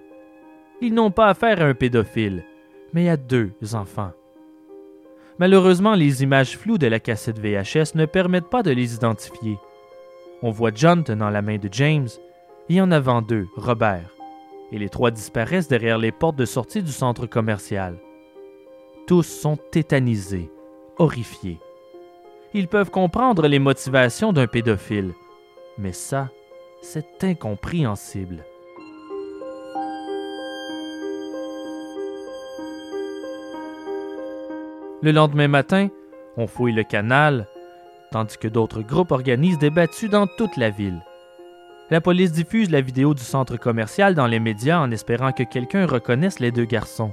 Ils 0.81 0.93
n'ont 0.93 1.12
pas 1.12 1.27
affaire 1.27 1.62
à 1.62 1.65
un 1.65 1.73
pédophile, 1.73 2.43
mais 2.93 3.09
à 3.09 3.17
deux 3.17 3.51
enfants. 3.73 4.12
Malheureusement, 5.39 5.95
les 5.95 6.23
images 6.23 6.57
floues 6.57 6.77
de 6.77 6.88
la 6.88 6.99
cassette 6.99 7.39
VHS 7.39 7.95
ne 7.95 8.05
permettent 8.05 8.49
pas 8.49 8.63
de 8.63 8.71
les 8.71 8.95
identifier. 8.95 9.57
On 10.41 10.51
voit 10.51 10.71
John 10.73 11.03
tenant 11.03 11.29
la 11.29 11.41
main 11.41 11.57
de 11.57 11.69
James, 11.71 12.09
et 12.69 12.82
en 12.82 12.91
avant 12.91 13.21
d'eux, 13.21 13.47
Robert, 13.56 14.10
et 14.71 14.80
les 14.80 14.89
trois 14.89 15.12
disparaissent 15.12 15.67
derrière 15.67 15.97
les 15.97 16.12
portes 16.12 16.36
de 16.36 16.45
sortie 16.45 16.84
du 16.84 16.91
centre 16.91 17.26
commercial. 17.26 17.97
Tous 19.08 19.23
sont 19.23 19.58
tétanisés, 19.71 20.49
horrifiés. 20.97 21.60
Ils 22.54 22.67
peuvent 22.67 22.91
comprendre 22.91 23.47
les 23.47 23.60
motivations 23.60 24.32
d'un 24.32 24.47
pédophile, 24.47 25.13
mais 25.78 25.91
ça, 25.91 26.30
c'est 26.82 27.23
incompréhensible. 27.23 28.45
Le 35.02 35.12
lendemain 35.12 35.49
matin, 35.49 35.89
on 36.38 36.47
fouille 36.47 36.71
le 36.71 36.84
canal, 36.84 37.47
tandis 38.12 38.38
que 38.38 38.47
d'autres 38.47 38.82
groupes 38.82 39.12
organisent 39.12 39.60
des 39.60 39.69
battues 39.69 40.08
dans 40.08 40.28
toute 40.28 40.56
la 40.56 40.69
ville. 40.69 41.04
La 41.89 42.01
police 42.01 42.31
diffuse 42.31 42.71
la 42.71 42.81
vidéo 42.81 43.13
du 43.13 43.23
centre 43.23 43.57
commercial 43.57 44.15
dans 44.15 44.27
les 44.27 44.39
médias 44.39 44.79
en 44.79 44.91
espérant 44.91 45.31
que 45.31 45.43
quelqu'un 45.43 45.85
reconnaisse 45.85 46.39
les 46.39 46.51
deux 46.51 46.65
garçons. 46.65 47.11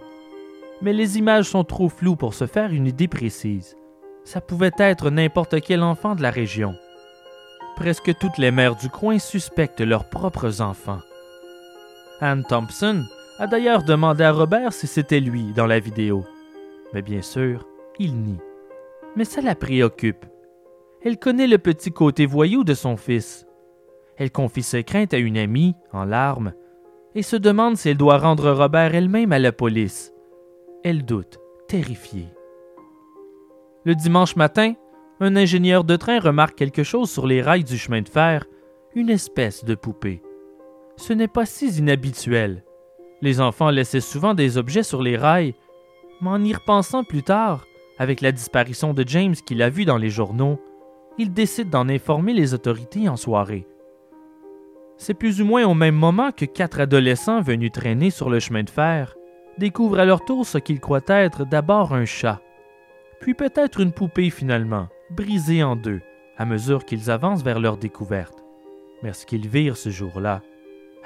Mais 0.81 0.93
les 0.93 1.19
images 1.19 1.47
sont 1.47 1.65
trop 1.65 1.89
floues 1.89 2.17
pour 2.17 2.35
se 2.35 2.47
faire 2.47 2.73
une 2.73 2.87
idée 2.87 3.09
précise. 3.09 3.77
Ça 4.25 4.41
pouvait 4.41 4.71
être 4.79 5.11
n'importe 5.11 5.61
quel 5.61 5.83
enfant 5.83 6.15
de 6.15 6.23
la 6.23 6.31
région. 6.31 6.75
Presque 7.77 8.17
toutes 8.19 8.39
les 8.39 8.51
mères 8.51 8.77
du 8.77 8.89
coin 8.89 9.19
suspectent 9.19 9.81
leurs 9.81 10.09
propres 10.09 10.61
enfants. 10.61 11.01
Anne 12.21 12.45
Thompson 12.49 13.05
a 13.39 13.47
d'ailleurs 13.47 13.83
demandé 13.83 14.23
à 14.23 14.33
Robert 14.33 14.73
si 14.73 14.87
c'était 14.87 15.21
lui 15.21 15.53
dans 15.55 15.67
la 15.67 15.81
vidéo. 15.81 16.25
Mais 16.93 17.03
bien 17.03 17.23
sûr, 17.23 17.67
il 17.99 18.15
nie. 18.15 18.39
Mais 19.17 19.25
ça 19.25 19.41
la 19.41 19.55
préoccupe. 19.55 20.27
Elle 21.03 21.19
connaît 21.19 21.47
le 21.47 21.59
petit 21.59 21.91
côté 21.91 22.27
voyou 22.27 22.63
de 22.63 22.75
son 22.75 22.97
fils. 22.97 23.47
Elle 24.21 24.31
confie 24.31 24.63
ses 24.63 24.85
craintes 24.85 25.15
à 25.15 25.19
une 25.19 25.39
amie, 25.39 25.75
en 25.95 26.05
larmes, 26.05 26.53
et 27.15 27.23
se 27.23 27.37
demande 27.37 27.79
si 27.79 27.89
elle 27.89 27.97
doit 27.97 28.19
rendre 28.19 28.51
Robert 28.51 28.95
elle-même 28.95 29.33
à 29.33 29.39
la 29.39 29.51
police. 29.51 30.13
Elle 30.85 31.07
doute, 31.07 31.41
terrifiée. 31.69 32.29
Le 33.87 33.95
dimanche 33.95 34.37
matin, 34.37 34.75
un 35.21 35.37
ingénieur 35.37 35.85
de 35.85 35.97
train 35.97 36.21
remarque 36.21 36.55
quelque 36.55 36.83
chose 36.83 37.11
sur 37.11 37.27
les 37.27 37.41
rails 37.41 37.65
du 37.65 37.79
chemin 37.79 38.03
de 38.03 38.11
fer, 38.11 38.45
une 38.95 39.09
espèce 39.09 39.65
de 39.65 39.75
poupée. 39.75 40.21
Ce 40.99 41.15
n'est 41.15 41.27
pas 41.27 41.47
si 41.47 41.69
inhabituel. 41.79 42.63
Les 43.23 43.41
enfants 43.41 43.71
laissaient 43.71 44.01
souvent 44.01 44.35
des 44.35 44.59
objets 44.59 44.83
sur 44.83 45.01
les 45.01 45.17
rails, 45.17 45.55
mais 46.21 46.29
en 46.29 46.45
y 46.45 46.53
repensant 46.53 47.05
plus 47.05 47.23
tard, 47.23 47.65
avec 47.99 48.21
la 48.21 48.33
disparition 48.33 48.93
de 48.93 49.03
James 49.07 49.35
qu'il 49.47 49.63
a 49.63 49.71
vu 49.71 49.87
dans 49.87 49.97
les 49.97 50.11
journaux, 50.11 50.61
il 51.17 51.33
décide 51.33 51.71
d'en 51.71 51.89
informer 51.89 52.35
les 52.35 52.53
autorités 52.53 53.09
en 53.09 53.17
soirée. 53.17 53.67
C'est 55.01 55.15
plus 55.15 55.41
ou 55.41 55.47
moins 55.47 55.65
au 55.65 55.73
même 55.73 55.95
moment 55.95 56.31
que 56.31 56.45
quatre 56.45 56.79
adolescents 56.79 57.41
venus 57.41 57.73
traîner 57.73 58.11
sur 58.11 58.29
le 58.29 58.39
chemin 58.39 58.65
de 58.65 58.69
fer 58.69 59.17
découvrent 59.57 59.99
à 59.99 60.05
leur 60.05 60.27
tour 60.27 60.45
ce 60.45 60.59
qu'ils 60.59 60.79
croient 60.79 61.01
être 61.09 61.47
d'abord 61.47 61.95
un 61.95 62.05
chat, 62.05 62.43
puis 63.19 63.33
peut-être 63.33 63.81
une 63.81 63.93
poupée 63.93 64.29
finalement, 64.29 64.89
brisée 65.09 65.63
en 65.63 65.75
deux, 65.75 66.03
à 66.37 66.45
mesure 66.45 66.85
qu'ils 66.85 67.11
avancent 67.11 67.43
vers 67.43 67.61
leur 67.61 67.79
découverte. 67.79 68.45
Mais 69.03 69.15
ce 69.15 69.25
qu'ils 69.25 69.49
virent 69.49 69.79
ce 69.79 69.89
jour-là 69.89 70.43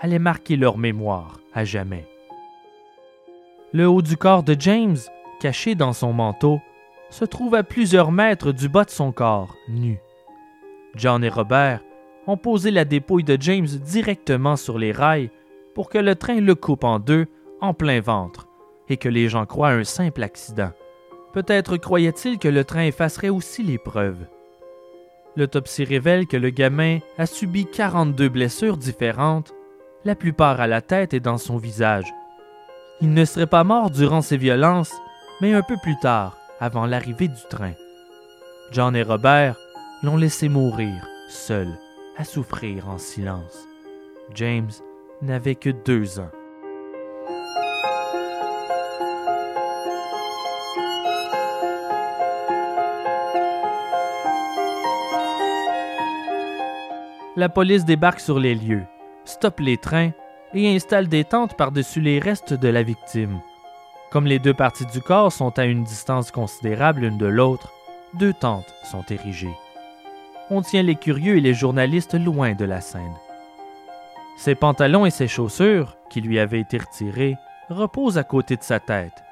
allait 0.00 0.18
marquer 0.18 0.56
leur 0.56 0.76
mémoire 0.76 1.38
à 1.54 1.64
jamais. 1.64 2.04
Le 3.72 3.86
haut 3.86 4.02
du 4.02 4.16
corps 4.16 4.42
de 4.42 4.56
James, 4.58 4.98
caché 5.38 5.76
dans 5.76 5.92
son 5.92 6.12
manteau, 6.12 6.60
se 7.10 7.24
trouve 7.24 7.54
à 7.54 7.62
plusieurs 7.62 8.10
mètres 8.10 8.50
du 8.50 8.68
bas 8.68 8.84
de 8.84 8.90
son 8.90 9.12
corps, 9.12 9.54
nu. 9.68 10.00
John 10.96 11.22
et 11.22 11.28
Robert 11.28 11.80
ont 12.26 12.36
posé 12.36 12.70
la 12.70 12.84
dépouille 12.84 13.24
de 13.24 13.36
James 13.40 13.66
directement 13.66 14.56
sur 14.56 14.78
les 14.78 14.92
rails 14.92 15.30
pour 15.74 15.88
que 15.88 15.98
le 15.98 16.14
train 16.14 16.40
le 16.40 16.54
coupe 16.54 16.84
en 16.84 16.98
deux 16.98 17.26
en 17.60 17.74
plein 17.74 18.00
ventre 18.00 18.48
et 18.88 18.96
que 18.96 19.08
les 19.08 19.28
gens 19.28 19.46
croient 19.46 19.70
un 19.70 19.84
simple 19.84 20.22
accident. 20.22 20.70
Peut-être 21.32 21.76
croyait-il 21.76 22.38
que 22.38 22.48
le 22.48 22.64
train 22.64 22.82
effacerait 22.82 23.28
aussi 23.28 23.62
les 23.62 23.78
preuves. 23.78 24.26
L'autopsie 25.36 25.84
révèle 25.84 26.26
que 26.26 26.36
le 26.36 26.50
gamin 26.50 26.98
a 27.18 27.26
subi 27.26 27.66
42 27.66 28.28
blessures 28.28 28.76
différentes, 28.76 29.52
la 30.04 30.14
plupart 30.14 30.60
à 30.60 30.68
la 30.68 30.80
tête 30.80 31.12
et 31.12 31.20
dans 31.20 31.38
son 31.38 31.56
visage. 31.56 32.12
Il 33.00 33.12
ne 33.12 33.24
serait 33.24 33.48
pas 33.48 33.64
mort 33.64 33.90
durant 33.90 34.22
ces 34.22 34.36
violences, 34.36 34.94
mais 35.40 35.52
un 35.52 35.62
peu 35.62 35.76
plus 35.82 35.98
tard, 35.98 36.38
avant 36.60 36.86
l'arrivée 36.86 37.28
du 37.28 37.42
train. 37.50 37.72
John 38.70 38.94
et 38.94 39.02
Robert 39.02 39.56
l'ont 40.04 40.16
laissé 40.16 40.48
mourir, 40.48 41.04
seul, 41.28 41.68
à 42.16 42.24
souffrir 42.24 42.88
en 42.88 42.98
silence. 42.98 43.66
James 44.34 44.70
n'avait 45.22 45.54
que 45.54 45.70
deux 45.70 46.18
ans. 46.20 46.30
La 57.36 57.48
police 57.48 57.84
débarque 57.84 58.20
sur 58.20 58.38
les 58.38 58.54
lieux, 58.54 58.84
stoppe 59.24 59.58
les 59.58 59.76
trains 59.76 60.12
et 60.54 60.72
installe 60.72 61.08
des 61.08 61.24
tentes 61.24 61.56
par-dessus 61.56 62.00
les 62.00 62.20
restes 62.20 62.54
de 62.54 62.68
la 62.68 62.84
victime. 62.84 63.40
Comme 64.12 64.26
les 64.26 64.38
deux 64.38 64.54
parties 64.54 64.86
du 64.86 65.00
corps 65.00 65.32
sont 65.32 65.58
à 65.58 65.64
une 65.64 65.82
distance 65.82 66.30
considérable 66.30 67.00
l'une 67.00 67.18
de 67.18 67.26
l'autre, 67.26 67.72
deux 68.14 68.32
tentes 68.32 68.72
sont 68.84 69.02
érigées. 69.10 69.56
On 70.50 70.60
tient 70.60 70.82
les 70.82 70.94
curieux 70.94 71.38
et 71.38 71.40
les 71.40 71.54
journalistes 71.54 72.14
loin 72.14 72.52
de 72.52 72.66
la 72.66 72.80
scène. 72.80 73.14
Ses 74.36 74.54
pantalons 74.54 75.06
et 75.06 75.10
ses 75.10 75.28
chaussures, 75.28 75.96
qui 76.10 76.20
lui 76.20 76.38
avaient 76.38 76.60
été 76.60 76.78
retirés, 76.78 77.36
reposent 77.70 78.18
à 78.18 78.24
côté 78.24 78.56
de 78.56 78.62
sa 78.62 78.78
tête. 78.78 79.24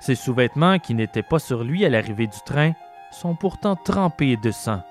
Ses 0.00 0.14
sous-vêtements, 0.14 0.78
qui 0.78 0.94
n'étaient 0.94 1.22
pas 1.22 1.38
sur 1.38 1.64
lui 1.64 1.84
à 1.84 1.88
l'arrivée 1.88 2.26
du 2.26 2.40
train, 2.44 2.72
sont 3.10 3.34
pourtant 3.34 3.74
trempés 3.74 4.36
de 4.36 4.50
sang. 4.50 4.82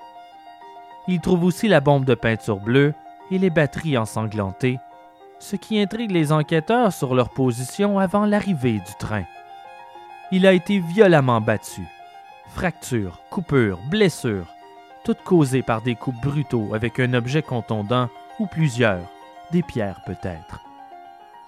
Il 1.08 1.20
trouve 1.20 1.44
aussi 1.44 1.68
la 1.68 1.82
bombe 1.82 2.06
de 2.06 2.16
peinture 2.16 2.60
bleue 2.60 2.94
et 3.30 3.38
les 3.38 3.50
batteries 3.50 3.98
ensanglantées, 3.98 4.80
ce 5.38 5.56
qui 5.56 5.80
intrigue 5.80 6.12
les 6.12 6.32
enquêteurs 6.32 6.94
sur 6.94 7.14
leur 7.14 7.30
position 7.30 8.00
avant 8.00 8.26
l'arrivée 8.26 8.80
du 8.80 8.96
train. 8.98 9.26
Il 10.32 10.48
a 10.48 10.54
été 10.54 10.80
violemment 10.80 11.42
battu. 11.42 11.82
Fractures, 12.48 13.20
coupures, 13.30 13.80
blessures, 13.90 14.48
toutes 15.04 15.24
causées 15.24 15.64
par 15.64 15.82
des 15.82 15.96
coups 15.96 16.20
brutaux 16.20 16.74
avec 16.74 17.00
un 17.00 17.14
objet 17.14 17.42
contondant 17.42 18.10
ou 18.40 18.48
plusieurs, 18.48 19.04
des 19.52 19.62
pierres 19.62 20.02
peut-être. 20.06 20.62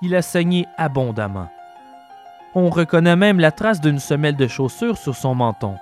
Il 0.01 0.15
a 0.15 0.21
saigné 0.21 0.67
abondamment. 0.77 1.49
On 2.53 2.69
reconnaît 2.69 3.15
même 3.15 3.39
la 3.39 3.51
trace 3.51 3.81
d'une 3.81 3.99
semelle 3.99 4.35
de 4.35 4.47
chaussure 4.47 4.97
sur 4.97 5.15
son 5.15 5.35
menton. 5.35 5.75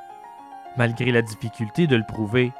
Malgré 0.78 1.12
la 1.12 1.22
difficulté 1.22 1.86
de 1.88 1.96
le 1.96 2.04
prouver, 2.04 2.52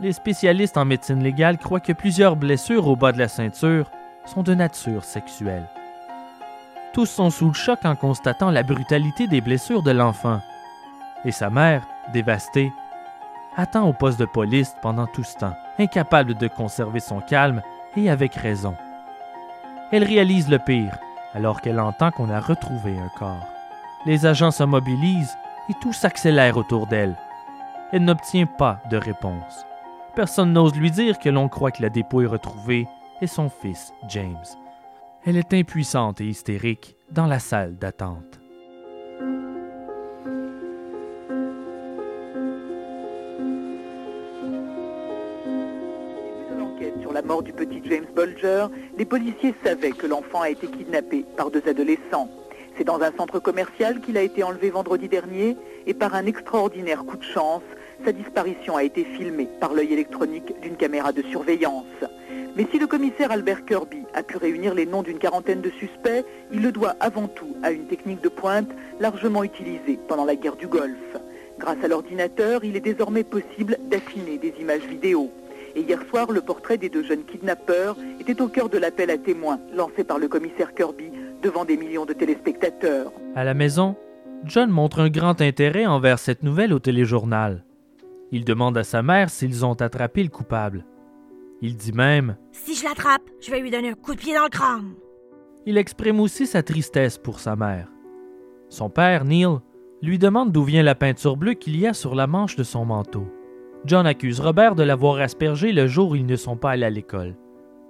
les 0.00 0.12
spécialistes 0.12 0.76
en 0.76 0.84
médecine 0.84 1.22
légale 1.22 1.58
croient 1.58 1.80
que 1.80 1.92
plusieurs 1.92 2.36
blessures 2.36 2.86
au 2.86 2.94
bas 2.94 3.10
de 3.10 3.18
la 3.18 3.26
ceinture 3.26 3.90
sont 4.26 4.42
de 4.42 4.54
nature 4.54 5.04
sexuelle. 5.04 5.66
Tous 6.92 7.06
sont 7.06 7.30
sous 7.30 7.48
le 7.48 7.54
choc 7.54 7.80
en 7.84 7.96
constatant 7.96 8.50
la 8.50 8.62
brutalité 8.62 9.26
des 9.26 9.40
blessures 9.40 9.82
de 9.82 9.90
l'enfant. 9.90 10.40
Et 11.24 11.32
sa 11.32 11.50
mère, 11.50 11.86
dévastée, 12.12 12.72
attend 13.58 13.88
au 13.88 13.92
poste 13.92 14.20
de 14.20 14.24
police 14.24 14.74
pendant 14.80 15.08
tout 15.08 15.24
ce 15.24 15.36
temps, 15.36 15.56
incapable 15.78 16.34
de 16.34 16.46
conserver 16.46 17.00
son 17.00 17.20
calme 17.20 17.60
et 17.96 18.08
avec 18.08 18.34
raison. 18.34 18.74
Elle 19.90 20.04
réalise 20.04 20.48
le 20.48 20.60
pire 20.60 20.96
alors 21.34 21.60
qu'elle 21.60 21.80
entend 21.80 22.10
qu'on 22.12 22.30
a 22.30 22.40
retrouvé 22.40 22.96
un 22.96 23.10
corps. 23.18 23.46
Les 24.06 24.26
agents 24.26 24.52
se 24.52 24.62
mobilisent 24.62 25.36
et 25.68 25.74
tout 25.82 25.92
s'accélère 25.92 26.56
autour 26.56 26.86
d'elle. 26.86 27.16
Elle 27.92 28.04
n'obtient 28.04 28.46
pas 28.46 28.80
de 28.90 28.96
réponse. 28.96 29.66
Personne 30.14 30.52
n'ose 30.52 30.74
lui 30.74 30.90
dire 30.90 31.18
que 31.18 31.28
l'on 31.28 31.48
croit 31.48 31.72
que 31.72 31.82
la 31.82 31.90
dépouille 31.90 32.26
retrouvée 32.26 32.86
est 33.20 33.26
son 33.26 33.50
fils, 33.50 33.92
James. 34.08 34.36
Elle 35.26 35.36
est 35.36 35.52
impuissante 35.52 36.20
et 36.20 36.26
hystérique 36.26 36.96
dans 37.10 37.26
la 37.26 37.40
salle 37.40 37.76
d'attente. 37.76 38.40
Mort 47.28 47.42
du 47.42 47.52
petit 47.52 47.82
James 47.84 48.06
Bulger, 48.16 48.68
les 48.96 49.04
policiers 49.04 49.54
savaient 49.62 49.90
que 49.90 50.06
l'enfant 50.06 50.40
a 50.40 50.48
été 50.48 50.66
kidnappé 50.66 51.26
par 51.36 51.50
deux 51.50 51.62
adolescents. 51.68 52.30
C'est 52.78 52.84
dans 52.84 53.02
un 53.02 53.12
centre 53.12 53.38
commercial 53.38 54.00
qu'il 54.00 54.16
a 54.16 54.22
été 54.22 54.42
enlevé 54.42 54.70
vendredi 54.70 55.08
dernier 55.08 55.54
et 55.86 55.92
par 55.92 56.14
un 56.14 56.24
extraordinaire 56.24 57.04
coup 57.04 57.18
de 57.18 57.22
chance, 57.22 57.60
sa 58.02 58.12
disparition 58.12 58.76
a 58.76 58.82
été 58.82 59.04
filmée 59.04 59.46
par 59.60 59.74
l'œil 59.74 59.92
électronique 59.92 60.58
d'une 60.62 60.76
caméra 60.76 61.12
de 61.12 61.20
surveillance. 61.20 61.84
Mais 62.56 62.66
si 62.72 62.78
le 62.78 62.86
commissaire 62.86 63.30
Albert 63.30 63.66
Kirby 63.66 64.04
a 64.14 64.22
pu 64.22 64.38
réunir 64.38 64.72
les 64.72 64.86
noms 64.86 65.02
d'une 65.02 65.18
quarantaine 65.18 65.60
de 65.60 65.70
suspects, 65.70 66.24
il 66.50 66.62
le 66.62 66.72
doit 66.72 66.96
avant 66.98 67.28
tout 67.28 67.54
à 67.62 67.72
une 67.72 67.88
technique 67.88 68.22
de 68.22 68.30
pointe 68.30 68.70
largement 69.00 69.44
utilisée 69.44 69.98
pendant 70.08 70.24
la 70.24 70.34
guerre 70.34 70.56
du 70.56 70.66
Golfe. 70.66 71.18
Grâce 71.58 71.84
à 71.84 71.88
l'ordinateur, 71.88 72.64
il 72.64 72.74
est 72.74 72.80
désormais 72.80 73.24
possible 73.24 73.76
d'affiner 73.90 74.38
des 74.38 74.54
images 74.60 74.86
vidéo. 74.88 75.30
Et 75.74 75.80
hier 75.82 76.00
soir, 76.08 76.30
le 76.30 76.40
portrait 76.40 76.78
des 76.78 76.88
deux 76.88 77.04
jeunes 77.04 77.24
kidnappeurs 77.24 77.96
était 78.20 78.40
au 78.40 78.48
cœur 78.48 78.68
de 78.68 78.78
l'appel 78.78 79.10
à 79.10 79.18
témoins 79.18 79.60
lancé 79.74 80.04
par 80.04 80.18
le 80.18 80.28
commissaire 80.28 80.74
Kirby 80.74 81.10
devant 81.42 81.64
des 81.64 81.76
millions 81.76 82.06
de 82.06 82.12
téléspectateurs. 82.12 83.12
À 83.34 83.44
la 83.44 83.54
maison, 83.54 83.96
John 84.44 84.70
montre 84.70 85.00
un 85.00 85.10
grand 85.10 85.40
intérêt 85.40 85.86
envers 85.86 86.18
cette 86.18 86.42
nouvelle 86.42 86.72
au 86.72 86.78
téléjournal. 86.78 87.64
Il 88.30 88.44
demande 88.44 88.76
à 88.76 88.84
sa 88.84 89.02
mère 89.02 89.30
s'ils 89.30 89.64
ont 89.64 89.74
attrapé 89.74 90.22
le 90.22 90.28
coupable. 90.28 90.84
Il 91.60 91.76
dit 91.76 91.92
même 91.92 92.36
Si 92.52 92.74
je 92.74 92.84
l'attrape, 92.84 93.22
je 93.40 93.50
vais 93.50 93.60
lui 93.60 93.70
donner 93.70 93.90
un 93.90 93.94
coup 93.94 94.14
de 94.14 94.20
pied 94.20 94.34
dans 94.34 94.44
le 94.44 94.48
crâne. 94.48 94.94
Il 95.66 95.76
exprime 95.76 96.20
aussi 96.20 96.46
sa 96.46 96.62
tristesse 96.62 97.18
pour 97.18 97.40
sa 97.40 97.56
mère. 97.56 97.88
Son 98.68 98.90
père, 98.90 99.24
Neil, 99.24 99.58
lui 100.02 100.18
demande 100.18 100.52
d'où 100.52 100.62
vient 100.62 100.82
la 100.82 100.94
peinture 100.94 101.36
bleue 101.36 101.54
qu'il 101.54 101.78
y 101.78 101.86
a 101.86 101.94
sur 101.94 102.14
la 102.14 102.26
manche 102.26 102.56
de 102.56 102.62
son 102.62 102.84
manteau. 102.84 103.26
John 103.84 104.06
accuse 104.06 104.40
Robert 104.40 104.74
de 104.74 104.82
l'avoir 104.82 105.18
aspergé 105.18 105.72
le 105.72 105.86
jour 105.86 106.10
où 106.10 106.16
ils 106.16 106.26
ne 106.26 106.36
sont 106.36 106.56
pas 106.56 106.72
allés 106.72 106.86
à 106.86 106.90
l'école. 106.90 107.36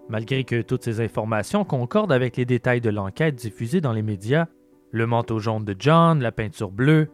Malgré 0.09 0.45
que 0.45 0.63
toutes 0.63 0.85
ces 0.85 1.01
informations 1.01 1.65
concordent 1.65 2.13
avec 2.13 2.37
les 2.37 2.45
détails 2.45 2.81
de 2.81 2.91
l'enquête 2.91 3.35
diffusée 3.35 3.81
dans 3.81 3.93
les 3.93 4.03
médias, 4.03 4.47
le 4.91 5.07
manteau 5.07 5.39
jaune 5.39 5.65
de 5.65 5.75
John, 5.79 6.21
la 6.21 6.33
peinture 6.33 6.71
bleue, 6.71 7.09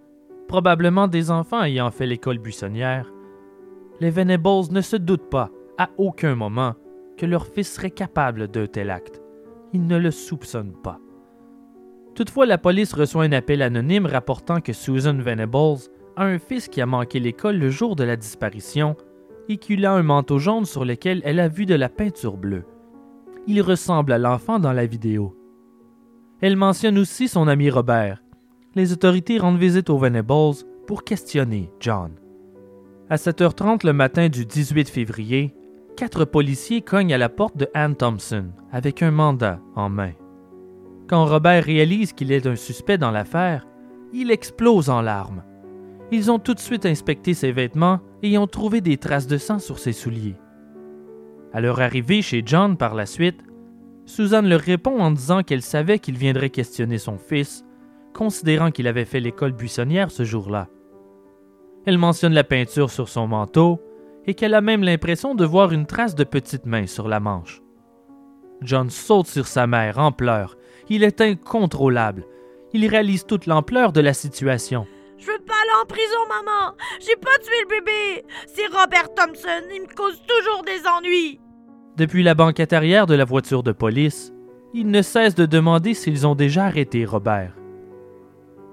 probablement 0.48 1.08
des 1.08 1.30
enfants 1.30 1.62
ayant 1.62 1.90
fait 1.90 2.06
l'école 2.06 2.38
buissonnière, 2.38 3.12
les 4.00 4.10
Venables 4.10 4.70
ne 4.70 4.80
se 4.80 4.96
doutent 4.96 5.30
pas, 5.30 5.50
à 5.78 5.88
aucun 5.98 6.34
moment, 6.34 6.74
que 7.16 7.26
leur 7.26 7.46
fils 7.46 7.72
serait 7.72 7.90
capable 7.90 8.48
d'un 8.48 8.66
tel 8.66 8.90
acte. 8.90 9.22
Ils 9.72 9.87
ne 9.87 9.96
le 9.96 10.10
soupçonnent 10.10 10.76
pas. 10.82 10.98
Toutefois, 12.14 12.46
la 12.46 12.58
police 12.58 12.92
reçoit 12.92 13.24
un 13.24 13.32
appel 13.32 13.62
anonyme 13.62 14.06
rapportant 14.06 14.60
que 14.60 14.72
Susan 14.72 15.16
Venables 15.18 15.78
un 16.22 16.38
fils 16.38 16.68
qui 16.68 16.81
a 16.81 16.87
manqué 16.87 17.18
l'école 17.20 17.57
le 17.57 17.70
jour 17.70 17.96
de 17.96 18.05
la 18.05 18.16
disparition 18.16 18.96
et 19.48 19.57
qu'il 19.57 19.85
a 19.85 19.92
un 19.92 20.03
manteau 20.03 20.38
jaune 20.38 20.64
sur 20.64 20.85
lequel 20.85 21.20
elle 21.24 21.40
a 21.40 21.48
vu 21.48 21.66
de 21.66 21.74
la 21.74 21.88
peinture 21.88 22.37
bleue. 22.37 22.64
Il 23.46 23.61
ressemble 23.61 24.12
à 24.12 24.18
l'enfant 24.18 24.59
dans 24.59 24.72
la 24.72 24.87
vidéo. 24.87 25.37
Elle 26.40 26.57
mentionne 26.57 26.98
aussi 26.98 27.29
son 27.29 27.48
ami 27.48 27.70
Robert. 27.70 28.22
Les 28.74 28.92
autorités 28.92 29.38
rendent 29.38 29.59
visite 29.59 29.90
aux 29.90 29.98
Venables 29.98 30.64
pour 30.87 31.05
questionner 31.05 31.70
John. 31.81 32.12
À 33.11 33.16
7h30 33.16 33.87
le 33.87 33.92
matin 33.92 34.29
du 34.29 34.46
18 34.46 34.88
février, 34.88 35.55
quatre 35.96 36.24
policiers 36.24 36.81
cognent 36.81 37.14
à 37.14 37.18
la 37.18 37.29
porte 37.29 37.57
de 37.57 37.68
Anne 37.74 37.96
Thompson 37.96 38.46
avec 38.72 39.03
un 39.03 39.11
mandat 39.11 39.61
en 39.77 39.90
main. 39.90 40.12
Quand 41.07 41.27
Robert 41.27 41.64
réalise 41.64 42.14
qu'il 42.14 42.33
est 42.33 42.46
un 42.46 42.57
suspect 42.57 42.98
dans 42.98 43.11
l'affaire, 43.11 43.66
il 44.12 44.31
explose 44.31 44.88
en 44.88 45.03
larmes. 45.03 45.42
Ils 46.12 46.31
ont 46.31 46.38
tout 46.38 46.55
de 46.55 46.61
suite 46.61 46.87
inspecté 46.87 47.35
ses 47.35 47.53
vêtements 47.53 48.01
et 48.23 48.37
ont 48.38 48.47
trouvé 48.47 48.81
des 48.81 48.97
traces 48.97 49.27
de 49.27 49.38
sang 49.38 49.59
sur 49.59 49.79
ses 49.79 49.93
souliers. 49.93 50.37
À 51.53 51.61
leur 51.61 51.81
arrivée 51.81 52.23
chez 52.23 52.43
John 52.45 52.77
par 52.77 52.95
la 52.95 53.07
suite, 53.07 53.40
Suzanne 54.07 54.49
leur 54.49 54.61
répond 54.61 55.01
en 55.01 55.11
disant 55.11 55.43
qu'elle 55.43 55.62
savait 55.62 55.99
qu'il 55.99 56.19
viendrait 56.19 56.51
questionner 56.51 56.99
son 56.99 57.17
fils, 57.17 57.64
considérant 58.12 58.71
qu'il 58.71 58.87
avait 58.87 59.05
fait 59.05 59.21
l'école 59.21 59.53
buissonnière 59.53 60.11
ce 60.11 60.25
jour-là. 60.25 60.69
Elle 61.87 61.99
mentionne 61.99 62.35
la 62.35 62.45
peinture 62.45 62.90
sur 62.90 63.09
son 63.09 63.27
manteau 63.27 63.81
et 64.27 64.35
qu'elle 64.35 64.55
a 64.55 64.61
même 64.61 64.83
l'impression 64.83 65.35
de 65.35 65.45
voir 65.45 65.73
une 65.73 65.87
trace 65.87 66.14
de 66.14 66.25
petite 66.25 66.67
main 66.67 66.87
sur 66.87 67.09
la 67.09 67.21
manche. 67.21 67.62
John 68.62 68.88
saute 68.88 69.27
sur 69.27 69.47
sa 69.47 69.67
mère 69.67 69.99
en 69.99 70.12
pleurs. 70.12 70.57
Il 70.88 71.03
est 71.03 71.21
incontrôlable. 71.21 72.25
Il 72.73 72.87
réalise 72.87 73.27
toute 73.27 73.47
l'ampleur 73.47 73.93
de 73.93 74.01
la 74.01 74.14
situation. 74.14 74.87
Je 75.24 75.30
veux 75.30 75.38
pas 75.38 75.54
aller 75.62 75.82
en 75.82 75.87
prison, 75.87 76.18
maman. 76.28 76.74
J'ai 77.00 77.16
pas 77.16 77.38
tué 77.42 77.54
le 77.62 77.68
bébé. 77.68 78.26
C'est 78.46 78.66
Robert 78.66 79.14
Thompson. 79.14 79.64
Il 79.74 79.82
me 79.82 79.94
cause 79.94 80.20
toujours 80.26 80.62
des 80.64 80.87
ennuis. 80.87 81.40
Depuis 81.96 82.22
la 82.22 82.34
banquette 82.34 82.74
arrière 82.74 83.06
de 83.06 83.14
la 83.14 83.24
voiture 83.24 83.62
de 83.62 83.72
police, 83.72 84.34
il 84.74 84.88
ne 84.88 85.00
cesse 85.00 85.34
de 85.34 85.46
demander 85.46 85.94
s'ils 85.94 86.26
ont 86.26 86.34
déjà 86.34 86.66
arrêté 86.66 87.06
Robert. 87.06 87.54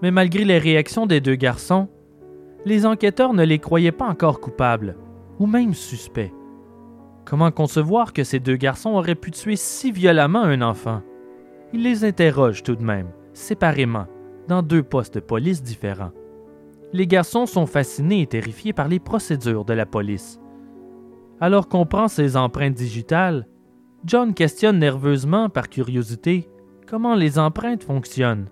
Mais 0.02 0.12
malgré 0.12 0.44
les 0.44 0.58
réactions 0.58 1.06
des 1.06 1.22
deux 1.22 1.36
garçons, 1.36 1.88
les 2.66 2.86
enquêteurs 2.86 3.34
ne 3.34 3.46
les 3.46 3.60
croyaient 3.60 3.94
pas 3.94 4.08
encore 4.08 4.42
coupables, 4.42 4.98
ou 5.40 5.46
même 5.46 5.74
suspects. 5.74 6.34
Comment 7.24 7.52
concevoir 7.52 8.12
que 8.12 8.26
ces 8.26 8.40
deux 8.40 8.58
garçons 8.58 8.90
auraient 8.90 9.16
pu 9.16 9.32
tuer 9.32 9.56
si 9.56 9.92
violemment 9.92 10.44
un 10.44 10.62
enfant? 10.62 11.02
Ils 11.72 11.84
les 11.84 12.04
interrogent 12.04 12.64
tout 12.64 12.76
de 12.76 12.84
même, 12.84 13.12
séparément, 13.34 14.08
dans 14.50 14.64
deux 14.64 14.84
postes 14.84 15.16
de 15.16 15.20
police 15.22 15.64
différents. 15.64 16.12
Les 16.94 17.08
garçons 17.08 17.46
sont 17.46 17.66
fascinés 17.66 18.22
et 18.22 18.28
terrifiés 18.28 18.74
par 18.74 18.88
les 18.88 19.00
procédures 19.00 19.66
de 19.66 19.74
la 19.74 19.86
police. 19.86 20.40
Alors 21.40 21.68
qu'on 21.68 21.86
prend 21.86 22.08
ces 22.08 22.38
empreintes 22.38 22.74
digitales, 22.74 23.48
John 24.06 24.34
questionne 24.34 24.80
nerveusement, 24.80 25.50
par 25.50 25.70
curiosité, 25.70 26.50
comment 26.88 27.16
les 27.16 27.40
empreintes 27.40 27.84
fonctionnent. 27.84 28.50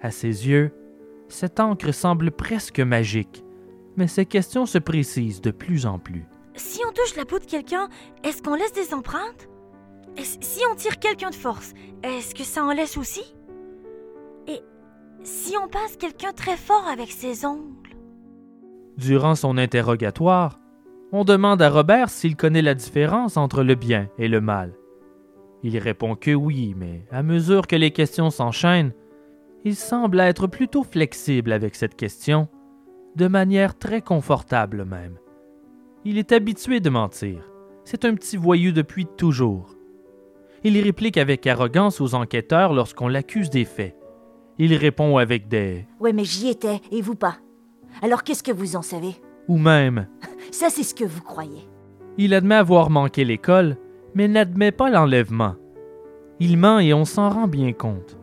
À 0.00 0.10
ses 0.10 0.48
yeux, 0.48 0.72
cette 1.28 1.60
encre 1.60 1.92
semble 1.92 2.30
presque 2.30 2.80
magique, 2.80 3.44
mais 3.96 4.08
ses 4.08 4.26
questions 4.26 4.66
se 4.66 4.78
précisent 4.78 5.40
de 5.40 5.50
plus 5.50 5.86
en 5.86 5.98
plus. 5.98 6.24
Si 6.54 6.80
on 6.88 6.92
touche 6.92 7.16
la 7.16 7.24
peau 7.24 7.38
de 7.38 7.44
quelqu'un, 7.44 7.88
est-ce 8.24 8.42
qu'on 8.42 8.54
laisse 8.54 8.72
des 8.72 8.94
empreintes? 8.94 9.48
Si 10.16 10.60
on 10.70 10.74
tire 10.74 10.98
quelqu'un 10.98 11.30
de 11.30 11.34
force, 11.34 11.72
est-ce 12.02 12.34
que 12.34 12.44
ça 12.44 12.64
en 12.64 12.72
laisse 12.72 12.96
aussi? 12.96 13.34
Si 15.24 15.54
on 15.56 15.68
passe 15.68 15.96
quelqu'un 15.96 16.32
très 16.32 16.56
fort 16.56 16.86
avec 16.88 17.10
ses 17.10 17.44
ongles? 17.44 17.96
Durant 18.96 19.34
son 19.34 19.58
interrogatoire, 19.58 20.58
on 21.12 21.24
demande 21.24 21.62
à 21.62 21.70
Robert 21.70 22.10
s'il 22.10 22.36
connaît 22.36 22.62
la 22.62 22.74
différence 22.74 23.36
entre 23.36 23.62
le 23.62 23.74
bien 23.74 24.08
et 24.18 24.28
le 24.28 24.40
mal. 24.40 24.72
Il 25.62 25.78
répond 25.78 26.16
que 26.16 26.32
oui, 26.32 26.74
mais 26.76 27.04
à 27.10 27.22
mesure 27.22 27.66
que 27.66 27.76
les 27.76 27.92
questions 27.92 28.30
s'enchaînent, 28.30 28.92
il 29.64 29.76
semble 29.76 30.20
être 30.20 30.46
plutôt 30.48 30.82
flexible 30.82 31.52
avec 31.52 31.76
cette 31.76 31.94
question, 31.94 32.48
de 33.14 33.28
manière 33.28 33.78
très 33.78 34.00
confortable 34.02 34.84
même. 34.84 35.18
Il 36.04 36.18
est 36.18 36.32
habitué 36.32 36.80
de 36.80 36.90
mentir. 36.90 37.48
C'est 37.84 38.04
un 38.04 38.14
petit 38.14 38.36
voyou 38.36 38.72
depuis 38.72 39.06
toujours. 39.06 39.76
Il 40.64 40.80
réplique 40.80 41.16
avec 41.16 41.46
arrogance 41.46 42.00
aux 42.00 42.14
enquêteurs 42.14 42.72
lorsqu'on 42.72 43.08
l'accuse 43.08 43.50
des 43.50 43.64
faits. 43.64 43.96
Il 44.64 44.76
répond 44.76 45.16
avec 45.16 45.48
des 45.48 45.86
Ouais, 45.98 46.12
mais 46.12 46.22
j'y 46.22 46.46
étais, 46.48 46.80
et 46.92 47.02
vous 47.02 47.16
pas. 47.16 47.34
Alors 48.00 48.22
qu'est-ce 48.22 48.44
que 48.44 48.52
vous 48.52 48.76
en 48.76 48.82
savez? 48.82 49.16
Ou 49.48 49.58
même 49.58 50.06
Ça, 50.52 50.68
c'est 50.70 50.84
ce 50.84 50.94
que 50.94 51.04
vous 51.04 51.20
croyez. 51.20 51.68
Il 52.16 52.32
admet 52.32 52.54
avoir 52.54 52.88
manqué 52.88 53.24
l'école, 53.24 53.76
mais 54.14 54.28
n'admet 54.28 54.70
pas 54.70 54.88
l'enlèvement. 54.88 55.56
Il 56.38 56.58
ment 56.58 56.78
et 56.78 56.94
on 56.94 57.04
s'en 57.04 57.28
rend 57.28 57.48
bien 57.48 57.72
compte. 57.72 58.16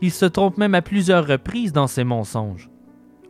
Il 0.00 0.10
se 0.10 0.24
trompe 0.24 0.58
même 0.58 0.74
à 0.74 0.82
plusieurs 0.82 1.28
reprises 1.28 1.72
dans 1.72 1.86
ses 1.86 2.02
mensonges. 2.02 2.68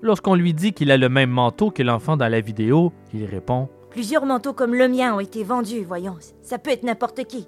Lorsqu'on 0.01 0.35
lui 0.35 0.55
dit 0.55 0.73
qu'il 0.73 0.91
a 0.91 0.97
le 0.97 1.11
même 1.11 1.29
manteau 1.29 1.71
que 1.71 1.83
l'enfant 1.83 2.17
dans 2.17 2.29
la 2.29 2.41
vidéo, 2.41 2.95
il 3.13 3.27
répond 3.27 3.69
Plusieurs 3.91 4.25
manteaux 4.25 4.55
comme 4.55 4.75
le 4.75 4.89
mien 4.89 5.15
ont 5.15 5.21
été 5.21 5.45
vendus, 5.45 5.85
voyons. 5.85 6.17
Ça 6.41 6.59
peut 6.59 6.71
être 6.71 6.83
n'importe 6.83 7.25
qui. 7.25 7.47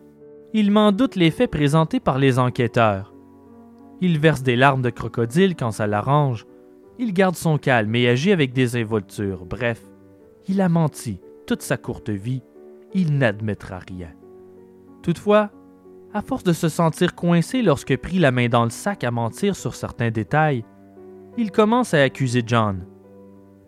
Il 0.52 0.70
m'en 0.70 0.92
doute 0.92 1.16
les 1.16 1.30
faits 1.30 1.50
présentés 1.50 2.00
par 2.00 2.18
les 2.18 2.38
enquêteurs. 2.38 3.13
Il 4.00 4.18
verse 4.18 4.42
des 4.42 4.56
larmes 4.56 4.82
de 4.82 4.90
crocodile 4.90 5.56
quand 5.56 5.70
ça 5.70 5.86
l'arrange. 5.86 6.46
Il 6.98 7.12
garde 7.12 7.36
son 7.36 7.58
calme 7.58 7.94
et 7.94 8.08
agit 8.08 8.32
avec 8.32 8.52
désinvolture. 8.52 9.44
Bref, 9.46 9.80
il 10.48 10.60
a 10.60 10.68
menti 10.68 11.20
toute 11.46 11.62
sa 11.62 11.76
courte 11.76 12.10
vie. 12.10 12.42
Il 12.92 13.18
n'admettra 13.18 13.78
rien. 13.78 14.10
Toutefois, 15.02 15.50
à 16.12 16.22
force 16.22 16.44
de 16.44 16.52
se 16.52 16.68
sentir 16.68 17.14
coincé 17.14 17.62
lorsque 17.62 17.96
pris 17.96 18.18
la 18.18 18.30
main 18.30 18.48
dans 18.48 18.64
le 18.64 18.70
sac 18.70 19.02
à 19.04 19.10
mentir 19.10 19.56
sur 19.56 19.74
certains 19.74 20.10
détails, 20.10 20.64
il 21.36 21.50
commence 21.50 21.92
à 21.92 22.02
accuser 22.02 22.42
John. 22.46 22.86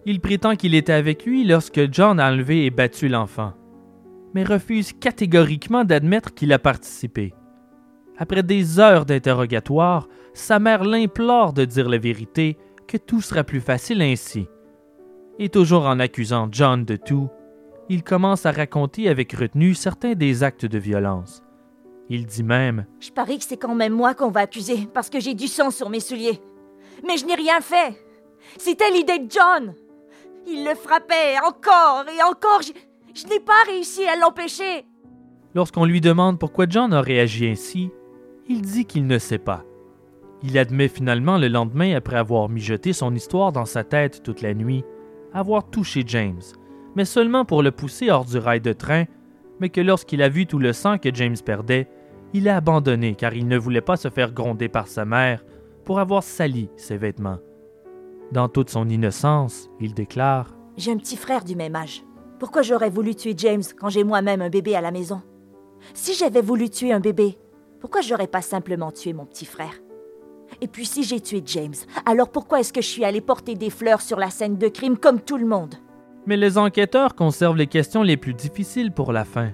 Il 0.05 0.21
prétend 0.21 0.55
qu'il 0.55 0.77
était 0.77 0.93
avec 0.93 1.27
lui 1.27 1.45
lorsque 1.45 1.93
John 1.93 2.21
a 2.21 2.31
enlevé 2.31 2.65
et 2.65 2.71
battu 2.71 3.09
l'enfant, 3.09 3.55
mais 4.35 4.45
refuse 4.45 4.93
catégoriquement 4.93 5.83
d'admettre 5.83 6.33
qu'il 6.33 6.53
a 6.53 6.61
participé. 6.61 7.35
Après 8.19 8.43
des 8.43 8.81
heures 8.81 9.05
d'interrogatoire, 9.05 10.09
sa 10.33 10.59
mère 10.59 10.85
l'implore 10.85 11.53
de 11.53 11.65
dire 11.65 11.89
la 11.89 11.99
vérité, 11.99 12.57
que 12.87 12.97
tout 12.97 13.21
sera 13.21 13.45
plus 13.45 13.61
facile 13.61 14.01
ainsi. 14.03 14.47
Et 15.39 15.49
toujours 15.49 15.87
en 15.87 15.99
accusant 15.99 16.49
John 16.51 16.85
de 16.85 16.97
tout, 16.97 17.29
il 17.89 18.03
commence 18.03 18.47
à 18.47 18.53
raconter 18.53 19.09
avec 19.09 19.33
retenue 19.33 19.75
certains 19.75 20.15
des 20.15 20.43
actes 20.43 20.67
de 20.67 20.79
violence. 20.79 21.43
Il 22.09 22.27
dit 22.27 22.43
même 22.43 22.87
Je 23.01 23.11
parie 23.11 23.39
que 23.39 23.45
c'est 23.45 23.57
quand 23.57 23.75
même 23.75 23.93
moi 23.93 24.15
qu'on 24.15 24.31
va 24.31 24.41
accuser, 24.41 24.89
parce 24.95 25.11
que 25.11 25.21
j'ai 25.21 25.35
du 25.35 25.49
sang 25.49 25.71
sur 25.71 25.91
mes 25.91 26.01
souliers. 26.01 26.41
Mais 27.07 27.17
je 27.17 27.27
n'ai 27.27 27.35
rien 27.35 27.61
fait. 27.61 27.97
C'était 28.59 28.91
l'idée 28.91 29.19
de 29.19 29.31
John. 29.31 29.75
Il 30.47 30.65
le 30.65 30.75
frappait 30.75 31.37
encore 31.45 32.07
et 32.09 32.23
encore. 32.23 32.63
Je, 32.63 32.73
je 33.21 33.27
n'ai 33.27 33.41
pas 33.41 33.65
réussi 33.67 34.07
à 34.07 34.17
l'empêcher. 34.17 34.87
Lorsqu'on 35.55 35.85
lui 35.85 36.01
demande 36.01 36.39
pourquoi 36.39 36.67
John 36.69 36.93
a 36.93 37.01
réagi 37.01 37.49
ainsi, 37.49 37.91
il 38.49 38.63
dit 38.63 38.85
qu'il 38.85 39.07
ne 39.07 39.19
sait 39.19 39.39
pas. 39.39 39.65
Il 40.43 40.59
admet 40.59 40.89
finalement 40.89 41.39
le 41.39 41.49
lendemain, 41.49 41.95
après 41.97 42.17
avoir 42.17 42.49
mijoté 42.49 42.93
son 42.93 43.15
histoire 43.15 43.53
dans 43.53 43.65
sa 43.65 43.85
tête 43.85 44.23
toute 44.23 44.43
la 44.43 44.55
nuit, 44.55 44.85
avoir 45.33 45.69
touché 45.71 46.05
James, 46.07 46.43
mais 46.95 47.05
seulement 47.05 47.45
pour 47.45 47.63
le 47.63 47.71
pousser 47.71 48.11
hors 48.11 48.25
du 48.25 48.39
rail 48.39 48.61
de 48.61 48.73
train, 48.73 49.05
mais 49.61 49.71
que 49.71 49.81
lorsqu'il 49.81 50.23
a 50.23 50.29
vu 50.29 50.47
tout 50.47 50.59
le 50.59 50.73
sang 50.73 50.99
que 50.99 51.15
James 51.15 51.37
perdait, 51.45 51.89
il 52.33 52.49
a 52.49 52.57
abandonné 52.57 53.15
car 53.15 53.35
il 53.35 53.49
ne 53.49 53.59
voulait 53.59 53.81
pas 53.81 53.97
se 53.97 54.11
faire 54.11 54.33
gronder 54.33 54.69
par 54.69 54.89
sa 54.89 55.05
mère 55.05 55.45
pour 55.85 55.99
avoir 55.99 56.23
sali 56.23 56.69
ses 56.77 56.97
vêtements. 56.97 57.39
Dans 58.33 58.49
toute 58.49 58.71
son 58.71 58.89
innocence, 58.89 59.71
il 59.81 59.95
déclare 59.95 60.55
J'ai 60.77 60.93
un 60.93 60.99
petit 60.99 61.17
frère 61.17 61.45
du 61.45 61.57
même 61.57 61.77
âge. 61.77 62.03
Pourquoi 62.39 62.63
j'aurais 62.63 62.91
voulu 62.91 63.15
tuer 63.15 63.35
James 63.37 63.63
quand 63.79 63.89
j'ai 63.89 64.05
moi-même 64.05 64.43
un 64.43 64.51
bébé 64.51 64.75
à 64.75 64.81
la 64.81 64.91
maison? 64.91 65.23
Si 65.95 66.15
j'avais 66.15 66.43
voulu 66.43 66.69
tuer 66.69 66.93
un 66.93 67.01
bébé, 67.01 67.39
pourquoi 67.87 68.01
j'aurais 68.01 68.27
pas 68.27 68.43
simplement 68.43 68.91
tué 68.91 69.13
mon 69.13 69.27
petit 69.27 69.45
frère? 69.45 69.75
Et 70.61 70.67
puis 70.67 70.87
si 70.87 71.05
j'ai 71.05 71.21
tué 71.21 71.41
James, 71.47 71.77
alors 72.05 72.31
pourquoi 72.31 72.59
est-ce 72.59 72.73
que 72.73 72.81
je 72.81 72.89
suis 72.89 73.05
allé 73.05 73.21
porter 73.21 73.55
des 73.55 73.71
fleurs 73.71 74.01
sur 74.01 74.19
la 74.19 74.29
scène 74.29 74.59
de 74.59 74.67
crime 74.67 74.97
comme 74.97 75.21
tout 75.21 75.37
le 75.37 75.47
monde? 75.47 75.77
Mais 76.27 76.37
les 76.37 76.59
enquêteurs 76.59 77.15
conservent 77.15 77.57
les 77.57 77.69
questions 77.69 78.03
les 78.03 78.17
plus 78.17 78.35
difficiles 78.35 78.91
pour 78.91 79.13
la 79.13 79.25
fin. 79.25 79.53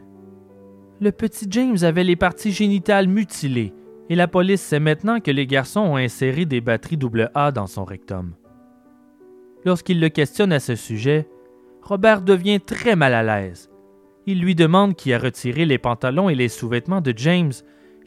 Le 0.98 1.12
petit 1.12 1.46
James 1.50 1.76
avait 1.82 2.04
les 2.04 2.16
parties 2.16 2.52
génitales 2.52 3.06
mutilées, 3.06 3.74
et 4.08 4.14
la 4.14 4.28
police 4.28 4.62
sait 4.62 4.80
maintenant 4.80 5.20
que 5.20 5.30
les 5.30 5.46
garçons 5.46 5.80
ont 5.80 5.96
inséré 5.96 6.46
des 6.46 6.62
batteries 6.62 6.98
AA 7.34 7.52
dans 7.52 7.66
son 7.66 7.84
rectum. 7.84 8.32
Lorsqu'il 9.66 10.00
le 10.00 10.08
questionne 10.08 10.54
à 10.54 10.60
ce 10.60 10.74
sujet, 10.74 11.28
Robert 11.82 12.22
devient 12.22 12.62
très 12.62 12.96
mal 12.96 13.12
à 13.12 13.22
l'aise. 13.22 13.70
Il 14.24 14.40
lui 14.40 14.54
demande 14.54 14.96
qui 14.96 15.12
a 15.12 15.18
retiré 15.18 15.66
les 15.66 15.76
pantalons 15.76 16.30
et 16.30 16.34
les 16.34 16.48
sous-vêtements 16.48 17.02
de 17.02 17.12
James, 17.14 17.52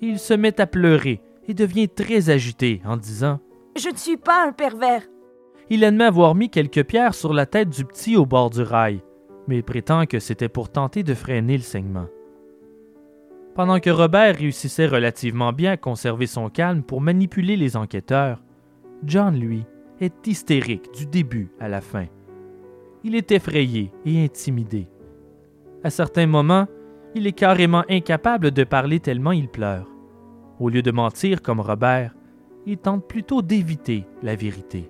il 0.07 0.19
se 0.19 0.33
met 0.33 0.59
à 0.61 0.67
pleurer 0.67 1.21
et 1.47 1.53
devient 1.53 1.89
très 1.89 2.29
agité 2.29 2.81
en 2.85 2.97
disant 2.97 3.39
Je 3.75 3.89
ne 3.89 3.97
suis 3.97 4.17
pas 4.17 4.47
un 4.47 4.51
pervers. 4.51 5.03
Il 5.69 5.83
admet 5.83 6.03
avoir 6.03 6.35
mis 6.35 6.49
quelques 6.49 6.83
pierres 6.83 7.15
sur 7.15 7.33
la 7.33 7.45
tête 7.45 7.69
du 7.69 7.85
petit 7.85 8.15
au 8.15 8.25
bord 8.25 8.49
du 8.49 8.61
rail, 8.61 9.01
mais 9.47 9.57
il 9.57 9.63
prétend 9.63 10.05
que 10.05 10.19
c'était 10.19 10.49
pour 10.49 10.69
tenter 10.69 11.03
de 11.03 11.13
freiner 11.13 11.57
le 11.57 11.63
saignement. 11.63 12.07
Pendant 13.55 13.79
que 13.79 13.89
Robert 13.89 14.35
réussissait 14.35 14.85
relativement 14.85 15.53
bien 15.53 15.71
à 15.71 15.77
conserver 15.77 16.27
son 16.27 16.49
calme 16.49 16.83
pour 16.83 17.01
manipuler 17.01 17.55
les 17.55 17.77
enquêteurs, 17.77 18.43
John, 19.03 19.35
lui, 19.35 19.65
est 20.01 20.27
hystérique 20.27 20.93
du 20.93 21.05
début 21.05 21.49
à 21.59 21.69
la 21.69 21.81
fin. 21.81 22.05
Il 23.03 23.15
est 23.15 23.31
effrayé 23.31 23.91
et 24.05 24.23
intimidé. 24.23 24.87
À 25.83 25.89
certains 25.89 26.27
moments, 26.27 26.67
il 27.15 27.27
est 27.27 27.33
carrément 27.33 27.83
incapable 27.89 28.51
de 28.51 28.63
parler 28.63 28.99
tellement 28.99 29.31
il 29.31 29.47
pleure. 29.47 29.94
Au 30.59 30.69
lieu 30.69 30.81
de 30.81 30.91
mentir 30.91 31.41
comme 31.41 31.59
Robert, 31.59 32.15
il 32.65 32.77
tente 32.77 33.07
plutôt 33.07 33.41
d'éviter 33.41 34.05
la 34.23 34.35
vérité. 34.35 34.89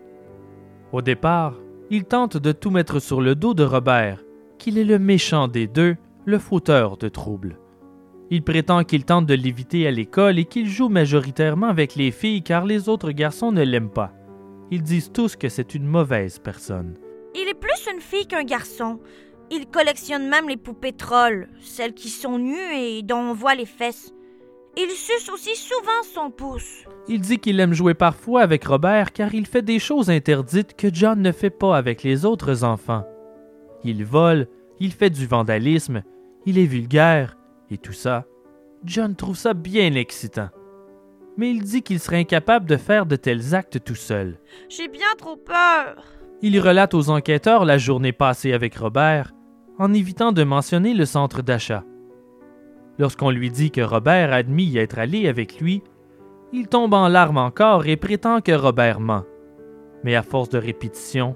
Au 0.91 1.01
départ, 1.01 1.55
il 1.89 2.05
tente 2.05 2.37
de 2.37 2.51
tout 2.51 2.69
mettre 2.69 2.99
sur 2.99 3.21
le 3.21 3.35
dos 3.35 3.53
de 3.53 3.63
Robert, 3.63 4.23
qu'il 4.57 4.77
est 4.77 4.85
le 4.85 4.99
méchant 4.99 5.47
des 5.47 5.67
deux, 5.67 5.97
le 6.25 6.39
fauteur 6.39 6.97
de 6.97 7.09
troubles. 7.09 7.59
Il 8.31 8.43
prétend 8.43 8.83
qu'il 8.83 9.05
tente 9.05 9.27
de 9.27 9.35
l'éviter 9.35 9.87
à 9.87 9.91
l'école 9.91 10.39
et 10.39 10.45
qu'il 10.45 10.67
joue 10.67 10.89
majoritairement 10.89 11.67
avec 11.67 11.95
les 11.95 12.11
filles 12.11 12.41
car 12.41 12.65
les 12.65 12.89
autres 12.89 13.11
garçons 13.11 13.51
ne 13.51 13.63
l'aiment 13.63 13.91
pas. 13.91 14.13
Ils 14.71 14.81
disent 14.81 15.11
tous 15.11 15.35
que 15.35 15.49
c'est 15.49 15.75
une 15.75 15.85
mauvaise 15.85 16.39
personne. 16.39 16.95
Il 17.35 17.47
est 17.47 17.59
plus 17.59 17.87
une 17.93 18.01
fille 18.01 18.25
qu'un 18.25 18.43
garçon. 18.43 18.99
Il 19.51 19.67
collectionne 19.67 20.27
même 20.27 20.49
les 20.49 20.57
poupées 20.57 20.93
trolls, 20.93 21.49
celles 21.59 21.93
qui 21.93 22.09
sont 22.09 22.39
nues 22.39 22.73
et 22.75 23.03
dont 23.03 23.19
on 23.19 23.33
voit 23.33 23.53
les 23.53 23.67
fesses. 23.67 24.11
Il 24.77 24.89
suce 24.89 25.29
aussi 25.29 25.55
souvent 25.55 26.03
son 26.13 26.31
pouce. 26.31 26.83
Il 27.07 27.21
dit 27.21 27.39
qu'il 27.39 27.59
aime 27.59 27.73
jouer 27.73 27.93
parfois 27.93 28.41
avec 28.41 28.65
Robert 28.65 29.13
car 29.13 29.33
il 29.33 29.45
fait 29.45 29.61
des 29.61 29.79
choses 29.79 30.09
interdites 30.09 30.75
que 30.75 30.93
John 30.93 31.21
ne 31.21 31.31
fait 31.31 31.49
pas 31.49 31.77
avec 31.77 32.03
les 32.03 32.25
autres 32.25 32.63
enfants. 32.63 33.05
Il 33.83 34.03
vole, 34.03 34.47
il 34.79 34.91
fait 34.91 35.09
du 35.09 35.27
vandalisme, 35.27 36.03
il 36.45 36.57
est 36.57 36.65
vulgaire, 36.65 37.37
et 37.71 37.77
tout 37.77 37.93
ça. 37.93 38.25
John 38.83 39.15
trouve 39.15 39.37
ça 39.37 39.53
bien 39.53 39.93
excitant. 39.95 40.49
Mais 41.37 41.49
il 41.51 41.63
dit 41.63 41.81
qu'il 41.81 41.99
serait 41.99 42.19
incapable 42.19 42.65
de 42.65 42.77
faire 42.77 43.05
de 43.05 43.15
tels 43.15 43.55
actes 43.55 43.83
tout 43.83 43.95
seul. 43.95 44.39
J'ai 44.69 44.87
bien 44.87 45.07
trop 45.17 45.37
peur. 45.37 46.03
Il 46.41 46.59
relate 46.59 46.93
aux 46.93 47.09
enquêteurs 47.09 47.65
la 47.65 47.77
journée 47.77 48.13
passée 48.13 48.53
avec 48.53 48.75
Robert, 48.75 49.31
en 49.79 49.93
évitant 49.93 50.31
de 50.31 50.43
mentionner 50.43 50.93
le 50.93 51.05
centre 51.05 51.41
d'achat. 51.41 51.83
Lorsqu'on 52.97 53.29
lui 53.29 53.49
dit 53.49 53.71
que 53.71 53.81
Robert 53.81 54.31
admet 54.31 54.63
y 54.63 54.77
être 54.77 54.99
allé 54.99 55.27
avec 55.27 55.59
lui, 55.59 55.83
il 56.53 56.67
tombe 56.67 56.93
en 56.93 57.07
larmes 57.07 57.37
encore 57.37 57.85
et 57.87 57.97
prétend 57.97 58.39
que 58.39 58.53
Robert 58.53 58.99
ment. 58.99 59.23
Mais 60.03 60.15
à 60.15 60.23
force 60.23 60.49
de 60.49 60.57
répétition, 60.57 61.35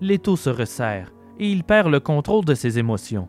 l'étau 0.00 0.36
se 0.36 0.50
resserre 0.50 1.12
et 1.38 1.50
il 1.50 1.62
perd 1.62 1.88
le 1.88 2.00
contrôle 2.00 2.44
de 2.44 2.54
ses 2.54 2.78
émotions. 2.78 3.28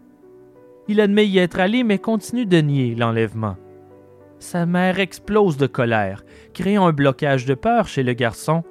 Il 0.88 1.02
admet 1.02 1.28
y 1.28 1.38
être 1.38 1.60
allé 1.60 1.84
mais 1.84 2.00
continue 2.00 2.46
de 2.46 2.58
nier 2.58 2.96
l'enlèvement. 2.96 3.58
Sa 4.40 4.66
mère 4.66 5.00
explose 5.00 5.58
de 5.58 5.68
colère, 5.68 6.24
créant 6.54 6.88
un 6.88 6.94
blocage 6.94 7.46
de 7.46 7.56
peur 7.56 7.88
chez 7.88 8.04
le 8.04 8.14
garçon 8.14 8.64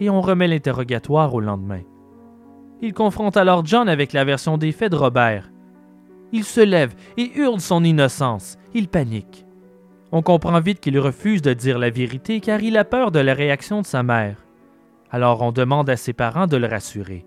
et 0.00 0.08
on 0.10 0.20
remet 0.20 0.48
l'interrogatoire 0.48 1.34
au 1.34 1.40
lendemain. 1.40 1.82
Il 2.80 2.92
confronte 2.92 3.36
alors 3.36 3.64
John 3.64 3.88
avec 3.88 4.12
la 4.12 4.24
version 4.24 4.58
des 4.58 4.72
faits 4.72 4.92
de 4.92 4.96
Robert 4.96 5.50
il 6.34 6.42
se 6.42 6.60
lève 6.60 6.94
et 7.16 7.30
hurle 7.38 7.60
son 7.60 7.84
innocence. 7.84 8.58
Il 8.74 8.88
panique. 8.88 9.46
On 10.10 10.20
comprend 10.20 10.58
vite 10.58 10.80
qu'il 10.80 10.98
refuse 10.98 11.42
de 11.42 11.54
dire 11.54 11.78
la 11.78 11.90
vérité 11.90 12.40
car 12.40 12.60
il 12.60 12.76
a 12.76 12.84
peur 12.84 13.12
de 13.12 13.20
la 13.20 13.34
réaction 13.34 13.82
de 13.82 13.86
sa 13.86 14.02
mère. 14.02 14.44
Alors 15.12 15.42
on 15.42 15.52
demande 15.52 15.88
à 15.88 15.96
ses 15.96 16.12
parents 16.12 16.48
de 16.48 16.56
le 16.56 16.66
rassurer. 16.66 17.24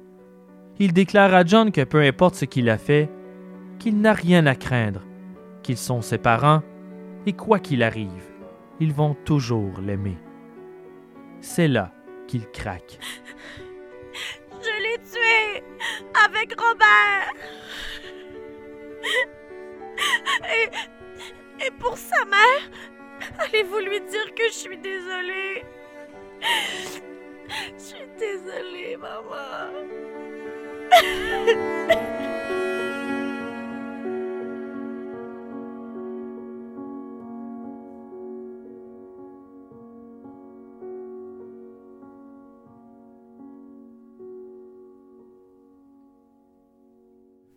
Il 0.79 0.91
déclare 0.91 1.33
à 1.33 1.45
John 1.45 1.71
que 1.71 1.85
peu 1.85 2.01
importe 2.01 2.35
ce 2.35 2.43
qu'il 2.43 2.69
a 2.69 2.77
fait, 2.77 3.09
qu'il 3.79 4.01
n'a 4.01 4.11
rien 4.11 4.45
à 4.45 4.55
craindre, 4.55 5.03
qu'ils 5.63 5.77
sont 5.77 6.01
ses 6.01 6.17
parents, 6.17 6.61
et 7.25 7.31
quoi 7.31 7.59
qu'il 7.59 7.83
arrive, 7.83 8.29
ils 8.81 8.93
vont 8.93 9.15
toujours 9.23 9.79
l'aimer. 9.79 10.17
C'est 11.39 11.69
là 11.69 11.93
qu'il 12.27 12.45
craque. 12.47 12.99
Je 14.61 14.83
l'ai 14.83 14.97
tué 14.97 15.63
avec 16.25 16.59
Robert. 16.59 17.31
Et, 20.59 21.65
et 21.65 21.71
pour 21.71 21.97
sa 21.97 22.23
mère, 22.25 22.71
allez-vous 23.39 23.79
lui 23.79 23.99
dire 24.01 24.33
que 24.35 24.43
je 24.47 24.53
suis 24.53 24.77
désolée? 24.77 25.65
Je 26.41 27.81
suis 27.81 28.07
désolée, 28.17 28.97
maman. 28.97 29.71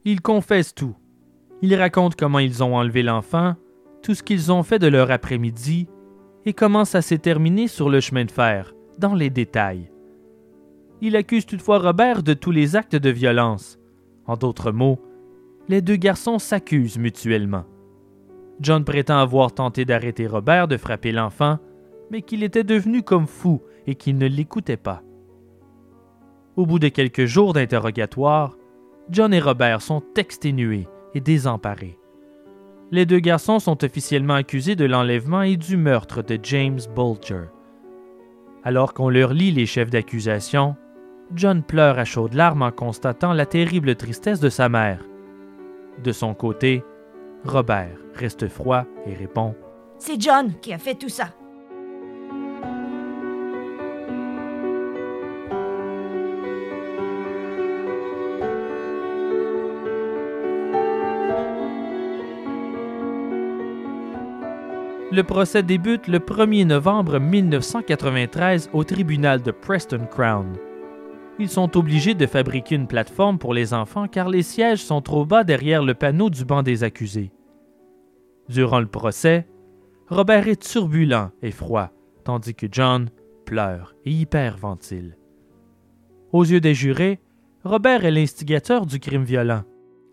Ils 0.05 0.23
confessent 0.23 0.75
tout. 0.75 0.97
Ils 1.63 1.75
racontent 1.75 2.17
comment 2.19 2.39
ils 2.39 2.63
ont 2.63 2.75
enlevé 2.77 3.03
l'enfant, 3.03 3.55
tout 4.03 4.15
ce 4.15 4.23
qu'ils 4.23 4.51
ont 4.51 4.63
fait 4.63 4.79
de 4.79 4.87
leur 4.87 5.11
après-midi, 5.11 5.89
et 6.47 6.55
comment 6.55 6.87
ça 6.87 7.03
s'est 7.03 7.19
terminé 7.19 7.69
sur 7.69 7.91
le 7.91 8.01
chemin 8.01 8.25
de 8.25 8.31
fer, 8.31 8.75
dans 8.99 9.15
les 9.15 9.29
détails. 9.29 9.91
Il 11.03 11.17
accuse 11.17 11.45
toutefois 11.45 11.79
Robert 11.79 12.23
de 12.23 12.33
tous 12.33 12.51
les 12.51 12.77
actes 12.77 12.97
de 12.97 13.11
violence. 13.11 13.79
En 14.27 14.37
d'autres 14.37 14.73
mots, 14.73 15.01
les 15.69 15.83
deux 15.83 15.97
garçons 15.97 16.39
s'accusent 16.39 16.99
mutuellement. 16.99 17.65
John 18.61 18.85
prétend 18.85 19.19
avoir 19.19 19.53
tenté 19.53 19.85
d'arrêter 19.85 20.27
Robert 20.27 20.67
de 20.67 20.79
frapper 20.79 21.13
l'enfant, 21.13 21.59
mais 22.11 22.23
qu'il 22.23 22.43
était 22.43 22.65
devenu 22.65 23.03
comme 23.03 23.27
fou 23.27 23.63
et 23.87 23.95
qu'il 23.95 24.17
ne 24.17 24.27
l'écoutait 24.27 24.77
pas. 24.77 25.03
Au 26.57 26.67
bout 26.67 26.79
de 26.79 26.89
quelques 26.89 27.27
jours 27.27 27.53
d'interrogatoire, 27.53 28.57
John 29.11 29.33
et 29.33 29.41
Robert 29.41 29.83
sont 29.83 30.03
exténués 30.17 30.89
et 31.15 31.21
désemparés. 31.21 31.99
Les 32.91 33.07
deux 33.07 33.21
garçons 33.21 33.59
sont 33.61 33.85
officiellement 33.85 34.35
accusés 34.35 34.75
de 34.75 34.85
l'enlèvement 34.85 35.43
et 35.43 35.57
du 35.57 35.77
meurtre 35.77 36.23
de 36.23 36.39
James 36.43 36.81
Bolger. 36.95 37.45
Alors 38.65 38.95
qu'on 38.95 39.09
leur 39.09 39.33
lit 39.33 39.53
les 39.53 39.67
chefs 39.67 39.91
d'accusation, 39.91 40.77
John 41.35 41.63
pleure 41.63 41.99
à 41.99 42.05
chaudes 42.05 42.35
larmes 42.35 42.63
en 42.63 42.73
constatant 42.73 43.33
la 43.33 43.47
terrible 43.47 43.95
tristesse 43.95 44.41
de 44.41 44.49
sa 44.49 44.69
mère. 44.69 45.05
De 46.03 46.13
son 46.13 46.35
côté, 46.35 46.83
Robert 47.45 47.97
reste 48.15 48.49
froid 48.49 48.85
et 49.07 49.15
répond 49.15 49.55
C'est 49.99 50.21
John 50.21 50.55
qui 50.61 50.73
a 50.73 50.79
fait 50.79 50.97
tout 50.97 51.09
ça. 51.09 51.31
Le 65.13 65.25
procès 65.25 65.65
débute 65.65 66.07
le 66.07 66.21
1er 66.21 66.65
novembre 66.65 67.19
1993 67.19 68.71
au 68.73 68.85
tribunal 68.85 69.43
de 69.43 69.51
Preston 69.51 70.07
Crown. 70.09 70.57
Ils 71.41 71.49
sont 71.49 71.77
obligés 71.77 72.15
de 72.15 72.27
fabriquer 72.27 72.77
une 72.77 72.87
plateforme 72.87 73.37
pour 73.37 73.53
les 73.53 73.75
enfants 73.75 74.07
car 74.07 74.29
les 74.29 74.45
sièges 74.45 74.85
sont 74.85 75.03
trop 75.03 75.25
bas 75.25 75.43
derrière 75.43 75.83
le 75.83 75.95
panneau 75.95 76.31
du 76.31 76.45
banc 76.45 76.63
des 76.63 76.85
accusés. 76.85 77.33
Durant 78.49 78.79
le 78.79 78.87
procès, 78.87 79.49
Robert 80.07 80.47
est 80.47 80.63
turbulent 80.63 81.33
et 81.43 81.51
froid, 81.51 81.91
tandis 82.23 82.55
que 82.55 82.69
John 82.71 83.11
pleure 83.47 83.97
et 84.05 84.13
hyperventile. 84.13 85.17
Aux 86.31 86.45
yeux 86.45 86.61
des 86.61 86.75
jurés, 86.75 87.19
Robert 87.65 88.05
est 88.05 88.13
l'instigateur 88.13 88.87
du 88.87 89.01
crime 89.01 89.25
violent, 89.25 89.65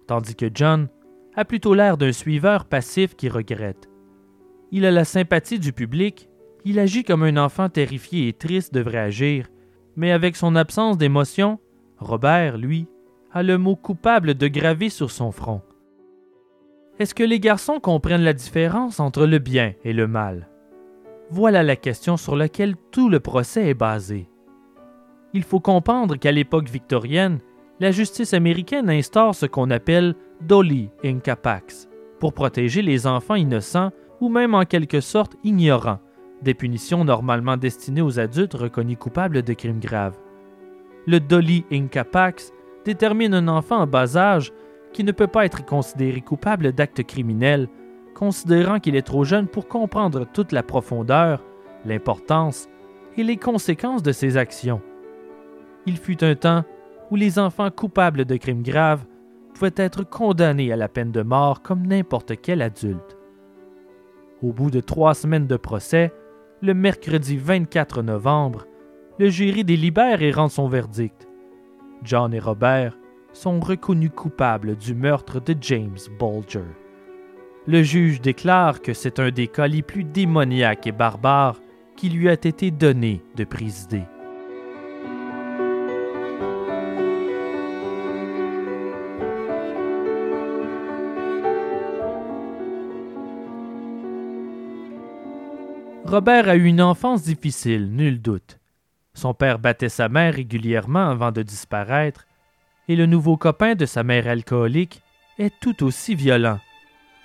tandis 0.08 0.36
que 0.36 0.50
John 0.52 0.88
a 1.36 1.46
plutôt 1.46 1.76
l'air 1.76 1.98
d'un 1.98 2.14
suiveur 2.14 2.66
passif 2.66 3.16
qui 3.16 3.30
regrette. 3.30 3.88
Il 4.72 4.86
a 4.86 4.92
la 4.92 5.06
sympathie 5.06 5.60
du 5.60 5.72
public, 5.74 6.30
il 6.66 6.80
agit 6.80 7.04
comme 7.04 7.24
un 7.24 7.38
enfant 7.38 7.70
terrifié 7.70 8.28
et 8.28 8.34
triste 8.34 8.74
devrait 8.74 8.98
agir, 8.98 9.48
mais 9.96 10.12
avec 10.12 10.36
son 10.36 10.56
absence 10.56 10.98
d'émotion, 10.98 11.60
Robert, 11.98 12.58
lui, 12.58 12.88
a 13.32 13.44
le 13.44 13.58
mot 13.58 13.76
coupable 13.76 14.34
de 14.34 14.48
gravé 14.48 14.90
sur 14.90 15.12
son 15.12 15.32
front. 15.32 15.62
Est-ce 17.00 17.16
que 17.16 17.24
les 17.24 17.40
garçons 17.40 17.80
comprennent 17.80 18.24
la 18.24 18.34
différence 18.34 19.00
entre 19.00 19.26
le 19.26 19.40
bien 19.40 19.74
et 19.84 19.94
le 19.94 20.08
mal? 20.08 20.50
Voilà 21.30 21.64
la 21.64 21.76
question 21.76 22.18
sur 22.18 22.36
laquelle 22.36 22.76
tout 22.92 23.10
le 23.10 23.20
procès 23.20 23.70
est 23.70 23.74
basé. 23.74 24.30
Il 25.34 25.44
faut 25.44 25.60
comprendre 25.60 26.16
qu'à 26.16 26.32
l'époque 26.32 26.70
victorienne, 26.70 27.40
la 27.80 27.92
justice 27.92 28.34
américaine 28.34 28.90
instaure 28.90 29.36
ce 29.36 29.46
qu'on 29.46 29.70
appelle 29.70 30.16
Dolly 30.42 30.90
in 31.04 31.20
Capax 31.20 31.88
pour 32.20 32.34
protéger 32.34 32.82
les 32.82 33.06
enfants 33.06 33.36
innocents 33.36 33.92
ou 34.22 34.30
même 34.30 34.56
en 34.56 34.66
quelque 34.66 35.02
sorte 35.02 35.36
ignorants, 35.44 36.00
des 36.42 36.54
punitions 36.54 37.04
normalement 37.04 37.58
destinées 37.58 38.02
aux 38.02 38.20
adultes 38.20 38.54
reconnus 38.54 38.98
coupables 39.00 39.42
de 39.42 39.54
crimes 39.54 39.80
graves. 39.80 40.18
Le 41.06 41.20
Dolly 41.20 41.66
Incapax 41.72 42.52
détermine 42.86 43.34
un 43.34 43.48
enfant 43.48 43.78
en 43.78 43.88
bas 43.88 44.18
âge 44.18 44.52
qui 44.94 45.04
ne 45.04 45.12
peut 45.12 45.28
pas 45.28 45.46
être 45.46 45.66
considéré 45.66 46.22
coupable 46.22 46.72
d'actes 46.72 47.04
criminels, 47.04 47.68
considérant 48.16 48.80
qu'il 48.80 48.96
est 48.96 49.04
trop 49.06 49.24
jeune 49.24 49.48
pour 49.48 49.68
comprendre 49.68 50.26
toute 50.32 50.52
la 50.52 50.64
profondeur, 50.64 51.44
l'importance 51.86 52.68
et 53.16 53.24
les 53.24 53.38
conséquences 53.38 54.04
de 54.04 54.12
ses 54.12 54.38
actions. 54.38 54.82
Il 55.86 55.98
fut 55.98 56.24
un 56.24 56.36
temps 56.36 56.64
où 57.12 57.16
les 57.16 57.40
enfants 57.40 57.72
coupables 57.72 58.26
de 58.26 58.36
crimes 58.36 58.64
graves 58.64 59.06
pouvaient 59.54 59.72
être 59.76 60.04
condamnés 60.04 60.72
à 60.72 60.76
la 60.76 60.90
peine 60.90 61.12
de 61.12 61.22
mort 61.22 61.62
comme 61.62 61.88
n'importe 61.88 62.34
quel 62.42 62.62
adulte. 62.62 63.17
Au 64.44 64.54
bout 64.54 64.70
de 64.70 64.82
trois 64.82 65.16
semaines 65.16 65.48
de 65.48 65.58
procès, 65.58 66.14
le 66.62 66.76
mercredi 66.76 67.38
24 67.38 68.04
novembre, 68.04 68.66
le 69.18 69.30
jury 69.30 69.64
délibère 69.64 70.22
et 70.22 70.32
rend 70.32 70.48
son 70.48 70.68
verdict. 70.68 71.28
John 72.04 72.36
et 72.36 72.40
Robert 72.40 72.96
sont 73.34 73.60
reconnus 73.60 74.12
coupables 74.16 74.76
du 74.76 74.94
meurtre 74.94 75.40
de 75.40 75.56
James 75.62 75.98
Bolger. 76.20 76.66
Le 77.66 77.82
juge 77.82 78.22
déclare 78.22 78.82
que 78.82 78.94
c'est 78.94 79.20
un 79.20 79.32
des 79.32 79.48
cas 79.48 79.68
les 79.68 79.82
plus 79.82 80.04
démoniaques 80.04 80.86
et 80.86 80.92
barbares 80.92 81.60
qui 81.96 82.10
lui 82.10 82.30
a 82.30 82.34
été 82.34 82.70
donné 82.70 83.24
de 83.36 83.44
présider. 83.44 84.04
Robert 96.08 96.48
a 96.48 96.56
eu 96.56 96.64
une 96.64 96.82
enfance 96.82 97.24
difficile, 97.24 97.92
nul 97.92 98.22
doute. 98.22 98.60
Son 99.14 99.34
père 99.34 99.60
battait 99.60 99.90
sa 99.90 100.08
mère 100.08 100.36
régulièrement 100.36 101.10
avant 101.10 101.34
de 101.34 101.44
disparaître, 101.44 102.26
et 102.88 102.96
le 102.96 103.06
nouveau 103.06 103.36
copain 103.36 103.76
de 103.76 103.86
sa 103.86 104.04
mère 104.04 104.26
alcoolique 104.26 105.02
est 105.38 105.54
tout 105.60 105.84
aussi 105.84 106.16
violent, 106.16 106.62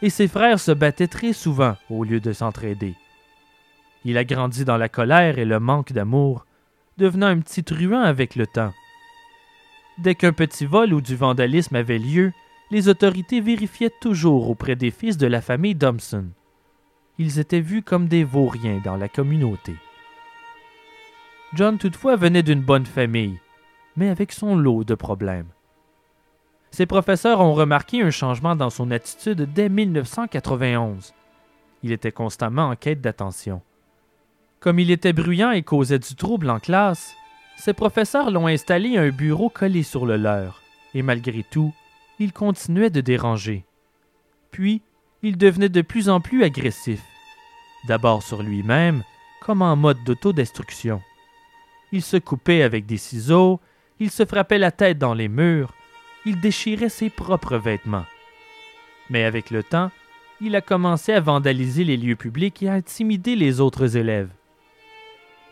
et 0.02 0.10
ses 0.10 0.26
frères 0.26 0.58
se 0.58 0.72
battaient 0.72 1.06
très 1.06 1.32
souvent 1.32 1.76
au 1.90 2.02
lieu 2.02 2.18
de 2.18 2.32
s'entraider. 2.32 2.96
Il 4.04 4.18
a 4.18 4.24
grandi 4.24 4.64
dans 4.64 4.78
la 4.78 4.88
colère 4.88 5.38
et 5.38 5.44
le 5.44 5.60
manque 5.60 5.92
d'amour, 5.92 6.44
devenant 6.98 7.28
un 7.28 7.38
petit 7.38 7.62
truand 7.62 8.02
avec 8.02 8.34
le 8.34 8.48
temps. 8.48 8.72
Dès 9.98 10.16
qu'un 10.16 10.32
petit 10.32 10.66
vol 10.66 10.92
ou 10.92 11.00
du 11.00 11.14
vandalisme 11.14 11.76
avait 11.76 11.98
lieu, 11.98 12.32
les 12.72 12.88
autorités 12.88 13.40
vérifiaient 13.40 13.94
toujours 14.00 14.50
auprès 14.50 14.74
des 14.74 14.90
fils 14.90 15.18
de 15.18 15.28
la 15.28 15.40
famille 15.40 15.78
Thompson. 15.78 16.24
Ils 17.24 17.38
étaient 17.38 17.60
vus 17.60 17.82
comme 17.82 18.08
des 18.08 18.24
vauriens 18.24 18.80
dans 18.82 18.96
la 18.96 19.08
communauté. 19.08 19.76
John 21.54 21.78
toutefois 21.78 22.16
venait 22.16 22.42
d'une 22.42 22.62
bonne 22.62 22.84
famille, 22.84 23.38
mais 23.94 24.08
avec 24.08 24.32
son 24.32 24.56
lot 24.56 24.82
de 24.82 24.96
problèmes. 24.96 25.46
Ses 26.72 26.84
professeurs 26.84 27.38
ont 27.38 27.54
remarqué 27.54 28.02
un 28.02 28.10
changement 28.10 28.56
dans 28.56 28.70
son 28.70 28.90
attitude 28.90 29.52
dès 29.54 29.68
1991. 29.68 31.14
Il 31.84 31.92
était 31.92 32.10
constamment 32.10 32.70
en 32.70 32.74
quête 32.74 33.00
d'attention. 33.00 33.62
Comme 34.58 34.80
il 34.80 34.90
était 34.90 35.12
bruyant 35.12 35.52
et 35.52 35.62
causait 35.62 36.00
du 36.00 36.16
trouble 36.16 36.50
en 36.50 36.58
classe, 36.58 37.14
ses 37.56 37.72
professeurs 37.72 38.32
l'ont 38.32 38.48
installé 38.48 38.98
à 38.98 39.02
un 39.02 39.10
bureau 39.10 39.48
collé 39.48 39.84
sur 39.84 40.06
le 40.06 40.16
leur, 40.16 40.60
et 40.92 41.02
malgré 41.02 41.44
tout, 41.44 41.72
il 42.18 42.32
continuait 42.32 42.90
de 42.90 43.00
déranger. 43.00 43.64
Puis, 44.50 44.82
il 45.22 45.38
devenait 45.38 45.68
de 45.68 45.82
plus 45.82 46.08
en 46.08 46.20
plus 46.20 46.42
agressif, 46.42 47.00
d'abord 47.86 48.22
sur 48.22 48.42
lui-même, 48.42 49.02
comme 49.40 49.62
en 49.62 49.76
mode 49.76 50.02
d'autodestruction. 50.04 51.02
Il 51.90 52.02
se 52.02 52.16
coupait 52.16 52.62
avec 52.62 52.86
des 52.86 52.96
ciseaux, 52.96 53.60
il 54.00 54.10
se 54.10 54.24
frappait 54.24 54.58
la 54.58 54.70
tête 54.70 54.98
dans 54.98 55.14
les 55.14 55.28
murs, 55.28 55.74
il 56.24 56.40
déchirait 56.40 56.88
ses 56.88 57.10
propres 57.10 57.56
vêtements. 57.56 58.06
Mais 59.10 59.24
avec 59.24 59.50
le 59.50 59.62
temps, 59.62 59.90
il 60.40 60.56
a 60.56 60.60
commencé 60.60 61.12
à 61.12 61.20
vandaliser 61.20 61.84
les 61.84 61.96
lieux 61.96 62.16
publics 62.16 62.62
et 62.62 62.68
à 62.68 62.74
intimider 62.74 63.36
les 63.36 63.60
autres 63.60 63.96
élèves. 63.96 64.30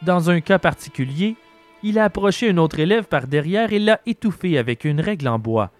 Dans 0.03 0.31
un 0.31 0.41
cas 0.41 0.59
particulier, 0.59 1.37
il 1.83 1.99
a 1.99 2.05
approché 2.05 2.51
un 2.51 2.59
autre 2.59 2.78
élève 2.78 3.05
par 3.05 3.26
derrière 3.26 3.72
et 3.72 3.78
l'a 3.78 4.01
étouffé 4.07 4.59
avec 4.59 4.85
une 4.85 5.01
règle 5.01 5.28
en 5.28 5.39
bois. 5.39 5.70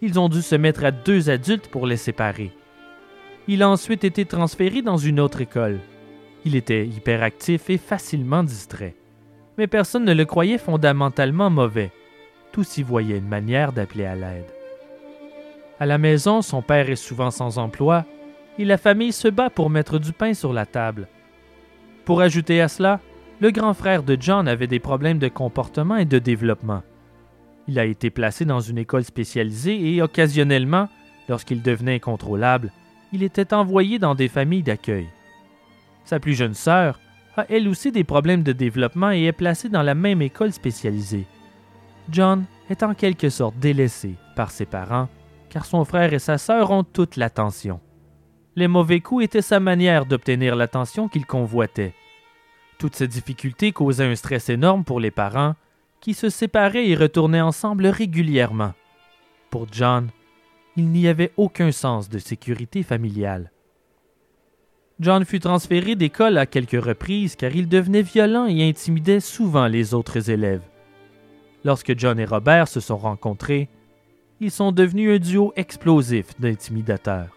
Ils 0.00 0.18
ont 0.18 0.28
dû 0.28 0.42
se 0.42 0.54
mettre 0.54 0.84
à 0.84 0.90
deux 0.90 1.30
adultes 1.30 1.68
pour 1.68 1.86
les 1.86 1.96
séparer. 1.96 2.52
Il 3.46 3.62
a 3.62 3.68
ensuite 3.68 4.04
été 4.04 4.24
transféré 4.24 4.82
dans 4.82 4.96
une 4.96 5.20
autre 5.20 5.40
école. 5.40 5.80
Il 6.48 6.56
était 6.56 6.86
hyperactif 6.86 7.68
et 7.68 7.76
facilement 7.76 8.42
distrait. 8.42 8.94
Mais 9.58 9.66
personne 9.66 10.06
ne 10.06 10.14
le 10.14 10.24
croyait 10.24 10.56
fondamentalement 10.56 11.50
mauvais 11.50 11.92
tous 12.52 12.78
y 12.78 12.82
voyaient 12.82 13.18
une 13.18 13.28
manière 13.28 13.74
d'appeler 13.74 14.06
à 14.06 14.14
l'aide. 14.14 14.50
À 15.78 15.84
la 15.84 15.98
maison, 15.98 16.40
son 16.40 16.62
père 16.62 16.88
est 16.88 16.96
souvent 16.96 17.30
sans 17.30 17.58
emploi 17.58 18.06
et 18.58 18.64
la 18.64 18.78
famille 18.78 19.12
se 19.12 19.28
bat 19.28 19.50
pour 19.50 19.68
mettre 19.68 19.98
du 19.98 20.14
pain 20.14 20.32
sur 20.32 20.54
la 20.54 20.64
table. 20.64 21.06
Pour 22.06 22.22
ajouter 22.22 22.62
à 22.62 22.68
cela, 22.68 22.98
le 23.40 23.50
grand 23.50 23.74
frère 23.74 24.02
de 24.02 24.16
John 24.18 24.48
avait 24.48 24.66
des 24.68 24.80
problèmes 24.80 25.18
de 25.18 25.28
comportement 25.28 25.96
et 25.96 26.06
de 26.06 26.18
développement. 26.18 26.82
Il 27.68 27.78
a 27.78 27.84
été 27.84 28.08
placé 28.08 28.46
dans 28.46 28.60
une 28.60 28.78
école 28.78 29.04
spécialisée 29.04 29.94
et 29.94 30.00
occasionnellement, 30.00 30.88
lorsqu'il 31.28 31.60
devenait 31.60 31.96
incontrôlable, 31.96 32.72
il 33.12 33.22
était 33.22 33.52
envoyé 33.52 33.98
dans 33.98 34.14
des 34.14 34.28
familles 34.28 34.62
d'accueil. 34.62 35.08
Sa 36.08 36.18
plus 36.20 36.32
jeune 36.32 36.54
sœur 36.54 36.98
a 37.36 37.44
elle 37.50 37.68
aussi 37.68 37.92
des 37.92 38.02
problèmes 38.02 38.42
de 38.42 38.52
développement 38.52 39.10
et 39.10 39.24
est 39.24 39.32
placée 39.32 39.68
dans 39.68 39.82
la 39.82 39.94
même 39.94 40.22
école 40.22 40.54
spécialisée. 40.54 41.26
John 42.08 42.46
est 42.70 42.82
en 42.82 42.94
quelque 42.94 43.28
sorte 43.28 43.58
délaissé 43.58 44.14
par 44.34 44.50
ses 44.50 44.64
parents, 44.64 45.10
car 45.50 45.66
son 45.66 45.84
frère 45.84 46.14
et 46.14 46.18
sa 46.18 46.38
sœur 46.38 46.70
ont 46.70 46.82
toute 46.82 47.16
l'attention. 47.16 47.78
Les 48.56 48.68
mauvais 48.68 49.00
coups 49.00 49.24
étaient 49.24 49.42
sa 49.42 49.60
manière 49.60 50.06
d'obtenir 50.06 50.56
l'attention 50.56 51.08
qu'il 51.08 51.26
convoitait. 51.26 51.92
Toutes 52.78 52.96
ces 52.96 53.06
difficultés 53.06 53.72
causaient 53.72 54.10
un 54.10 54.16
stress 54.16 54.48
énorme 54.48 54.84
pour 54.84 55.00
les 55.00 55.10
parents, 55.10 55.56
qui 56.00 56.14
se 56.14 56.30
séparaient 56.30 56.88
et 56.88 56.94
retournaient 56.94 57.42
ensemble 57.42 57.86
régulièrement. 57.86 58.72
Pour 59.50 59.66
John, 59.70 60.08
il 60.74 60.88
n'y 60.88 61.06
avait 61.06 61.32
aucun 61.36 61.70
sens 61.70 62.08
de 62.08 62.18
sécurité 62.18 62.82
familiale. 62.82 63.50
John 65.00 65.24
fut 65.24 65.38
transféré 65.38 65.94
d'école 65.94 66.38
à 66.38 66.46
quelques 66.46 66.82
reprises 66.82 67.36
car 67.36 67.54
il 67.54 67.68
devenait 67.68 68.02
violent 68.02 68.46
et 68.46 68.68
intimidait 68.68 69.20
souvent 69.20 69.68
les 69.68 69.94
autres 69.94 70.28
élèves. 70.28 70.62
Lorsque 71.64 71.96
John 71.96 72.18
et 72.18 72.24
Robert 72.24 72.66
se 72.66 72.80
sont 72.80 72.96
rencontrés, 72.96 73.68
ils 74.40 74.50
sont 74.50 74.72
devenus 74.72 75.16
un 75.16 75.18
duo 75.18 75.52
explosif 75.56 76.26
d'intimidateurs. 76.40 77.36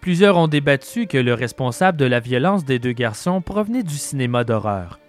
Plusieurs 0.00 0.36
ont 0.36 0.48
débattu 0.48 1.06
que 1.06 1.18
le 1.18 1.34
responsable 1.34 1.98
de 1.98 2.04
la 2.04 2.20
violence 2.20 2.64
des 2.64 2.78
deux 2.78 2.92
garçons 2.92 3.40
provenait 3.40 3.82
du 3.82 3.94
cinéma 3.94 4.44
d'horreur. 4.44 5.00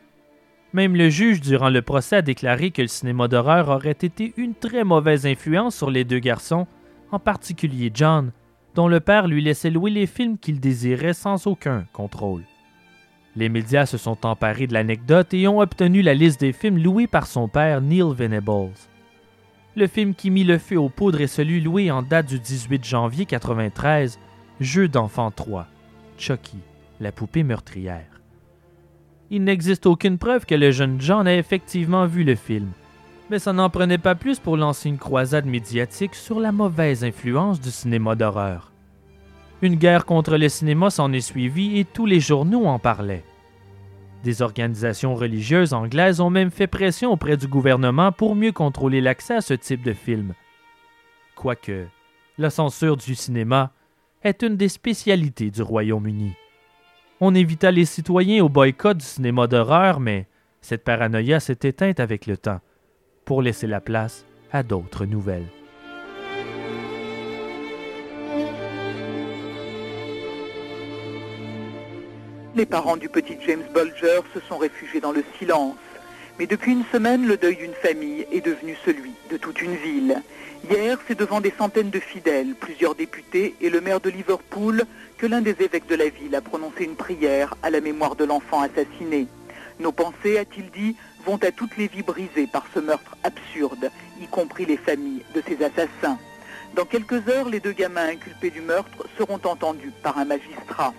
Même 0.73 0.95
le 0.95 1.09
juge 1.09 1.41
durant 1.41 1.69
le 1.69 1.81
procès 1.81 2.17
a 2.17 2.21
déclaré 2.21 2.71
que 2.71 2.81
le 2.81 2.87
cinéma 2.87 3.27
d'horreur 3.27 3.69
aurait 3.69 3.91
été 3.91 4.33
une 4.37 4.55
très 4.55 4.83
mauvaise 4.83 5.25
influence 5.25 5.75
sur 5.75 5.91
les 5.91 6.03
deux 6.03 6.19
garçons, 6.19 6.65
en 7.11 7.19
particulier 7.19 7.91
John, 7.93 8.31
dont 8.75 8.87
le 8.89 8.99
père 8.99 9.27
lui 9.27 9.41
laissait 9.41 9.71
louer 9.71 9.89
les 9.89 10.05
films 10.05 10.37
qu'il 10.37 10.59
désirait 10.59 11.13
sans 11.13 11.47
aucun 11.47 11.85
contrôle. 11.93 12.43
Les 13.37 13.49
médias 13.49 13.85
se 13.85 13.97
sont 13.97 14.25
emparés 14.25 14.67
de 14.67 14.73
l'anecdote 14.73 15.33
et 15.33 15.47
ont 15.47 15.59
obtenu 15.59 16.01
la 16.01 16.13
liste 16.13 16.39
des 16.41 16.53
films 16.53 16.77
loués 16.77 17.07
par 17.07 17.25
son 17.25 17.47
père 17.47 17.81
Neil 17.81 18.13
Venables. 18.13 18.73
Le 19.77 19.87
film 19.87 20.13
qui 20.13 20.29
mit 20.29 20.43
le 20.43 20.57
feu 20.57 20.77
aux 20.77 20.89
poudres 20.89 21.21
est 21.21 21.27
celui 21.27 21.59
loué 21.61 21.89
en 21.89 22.01
date 22.01 22.27
du 22.27 22.39
18 22.39 22.83
janvier 22.85 23.25
93, 23.25 24.19
Jeu 24.59 24.87
d'enfant 24.87 25.31
3, 25.31 25.67
Chucky, 26.17 26.59
la 26.99 27.11
poupée 27.11 27.43
meurtrière. 27.43 28.21
Il 29.31 29.43
n'existe 29.43 29.85
aucune 29.85 30.17
preuve 30.17 30.45
que 30.45 30.55
le 30.55 30.71
jeune 30.71 31.01
John 31.01 31.27
ait 31.27 31.39
effectivement 31.39 32.05
vu 32.05 32.23
le 32.23 32.35
film, 32.35 32.71
mais 33.29 33.39
ça 33.39 33.53
n'en 33.53 33.69
prenait 33.69 33.97
pas 33.97 34.15
plus 34.15 34.39
pour 34.39 34.57
lancer 34.57 34.89
une 34.89 34.97
croisade 34.97 35.45
médiatique 35.45 36.15
sur 36.15 36.39
la 36.39 36.51
mauvaise 36.51 37.03
influence 37.03 37.59
du 37.59 37.71
cinéma 37.71 38.15
d'horreur. 38.15 38.71
Une 39.61 39.75
guerre 39.75 40.05
contre 40.05 40.37
le 40.37 40.49
cinéma 40.49 40.89
s'en 40.89 41.11
est 41.13 41.21
suivie 41.21 41.79
et 41.79 41.85
tous 41.85 42.05
les 42.05 42.19
journaux 42.19 42.65
en 42.65 42.77
parlaient. 42.77 43.23
Des 44.23 44.41
organisations 44.41 45.15
religieuses 45.15 45.73
anglaises 45.73 46.19
ont 46.19 46.29
même 46.29 46.51
fait 46.51 46.67
pression 46.67 47.11
auprès 47.11 47.37
du 47.37 47.47
gouvernement 47.47 48.11
pour 48.11 48.35
mieux 48.35 48.51
contrôler 48.51 48.99
l'accès 48.99 49.35
à 49.35 49.41
ce 49.41 49.53
type 49.53 49.83
de 49.83 49.93
film. 49.93 50.33
Quoique, 51.35 51.85
la 52.37 52.49
censure 52.49 52.97
du 52.97 53.15
cinéma 53.15 53.71
est 54.23 54.41
une 54.41 54.57
des 54.57 54.69
spécialités 54.69 55.51
du 55.51 55.61
Royaume-Uni. 55.61 56.33
On 57.21 57.35
évita 57.35 57.71
les 57.71 57.85
citoyens 57.85 58.43
au 58.43 58.49
boycott 58.49 58.97
du 58.97 59.05
cinéma 59.05 59.47
d'horreur, 59.47 59.99
mais 59.99 60.27
cette 60.59 60.83
paranoïa 60.83 61.39
s'est 61.39 61.59
éteinte 61.61 61.99
avec 61.99 62.25
le 62.25 62.35
temps, 62.35 62.59
pour 63.25 63.41
laisser 63.41 63.67
la 63.67 63.81
place 63.81 64.23
à 64.51 64.63
d'autres 64.63 65.05
nouvelles. 65.05 65.47
Les 72.55 72.65
parents 72.65 72.95
du 72.95 73.09
petit 73.09 73.35
James 73.45 73.65
Bulger 73.73 74.21
se 74.33 74.39
sont 74.47 74.57
réfugiés 74.57 75.01
dans 75.01 75.11
le 75.11 75.25
silence. 75.37 75.75
Mais 76.39 76.47
depuis 76.47 76.71
une 76.71 76.85
semaine, 76.85 77.27
le 77.27 77.35
deuil 77.35 77.57
d'une 77.57 77.73
famille 77.73 78.25
est 78.31 78.45
devenu 78.45 78.77
celui 78.85 79.11
de 79.29 79.37
toute 79.37 79.61
une 79.61 79.75
ville. 79.75 80.21
Hier, 80.69 80.97
c'est 81.07 81.17
devant 81.17 81.41
des 81.41 81.53
centaines 81.57 81.89
de 81.89 81.99
fidèles, 81.99 82.55
plusieurs 82.55 82.95
députés 82.95 83.55
et 83.59 83.69
le 83.69 83.81
maire 83.81 83.99
de 83.99 84.09
Liverpool 84.09 84.85
que 85.17 85.27
l'un 85.27 85.41
des 85.41 85.55
évêques 85.59 85.87
de 85.87 85.95
la 85.95 86.09
ville 86.09 86.33
a 86.35 86.41
prononcé 86.41 86.85
une 86.85 86.95
prière 86.95 87.55
à 87.61 87.69
la 87.69 87.81
mémoire 87.81 88.15
de 88.15 88.23
l'enfant 88.23 88.61
assassiné. 88.61 89.27
Nos 89.79 89.91
pensées, 89.91 90.37
a-t-il 90.37 90.69
dit, 90.71 90.95
vont 91.25 91.37
à 91.43 91.51
toutes 91.51 91.77
les 91.77 91.87
vies 91.87 92.03
brisées 92.03 92.47
par 92.47 92.65
ce 92.73 92.79
meurtre 92.79 93.17
absurde, 93.23 93.89
y 94.21 94.27
compris 94.27 94.65
les 94.65 94.77
familles 94.77 95.23
de 95.33 95.41
ces 95.47 95.63
assassins. 95.63 96.19
Dans 96.75 96.85
quelques 96.85 97.27
heures, 97.29 97.49
les 97.49 97.59
deux 97.59 97.71
gamins 97.71 98.09
inculpés 98.09 98.51
du 98.51 98.61
meurtre 98.61 99.05
seront 99.17 99.39
entendus 99.43 99.93
par 100.03 100.17
un 100.17 100.25
magistrat. 100.25 100.93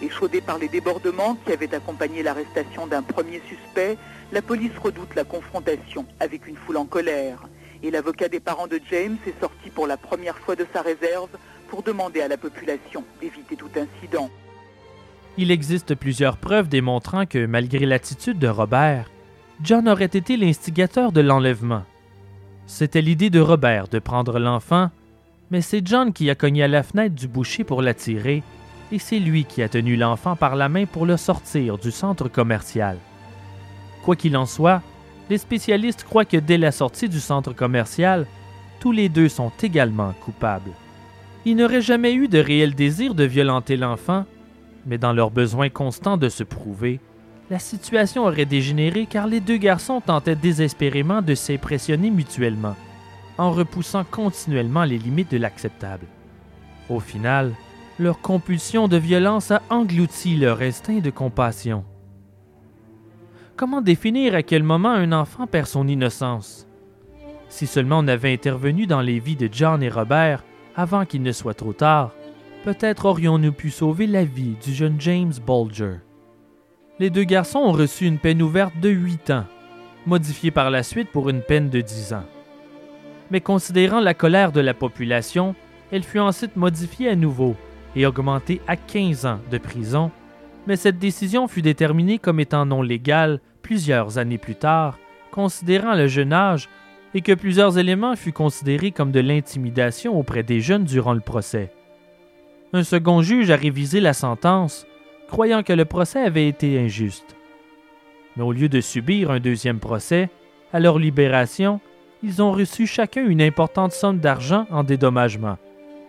Échaudée 0.00 0.40
par 0.40 0.58
les 0.58 0.68
débordements 0.68 1.36
qui 1.44 1.52
avaient 1.52 1.74
accompagné 1.74 2.22
l'arrestation 2.22 2.86
d'un 2.86 3.02
premier 3.02 3.42
suspect, 3.48 3.98
la 4.32 4.42
police 4.42 4.76
redoute 4.82 5.14
la 5.14 5.24
confrontation 5.24 6.06
avec 6.20 6.46
une 6.46 6.56
foule 6.56 6.76
en 6.76 6.86
colère. 6.86 7.48
Et 7.82 7.90
l'avocat 7.90 8.28
des 8.28 8.40
parents 8.40 8.66
de 8.66 8.80
James 8.90 9.18
est 9.26 9.40
sorti 9.40 9.70
pour 9.70 9.86
la 9.86 9.96
première 9.96 10.38
fois 10.38 10.56
de 10.56 10.66
sa 10.72 10.82
réserve 10.82 11.30
pour 11.68 11.82
demander 11.82 12.20
à 12.20 12.28
la 12.28 12.36
population 12.36 13.04
d'éviter 13.20 13.56
tout 13.56 13.70
incident. 13.76 14.30
Il 15.36 15.50
existe 15.50 15.94
plusieurs 15.94 16.36
preuves 16.36 16.68
démontrant 16.68 17.26
que, 17.26 17.46
malgré 17.46 17.86
l'attitude 17.86 18.38
de 18.38 18.48
Robert, 18.48 19.10
John 19.62 19.88
aurait 19.88 20.04
été 20.04 20.36
l'instigateur 20.36 21.10
de 21.10 21.20
l'enlèvement. 21.20 21.82
C'était 22.66 23.02
l'idée 23.02 23.28
de 23.28 23.40
Robert 23.40 23.88
de 23.88 23.98
prendre 23.98 24.38
l'enfant, 24.38 24.90
mais 25.50 25.62
c'est 25.62 25.84
John 25.84 26.12
qui 26.12 26.30
a 26.30 26.36
cogné 26.36 26.62
à 26.62 26.68
la 26.68 26.84
fenêtre 26.84 27.16
du 27.16 27.26
boucher 27.26 27.64
pour 27.64 27.82
l'attirer 27.82 28.44
et 28.92 28.98
c'est 28.98 29.18
lui 29.18 29.44
qui 29.44 29.62
a 29.62 29.68
tenu 29.68 29.96
l'enfant 29.96 30.36
par 30.36 30.54
la 30.54 30.68
main 30.68 30.86
pour 30.86 31.06
le 31.06 31.16
sortir 31.16 31.76
du 31.76 31.90
centre 31.90 32.28
commercial. 32.28 32.98
Quoi 34.04 34.14
qu'il 34.14 34.36
en 34.36 34.46
soit, 34.46 34.80
les 35.28 35.38
spécialistes 35.38 36.04
croient 36.04 36.24
que 36.24 36.36
dès 36.36 36.56
la 36.56 36.72
sortie 36.72 37.08
du 37.08 37.20
centre 37.20 37.52
commercial, 37.52 38.26
tous 38.80 38.92
les 38.92 39.08
deux 39.08 39.28
sont 39.28 39.52
également 39.60 40.14
coupables. 40.24 40.70
Ils 41.44 41.56
n'auraient 41.56 41.82
jamais 41.82 42.14
eu 42.14 42.28
de 42.28 42.38
réel 42.38 42.74
désir 42.74 43.14
de 43.14 43.24
violenter 43.24 43.76
l'enfant, 43.76 44.24
mais 44.86 44.98
dans 44.98 45.12
leur 45.12 45.30
besoin 45.30 45.68
constant 45.68 46.16
de 46.16 46.28
se 46.28 46.44
prouver, 46.44 47.00
la 47.50 47.58
situation 47.58 48.24
aurait 48.24 48.44
dégénéré 48.44 49.06
car 49.06 49.26
les 49.26 49.40
deux 49.40 49.56
garçons 49.56 50.00
tentaient 50.00 50.36
désespérément 50.36 51.22
de 51.22 51.34
s'impressionner 51.34 52.10
mutuellement, 52.10 52.76
en 53.38 53.52
repoussant 53.52 54.04
continuellement 54.04 54.84
les 54.84 54.98
limites 54.98 55.30
de 55.30 55.38
l'acceptable. 55.38 56.06
Au 56.90 57.00
final, 57.00 57.54
leur 57.98 58.20
compulsion 58.20 58.86
de 58.86 58.96
violence 58.96 59.50
a 59.50 59.62
englouti 59.70 60.36
leur 60.36 60.60
instinct 60.60 61.00
de 61.00 61.10
compassion. 61.10 61.84
Comment 63.56 63.80
définir 63.80 64.34
à 64.34 64.42
quel 64.42 64.62
moment 64.62 64.90
un 64.90 65.12
enfant 65.12 65.46
perd 65.46 65.66
son 65.66 65.88
innocence? 65.88 66.66
Si 67.48 67.66
seulement 67.66 67.98
on 67.98 68.08
avait 68.08 68.32
intervenu 68.32 68.86
dans 68.86 69.00
les 69.00 69.18
vies 69.18 69.36
de 69.36 69.48
John 69.50 69.82
et 69.82 69.88
Robert 69.88 70.44
avant 70.76 71.04
qu'il 71.06 71.22
ne 71.22 71.32
soit 71.32 71.54
trop 71.54 71.72
tard, 71.72 72.12
peut-être 72.64 73.06
aurions-nous 73.06 73.52
pu 73.52 73.70
sauver 73.70 74.06
la 74.06 74.24
vie 74.24 74.54
du 74.62 74.72
jeune 74.72 75.00
James 75.00 75.32
Bulger. 75.44 75.96
Les 77.00 77.10
deux 77.10 77.22
garçons 77.22 77.60
ont 77.60 77.72
reçu 77.72 78.06
une 78.06 78.18
peine 78.18 78.42
ouverte 78.42 78.74
de 78.80 78.88
8 78.88 79.30
ans, 79.30 79.44
modifiée 80.04 80.50
par 80.50 80.68
la 80.68 80.82
suite 80.82 81.10
pour 81.12 81.28
une 81.28 81.42
peine 81.42 81.70
de 81.70 81.80
10 81.80 82.12
ans. 82.12 82.24
Mais 83.30 83.40
considérant 83.40 84.00
la 84.00 84.14
colère 84.14 84.50
de 84.50 84.60
la 84.60 84.74
population, 84.74 85.54
elle 85.92 86.02
fut 86.02 86.18
ensuite 86.18 86.56
modifiée 86.56 87.10
à 87.10 87.14
nouveau 87.14 87.54
et 87.94 88.04
augmentée 88.04 88.60
à 88.66 88.74
15 88.74 89.26
ans 89.26 89.38
de 89.48 89.58
prison, 89.58 90.10
mais 90.66 90.74
cette 90.74 90.98
décision 90.98 91.46
fut 91.46 91.62
déterminée 91.62 92.18
comme 92.18 92.40
étant 92.40 92.66
non 92.66 92.82
légale 92.82 93.40
plusieurs 93.62 94.18
années 94.18 94.36
plus 94.36 94.56
tard, 94.56 94.98
considérant 95.30 95.94
le 95.94 96.08
jeune 96.08 96.32
âge 96.32 96.68
et 97.14 97.20
que 97.20 97.32
plusieurs 97.32 97.78
éléments 97.78 98.16
furent 98.16 98.34
considérés 98.34 98.90
comme 98.90 99.12
de 99.12 99.20
l'intimidation 99.20 100.18
auprès 100.18 100.42
des 100.42 100.60
jeunes 100.60 100.84
durant 100.84 101.14
le 101.14 101.20
procès. 101.20 101.70
Un 102.72 102.82
second 102.82 103.22
juge 103.22 103.50
a 103.52 103.56
révisé 103.56 104.00
la 104.00 104.12
sentence, 104.12 104.84
croyant 105.28 105.62
que 105.62 105.72
le 105.72 105.84
procès 105.84 106.20
avait 106.20 106.48
été 106.48 106.80
injuste. 106.80 107.36
Mais 108.36 108.42
au 108.42 108.52
lieu 108.52 108.68
de 108.68 108.80
subir 108.80 109.30
un 109.30 109.40
deuxième 109.40 109.78
procès, 109.78 110.30
à 110.72 110.80
leur 110.80 110.98
libération, 110.98 111.80
ils 112.22 112.42
ont 112.42 112.52
reçu 112.52 112.86
chacun 112.86 113.24
une 113.24 113.42
importante 113.42 113.92
somme 113.92 114.18
d'argent 114.18 114.66
en 114.70 114.82
dédommagement, 114.82 115.58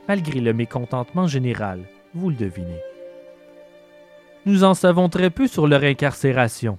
malgré 0.08 0.40
le 0.40 0.54
mécontentement 0.54 1.28
général, 1.28 1.82
vous 2.16 2.30
le 2.30 2.36
devinez. 2.36 2.82
Nous 4.46 4.64
en 4.64 4.74
savons 4.74 5.10
très 5.10 5.30
peu 5.30 5.48
sur 5.48 5.68
leur 5.68 5.84
incarcération. 5.84 6.78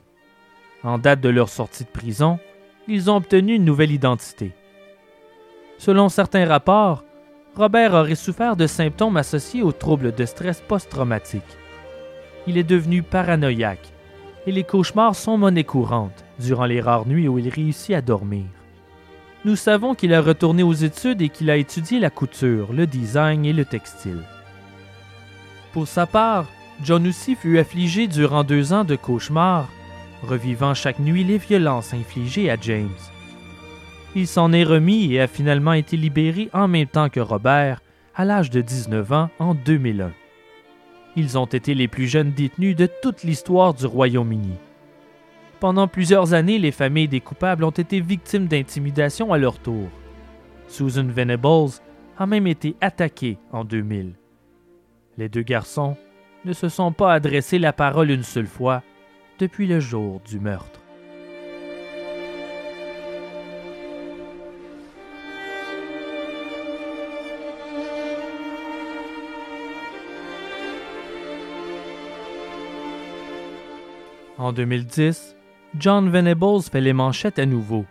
En 0.83 0.99
date 0.99 1.21
de 1.21 1.29
leur 1.29 1.49
sortie 1.49 1.85
de 1.85 1.91
prison, 1.91 2.39
ils 2.89 3.11
ont 3.11 3.17
obtenu 3.17 3.55
une 3.55 3.65
nouvelle 3.65 3.93
identité. 3.93 4.53
Selon 5.79 6.09
certains 6.09 6.47
rapports, 6.47 7.05
Robert 7.55 7.95
aurait 7.95 8.15
souffert 8.15 8.57
de 8.57 8.67
symptômes 8.67 9.17
associés 9.17 9.63
aux 9.63 9.73
troubles 9.73 10.15
de 10.15 10.25
stress 10.25 10.63
post-traumatique. 10.67 11.43
Il 12.51 12.59
est 12.59 12.65
devenu 12.65 13.05
paranoïaque 13.05 13.93
et 14.45 14.51
les 14.51 14.65
cauchemars 14.65 15.15
sont 15.15 15.39
monnaie 15.39 15.63
courante 15.63 16.25
durant 16.41 16.65
les 16.65 16.81
rares 16.81 17.07
nuits 17.07 17.29
où 17.29 17.39
il 17.39 17.49
réussit 17.49 17.95
à 17.95 18.03
dormir. 18.03 18.47
Nous 19.45 19.55
savons 19.55 19.95
qu'il 19.95 20.13
a 20.13 20.21
retourné 20.21 20.65
aux 20.65 20.73
études 20.73 21.23
et 21.23 21.29
qu'il 21.29 21.49
a 21.49 21.57
étudié 21.57 22.01
la 22.01 22.11
couture, 22.11 22.73
le 22.73 22.89
design 22.89 23.45
et 23.45 23.53
le 23.53 23.65
textile. 23.65 24.25
Pour 25.73 25.87
sa 25.87 26.07
part, 26.07 26.49
John 26.83 27.07
aussi 27.07 27.37
fut 27.37 27.57
affligé 27.57 28.09
durant 28.09 28.43
deux 28.43 28.73
ans 28.73 28.83
de 28.83 28.97
cauchemars 28.97 29.69
revivant 30.25 30.75
chaque 30.75 30.99
nuit 30.99 31.23
les 31.23 31.39
violences 31.39 31.95
infligées 31.95 32.51
à 32.51 32.57
James. 32.61 32.91
Il 34.17 34.27
s'en 34.27 34.53
est 34.53 34.65
remis 34.65 35.15
et 35.15 35.21
a 35.21 35.29
finalement 35.29 35.75
été 35.75 35.97
libéré 35.97 36.51
en 36.53 36.67
même 36.67 36.89
temps 36.89 37.11
que 37.11 37.21
Robert, 37.21 37.81
à 38.17 38.25
l'âge 38.25 38.51
de 38.51 38.61
19 38.61 39.13
ans 39.13 39.31
en 39.39 39.55
2001. 39.55 40.11
Ils 41.17 41.39
ont 41.39 41.47
été 41.47 41.75
les 41.75 41.89
plus 41.89 42.07
jeunes 42.07 42.33
détenus 42.33 42.77
de 42.77 42.89
toute 43.03 43.25
l'histoire 43.25 43.75
du 43.75 43.87
Royaume-Uni. 43.87 44.57
Pendant 45.59 45.89
plusieurs 45.89 46.33
années, 46.33 46.59
les 46.59 46.73
familles 46.73 47.09
des 47.09 47.21
coupables 47.21 47.65
ont 47.65 47.71
été 47.71 48.01
victimes 48.01 48.47
d'intimidation 48.47 49.33
à 49.33 49.39
leur 49.39 49.59
tour. 49.59 49.89
Susan 50.69 51.07
Venables 51.07 51.73
a 52.17 52.27
même 52.27 52.47
été 52.47 52.77
attaquée 52.81 53.39
en 53.53 53.65
2000. 53.65 54.15
Les 55.19 55.29
deux 55.29 55.43
garçons 55.43 55.97
ne 56.45 56.53
se 56.53 56.69
sont 56.69 56.93
pas 56.93 57.13
adressés 57.13 57.59
la 57.59 57.73
parole 57.73 58.11
une 58.11 58.23
seule 58.23 58.47
fois, 58.47 58.83
depuis 59.39 59.67
le 59.67 59.81
jour 59.81 60.21
du 60.27 60.39
meurtre. 60.39 60.80
En 74.41 74.55
2010, 74.55 75.37
John 75.79 76.09
Venables 76.09 76.63
fait 76.63 76.81
les 76.81 76.95
manchettes 76.95 77.39
à 77.39 77.45
nouveau. 77.45 77.85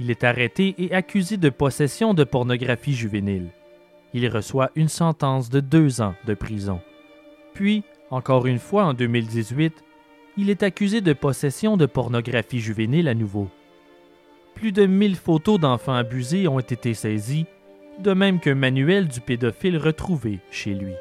Il 0.00 0.10
est 0.10 0.24
arrêté 0.24 0.74
et 0.78 0.94
accusé 0.94 1.36
de 1.36 1.50
possession 1.50 2.14
de 2.14 2.24
pornographie 2.24 2.94
juvénile. 2.94 3.50
Il 4.14 4.26
reçoit 4.28 4.70
une 4.76 4.88
sentence 4.88 5.50
de 5.50 5.60
deux 5.60 6.00
ans 6.00 6.14
de 6.26 6.32
prison. 6.32 6.80
Puis, 7.52 7.82
encore 8.08 8.46
une 8.46 8.58
fois 8.58 8.86
en 8.86 8.94
2018, 8.94 9.84
il 10.38 10.48
est 10.48 10.62
accusé 10.62 11.02
de 11.02 11.12
possession 11.12 11.76
de 11.76 11.84
pornographie 11.84 12.60
juvénile 12.60 13.06
à 13.06 13.14
nouveau. 13.14 13.50
Plus 14.54 14.72
de 14.72 14.86
1000 14.86 15.16
photos 15.16 15.60
d'enfants 15.60 15.92
abusés 15.92 16.48
ont 16.48 16.60
été 16.60 16.94
saisies, 16.94 17.44
de 17.98 18.14
même 18.14 18.40
qu'un 18.40 18.54
manuel 18.54 19.06
du 19.06 19.20
pédophile 19.20 19.76
retrouvé 19.76 20.38
chez 20.50 20.72
lui. 20.72 20.94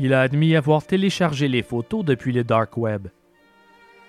Il 0.00 0.12
a 0.12 0.20
admis 0.20 0.56
avoir 0.56 0.84
téléchargé 0.84 1.46
les 1.46 1.62
photos 1.62 2.04
depuis 2.04 2.32
le 2.32 2.42
dark 2.42 2.76
web. 2.76 3.06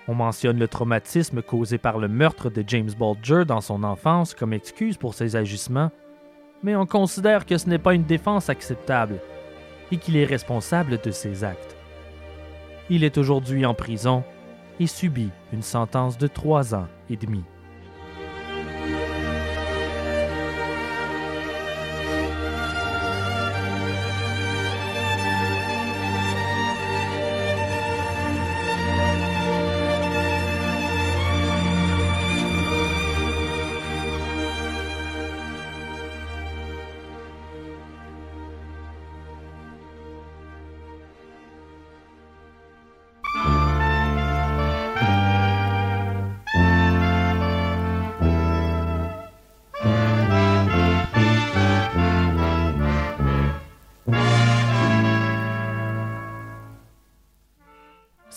On 0.07 0.13
mentionne 0.13 0.59
le 0.59 0.67
traumatisme 0.67 1.41
causé 1.41 1.77
par 1.77 1.97
le 1.97 2.07
meurtre 2.07 2.49
de 2.49 2.63
James 2.67 2.91
Bulger 2.97 3.43
dans 3.45 3.61
son 3.61 3.83
enfance 3.83 4.35
comme 4.35 4.53
excuse 4.53 4.97
pour 4.97 5.15
ses 5.15 5.35
agissements, 5.35 5.91
mais 6.63 6.75
on 6.75 6.85
considère 6.85 7.45
que 7.45 7.57
ce 7.57 7.67
n'est 7.67 7.79
pas 7.79 7.95
une 7.95 8.03
défense 8.03 8.49
acceptable 8.49 9.19
et 9.91 9.97
qu'il 9.97 10.17
est 10.17 10.25
responsable 10.25 10.99
de 11.01 11.11
ses 11.11 11.43
actes. 11.43 11.75
Il 12.89 13.03
est 13.03 13.17
aujourd'hui 13.17 13.65
en 13.65 13.73
prison 13.73 14.23
et 14.79 14.87
subit 14.87 15.31
une 15.53 15.63
sentence 15.63 16.17
de 16.17 16.27
trois 16.27 16.75
ans 16.75 16.87
et 17.09 17.17
demi. 17.17 17.43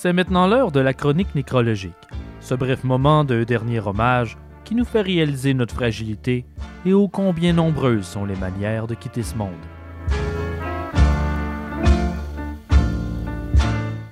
C'est 0.00 0.12
maintenant 0.12 0.46
l'heure 0.46 0.70
de 0.70 0.78
la 0.78 0.94
chronique 0.94 1.34
nécrologique, 1.34 1.92
ce 2.38 2.54
bref 2.54 2.84
moment 2.84 3.24
de 3.24 3.42
dernier 3.42 3.80
hommage 3.80 4.38
qui 4.62 4.76
nous 4.76 4.84
fait 4.84 5.00
réaliser 5.00 5.54
notre 5.54 5.74
fragilité 5.74 6.46
et 6.86 6.92
ô 6.92 7.08
combien 7.08 7.52
nombreuses 7.52 8.06
sont 8.06 8.24
les 8.24 8.36
manières 8.36 8.86
de 8.86 8.94
quitter 8.94 9.24
ce 9.24 9.34
monde. 9.34 9.50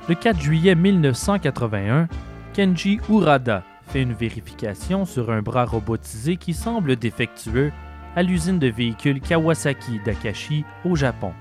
Le 0.09 0.14
4 0.16 0.41
juillet 0.41 0.74
1981, 0.74 2.09
Kenji 2.53 2.99
Urada 3.09 3.62
fait 3.87 4.03
une 4.03 4.12
vérification 4.12 5.05
sur 5.05 5.30
un 5.30 5.41
bras 5.41 5.66
robotisé 5.66 6.37
qui 6.37 6.53
semble 6.53 6.97
défectueux 6.97 7.70
à 8.16 8.24
l'usine 8.24 8.59
de 8.59 8.66
véhicules 8.66 9.20
Kawasaki 9.20 10.01
d'Akashi 10.05 10.64
au 10.84 10.97
Japon. 10.97 11.32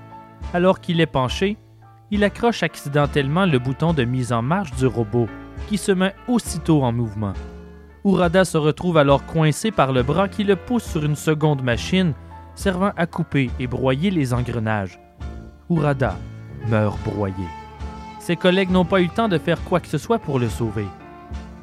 Alors 0.54 0.80
qu'il 0.80 1.00
est 1.00 1.06
penché, 1.06 1.56
il 2.10 2.24
accroche 2.24 2.62
accidentellement 2.62 3.46
le 3.46 3.58
bouton 3.58 3.92
de 3.92 4.04
mise 4.04 4.32
en 4.32 4.42
marche 4.42 4.72
du 4.72 4.86
robot, 4.86 5.28
qui 5.68 5.78
se 5.78 5.92
met 5.92 6.14
aussitôt 6.28 6.82
en 6.82 6.92
mouvement. 6.92 7.32
Urada 8.04 8.44
se 8.44 8.56
retrouve 8.56 8.98
alors 8.98 9.26
coincé 9.26 9.70
par 9.70 9.92
le 9.92 10.02
bras 10.02 10.28
qui 10.28 10.44
le 10.44 10.54
pousse 10.54 10.84
sur 10.84 11.04
une 11.04 11.16
seconde 11.16 11.62
machine 11.62 12.14
servant 12.54 12.92
à 12.96 13.06
couper 13.06 13.50
et 13.58 13.66
broyer 13.66 14.10
les 14.10 14.32
engrenages. 14.32 14.98
Urada, 15.68 16.16
meurt 16.68 16.98
broyé. 17.04 17.34
Ses 18.20 18.36
collègues 18.36 18.70
n'ont 18.70 18.84
pas 18.84 19.00
eu 19.00 19.04
le 19.04 19.10
temps 19.10 19.28
de 19.28 19.38
faire 19.38 19.62
quoi 19.64 19.80
que 19.80 19.88
ce 19.88 19.98
soit 19.98 20.18
pour 20.18 20.38
le 20.38 20.48
sauver. 20.48 20.86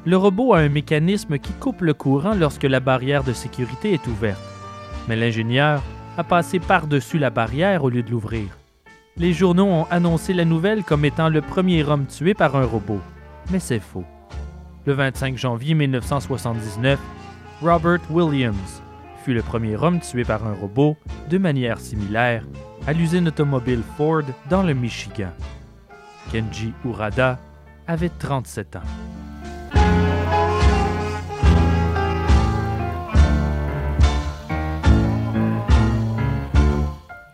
Le 0.04 0.16
robot 0.16 0.52
a 0.52 0.58
un 0.58 0.68
mécanisme 0.68 1.38
qui 1.38 1.52
coupe 1.52 1.80
le 1.80 1.94
courant 1.94 2.34
lorsque 2.34 2.64
la 2.64 2.80
barrière 2.80 3.24
de 3.24 3.32
sécurité 3.32 3.94
est 3.94 4.06
ouverte. 4.06 4.40
Mais 5.08 5.16
l'ingénieur 5.16 5.82
a 6.18 6.24
passé 6.24 6.58
par-dessus 6.58 7.18
la 7.18 7.30
barrière 7.30 7.84
au 7.84 7.88
lieu 7.88 8.02
de 8.02 8.10
l'ouvrir. 8.10 8.48
Les 9.16 9.32
journaux 9.32 9.66
ont 9.66 9.86
annoncé 9.92 10.34
la 10.34 10.44
nouvelle 10.44 10.82
comme 10.82 11.04
étant 11.04 11.28
le 11.28 11.40
premier 11.40 11.84
homme 11.84 12.06
tué 12.06 12.34
par 12.34 12.56
un 12.56 12.64
robot. 12.64 12.98
Mais 13.52 13.60
c'est 13.60 13.78
faux. 13.78 14.04
Le 14.86 14.92
25 14.92 15.38
janvier 15.38 15.74
1979, 15.74 16.98
Robert 17.62 18.00
Williams 18.10 18.82
fut 19.24 19.32
le 19.32 19.42
premier 19.42 19.76
homme 19.76 20.00
tué 20.00 20.24
par 20.24 20.44
un 20.44 20.54
robot 20.54 20.96
de 21.30 21.38
manière 21.38 21.78
similaire 21.78 22.44
à 22.88 22.92
l'usine 22.92 23.28
automobile 23.28 23.82
Ford 23.96 24.24
dans 24.50 24.64
le 24.64 24.74
Michigan. 24.74 25.30
Kenji 26.32 26.72
Urada 26.84 27.38
avait 27.86 28.10
37 28.18 28.76
ans. 28.76 28.80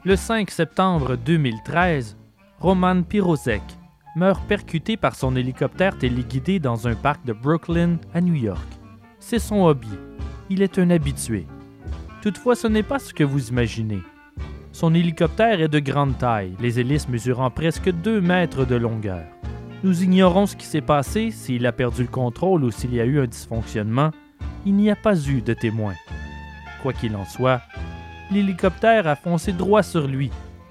Le 0.03 0.17
5 0.17 0.51
septembre 0.51 1.17
2013, 1.17 2.17
Roman 2.59 3.03
Pirozek 3.03 3.61
meurt 4.17 4.43
percuté 4.47 4.97
par 4.97 5.15
son 5.15 5.37
hélicoptère 5.37 5.99
téléguidé 5.99 6.59
dans 6.59 6.89
un 6.89 6.95
parc 6.95 7.23
de 7.27 7.35
Brooklyn 7.35 7.99
à 8.15 8.23
New 8.23 8.33
York. 8.33 8.67
C'est 9.19 9.39
son 9.39 9.67
hobby. 9.67 9.91
Il 10.49 10.63
est 10.63 10.79
un 10.79 10.89
habitué. 10.89 11.47
Toutefois, 12.23 12.57
ce 12.57 12.67
n'est 12.67 12.83
pas 12.83 12.99
ce 12.99 13.13
que 13.13 13.25
vous 13.25 13.51
imaginez. 13.51 14.01
Son 14.73 14.95
hélicoptère 14.95 15.61
est 15.61 15.69
de 15.69 15.81
grande 15.81 16.17
taille, 16.17 16.57
les 16.61 16.81
hélices 16.81 17.11
mesurant 17.11 17.51
presque 17.51 17.91
2 17.91 18.23
mètres 18.23 18.65
de 18.65 18.77
longueur. 18.77 19.27
Nous 19.85 20.03
ignorons 20.03 20.47
ce 20.47 20.57
qui 20.57 20.65
s'est 20.65 20.81
passé, 20.81 21.31
s'il 21.31 21.67
a 21.67 21.73
perdu 21.73 22.05
le 22.05 22.09
contrôle 22.09 22.65
ou 22.65 22.71
s'il 22.71 22.95
y 22.95 23.03
a 23.03 23.05
eu 23.05 23.21
un 23.21 23.27
dysfonctionnement. 23.27 24.13
Il 24.65 24.77
n'y 24.77 24.91
a 24.91 24.97
pas 24.97 25.29
eu 25.29 25.43
de 25.43 25.53
témoins. 25.53 25.97
Quoi 26.83 26.95
qu'il 26.95 27.15
en 27.17 27.27
soit, 27.27 27.61
l'hélicoptère 28.31 29.07
a 29.07 29.17
foncé 29.17 29.53
droit 29.53 29.83
sur 29.83 30.07
lui, 30.07 30.31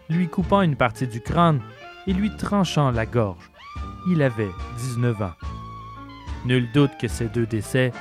lui 0.10 0.28
coupant 0.28 0.62
une 0.62 0.76
partie 0.76 1.08
du 1.08 1.22
crâne 1.22 1.62
et 2.08 2.14
lui 2.14 2.36
tranchant 2.36 2.92
la 2.92 3.06
gorge. 3.06 3.52
Il 4.10 4.22
avait 4.22 4.50
19 4.78 5.22
ans. 5.22 5.34
Nul 6.46 6.72
doute 6.74 6.92
que 7.00 7.08
ces 7.08 7.26
deux 7.26 7.46
décès 7.46 7.92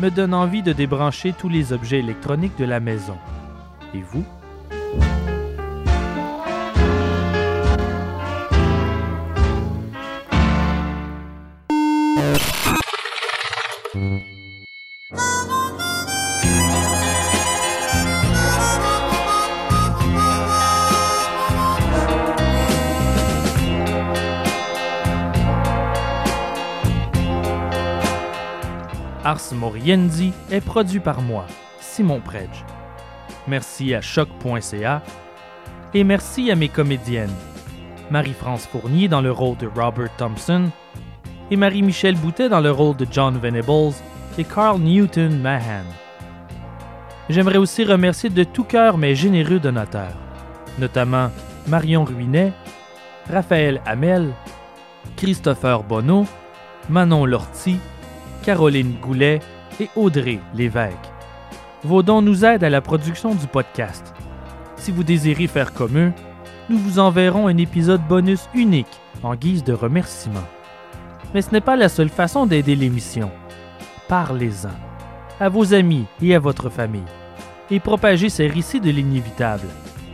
me 0.00 0.10
donnent 0.10 0.34
envie 0.34 0.62
de 0.62 0.72
débrancher 0.72 1.32
tous 1.32 1.48
les 1.48 1.72
objets 1.72 1.98
électroniques 1.98 2.56
de 2.58 2.64
la 2.64 2.80
maison. 2.80 3.18
Et 3.94 4.00
vous? 4.00 4.24
Ars 29.28 29.52
Moriendi 29.52 30.32
est 30.50 30.62
produit 30.62 31.00
par 31.00 31.20
moi, 31.20 31.44
Simon 31.80 32.18
Predge. 32.18 32.64
Merci 33.46 33.94
à 33.94 34.00
choc.ca 34.00 35.02
et 35.92 36.02
merci 36.02 36.50
à 36.50 36.54
mes 36.54 36.70
comédiennes, 36.70 37.34
Marie-France 38.10 38.66
Fournier 38.66 39.06
dans 39.06 39.20
le 39.20 39.30
rôle 39.30 39.58
de 39.58 39.66
Robert 39.66 40.16
Thompson 40.16 40.70
et 41.50 41.56
Marie-Michel 41.56 42.16
Boutet 42.16 42.48
dans 42.48 42.62
le 42.62 42.70
rôle 42.70 42.96
de 42.96 43.06
John 43.10 43.36
Venables 43.36 43.92
et 44.38 44.44
Carl 44.44 44.80
Newton 44.80 45.38
Mahan. 45.42 45.84
J'aimerais 47.28 47.58
aussi 47.58 47.84
remercier 47.84 48.30
de 48.30 48.44
tout 48.44 48.64
cœur 48.64 48.96
mes 48.96 49.14
généreux 49.14 49.60
donateurs, 49.60 50.16
notamment 50.78 51.30
Marion 51.66 52.04
Ruinet, 52.04 52.54
Raphaël 53.30 53.82
Hamel, 53.84 54.32
Christopher 55.16 55.82
Bonneau, 55.82 56.24
Manon 56.88 57.26
Lortie, 57.26 57.78
Caroline 58.48 58.94
Goulet 59.02 59.40
et 59.78 59.90
Audrey 59.94 60.38
Lévesque. 60.54 60.96
Vos 61.84 62.02
dons 62.02 62.22
nous 62.22 62.46
aident 62.46 62.64
à 62.64 62.70
la 62.70 62.80
production 62.80 63.34
du 63.34 63.46
podcast. 63.46 64.14
Si 64.76 64.90
vous 64.90 65.04
désirez 65.04 65.46
faire 65.46 65.74
comme 65.74 65.98
eux, 65.98 66.12
nous 66.70 66.78
vous 66.78 66.98
enverrons 66.98 67.46
un 67.46 67.58
épisode 67.58 68.00
bonus 68.08 68.48
unique 68.54 69.02
en 69.22 69.34
guise 69.34 69.64
de 69.64 69.74
remerciement. 69.74 70.48
Mais 71.34 71.42
ce 71.42 71.50
n'est 71.50 71.60
pas 71.60 71.76
la 71.76 71.90
seule 71.90 72.08
façon 72.08 72.46
d'aider 72.46 72.74
l'émission. 72.74 73.30
Parlez-en 74.08 74.72
à 75.40 75.50
vos 75.50 75.74
amis 75.74 76.06
et 76.22 76.34
à 76.34 76.38
votre 76.38 76.70
famille 76.70 77.02
et 77.70 77.80
propagez 77.80 78.30
ces 78.30 78.46
récits 78.46 78.80
de 78.80 78.88
l'inévitable, 78.88 79.68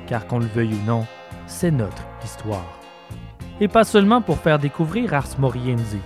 car 0.09 0.27
qu'on 0.27 0.41
le 0.41 0.47
veuille 0.47 0.75
ou 0.75 0.87
non, 0.89 1.07
c'est 1.47 1.71
notre 1.71 2.03
histoire. 2.25 2.81
Et 3.61 3.69
pas 3.69 3.85
seulement 3.85 4.23
pour 4.23 4.39
faire 4.39 4.59
découvrir 4.59 5.15
Ars 5.15 5.39
Moriendi, 5.39 6.01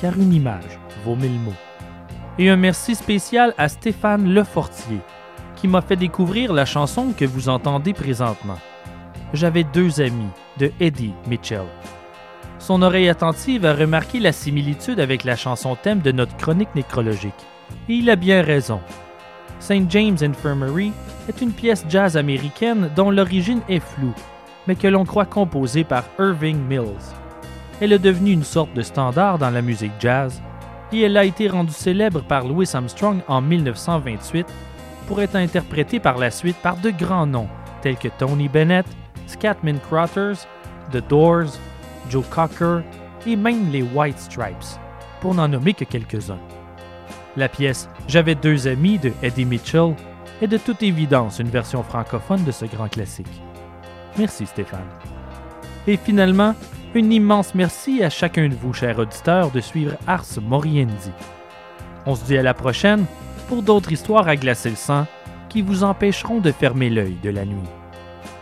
car 0.00 0.18
une 0.18 0.32
image 0.32 0.80
vaut 1.04 1.16
mille 1.16 1.38
mots. 1.40 1.52
Et 2.38 2.48
un 2.48 2.56
merci 2.56 2.94
spécial 2.94 3.52
à 3.58 3.68
Stéphane 3.68 4.32
Lefortier 4.32 5.00
qui 5.56 5.66
m'a 5.68 5.80
fait 5.80 5.96
découvrir 5.96 6.52
la 6.52 6.64
chanson 6.64 7.12
que 7.16 7.24
vous 7.24 7.48
entendez 7.48 7.92
présentement. 7.92 8.58
J'avais 9.34 9.64
deux 9.64 10.00
amis 10.00 10.28
de 10.58 10.70
Eddie 10.78 11.14
Mitchell. 11.26 11.66
Son 12.58 12.82
oreille 12.82 13.08
attentive 13.08 13.64
a 13.64 13.74
remarqué 13.74 14.20
la 14.20 14.32
similitude 14.32 15.00
avec 15.00 15.24
la 15.24 15.36
chanson 15.36 15.74
thème 15.74 16.00
de 16.00 16.12
notre 16.12 16.36
chronique 16.36 16.74
nécrologique. 16.74 17.32
Et 17.88 17.94
il 17.94 18.10
a 18.10 18.16
bien 18.16 18.42
raison. 18.42 18.80
St. 19.58 19.88
James 19.88 20.18
Infirmary 20.20 20.92
est 21.28 21.40
une 21.40 21.52
pièce 21.52 21.84
jazz 21.88 22.16
américaine 22.16 22.90
dont 22.94 23.10
l'origine 23.10 23.62
est 23.68 23.80
floue, 23.80 24.14
mais 24.66 24.76
que 24.76 24.88
l'on 24.88 25.04
croit 25.04 25.24
composée 25.24 25.84
par 25.84 26.04
Irving 26.18 26.58
Mills. 26.68 27.14
Elle 27.80 27.92
est 27.92 27.98
devenue 27.98 28.32
une 28.32 28.44
sorte 28.44 28.74
de 28.74 28.82
standard 28.82 29.38
dans 29.38 29.50
la 29.50 29.62
musique 29.62 29.92
jazz 29.98 30.42
et 30.92 31.00
elle 31.00 31.16
a 31.16 31.24
été 31.24 31.48
rendue 31.48 31.72
célèbre 31.72 32.22
par 32.22 32.46
Louis 32.46 32.68
Armstrong 32.74 33.20
en 33.28 33.40
1928 33.40 34.46
pour 35.06 35.22
être 35.22 35.36
interprétée 35.36 36.00
par 36.00 36.18
la 36.18 36.30
suite 36.30 36.56
par 36.58 36.76
de 36.76 36.90
grands 36.90 37.26
noms 37.26 37.48
tels 37.82 37.96
que 37.96 38.08
Tony 38.08 38.48
Bennett, 38.48 38.86
Scatman 39.32 39.78
Crothers, 39.80 40.46
The 40.92 41.06
Doors, 41.08 41.58
Joe 42.10 42.24
Cocker 42.30 42.82
et 43.26 43.36
même 43.36 43.70
les 43.70 43.82
White 43.82 44.18
Stripes, 44.18 44.78
pour 45.20 45.34
n'en 45.34 45.48
nommer 45.48 45.74
que 45.74 45.84
quelques-uns. 45.84 46.40
La 47.36 47.48
pièce 47.48 47.88
J'avais 48.08 48.34
deux 48.34 48.68
amis 48.68 48.98
de 48.98 49.12
Eddie 49.22 49.44
Mitchell 49.44 49.94
est 50.40 50.48
de 50.48 50.58
toute 50.58 50.82
évidence 50.82 51.38
une 51.38 51.48
version 51.48 51.82
francophone 51.82 52.44
de 52.44 52.52
ce 52.52 52.64
grand 52.66 52.88
classique. 52.88 53.42
Merci 54.18 54.46
Stéphane. 54.46 54.80
Et 55.86 55.96
finalement, 55.96 56.54
un 56.94 57.10
immense 57.10 57.54
merci 57.54 58.02
à 58.02 58.10
chacun 58.10 58.48
de 58.48 58.54
vous, 58.54 58.74
chers 58.74 58.98
auditeurs, 58.98 59.50
de 59.50 59.60
suivre 59.60 59.96
Ars 60.06 60.26
Moriendi. 60.42 61.10
On 62.04 62.14
se 62.14 62.24
dit 62.24 62.36
à 62.36 62.42
la 62.42 62.54
prochaine 62.54 63.06
pour 63.48 63.62
d'autres 63.62 63.92
histoires 63.92 64.28
à 64.28 64.36
glacer 64.36 64.70
le 64.70 64.76
sang 64.76 65.06
qui 65.48 65.62
vous 65.62 65.84
empêcheront 65.84 66.40
de 66.40 66.52
fermer 66.52 66.90
l'œil 66.90 67.16
de 67.22 67.30
la 67.30 67.44
nuit. 67.44 67.81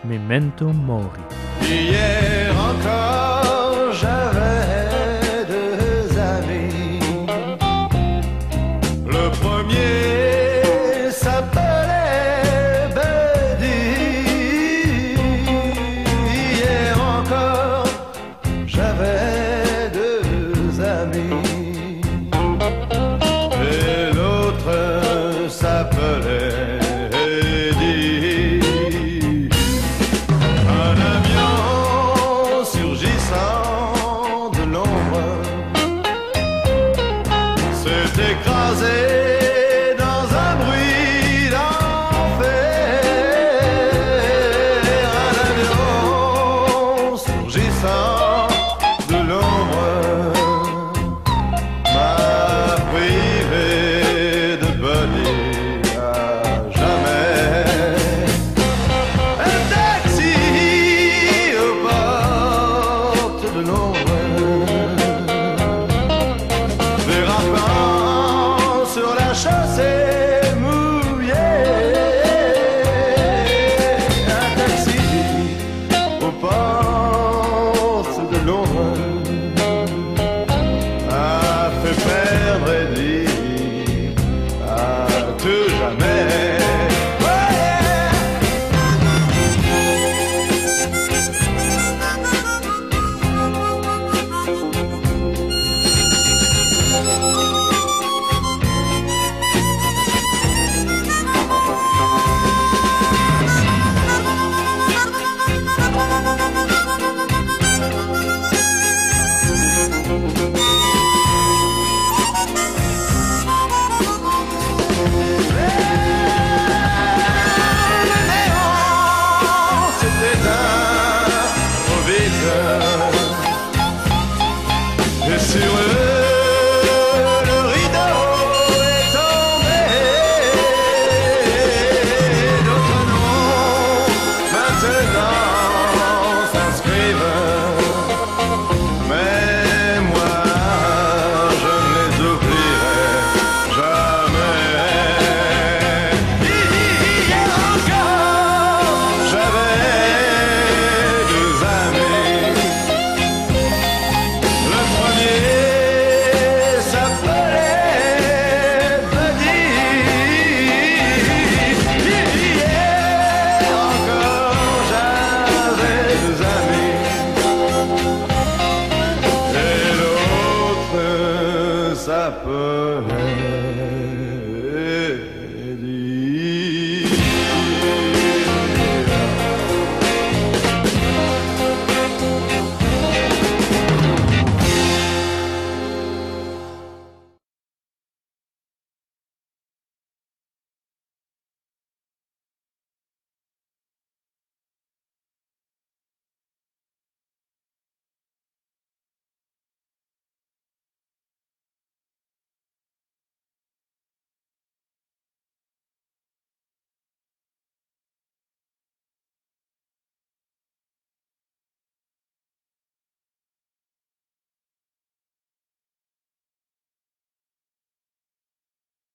Memento 0.03 0.73
Mori. 0.73 1.21
Hier 1.61 2.51
encore, 2.59 3.93
j'avais 3.93 4.80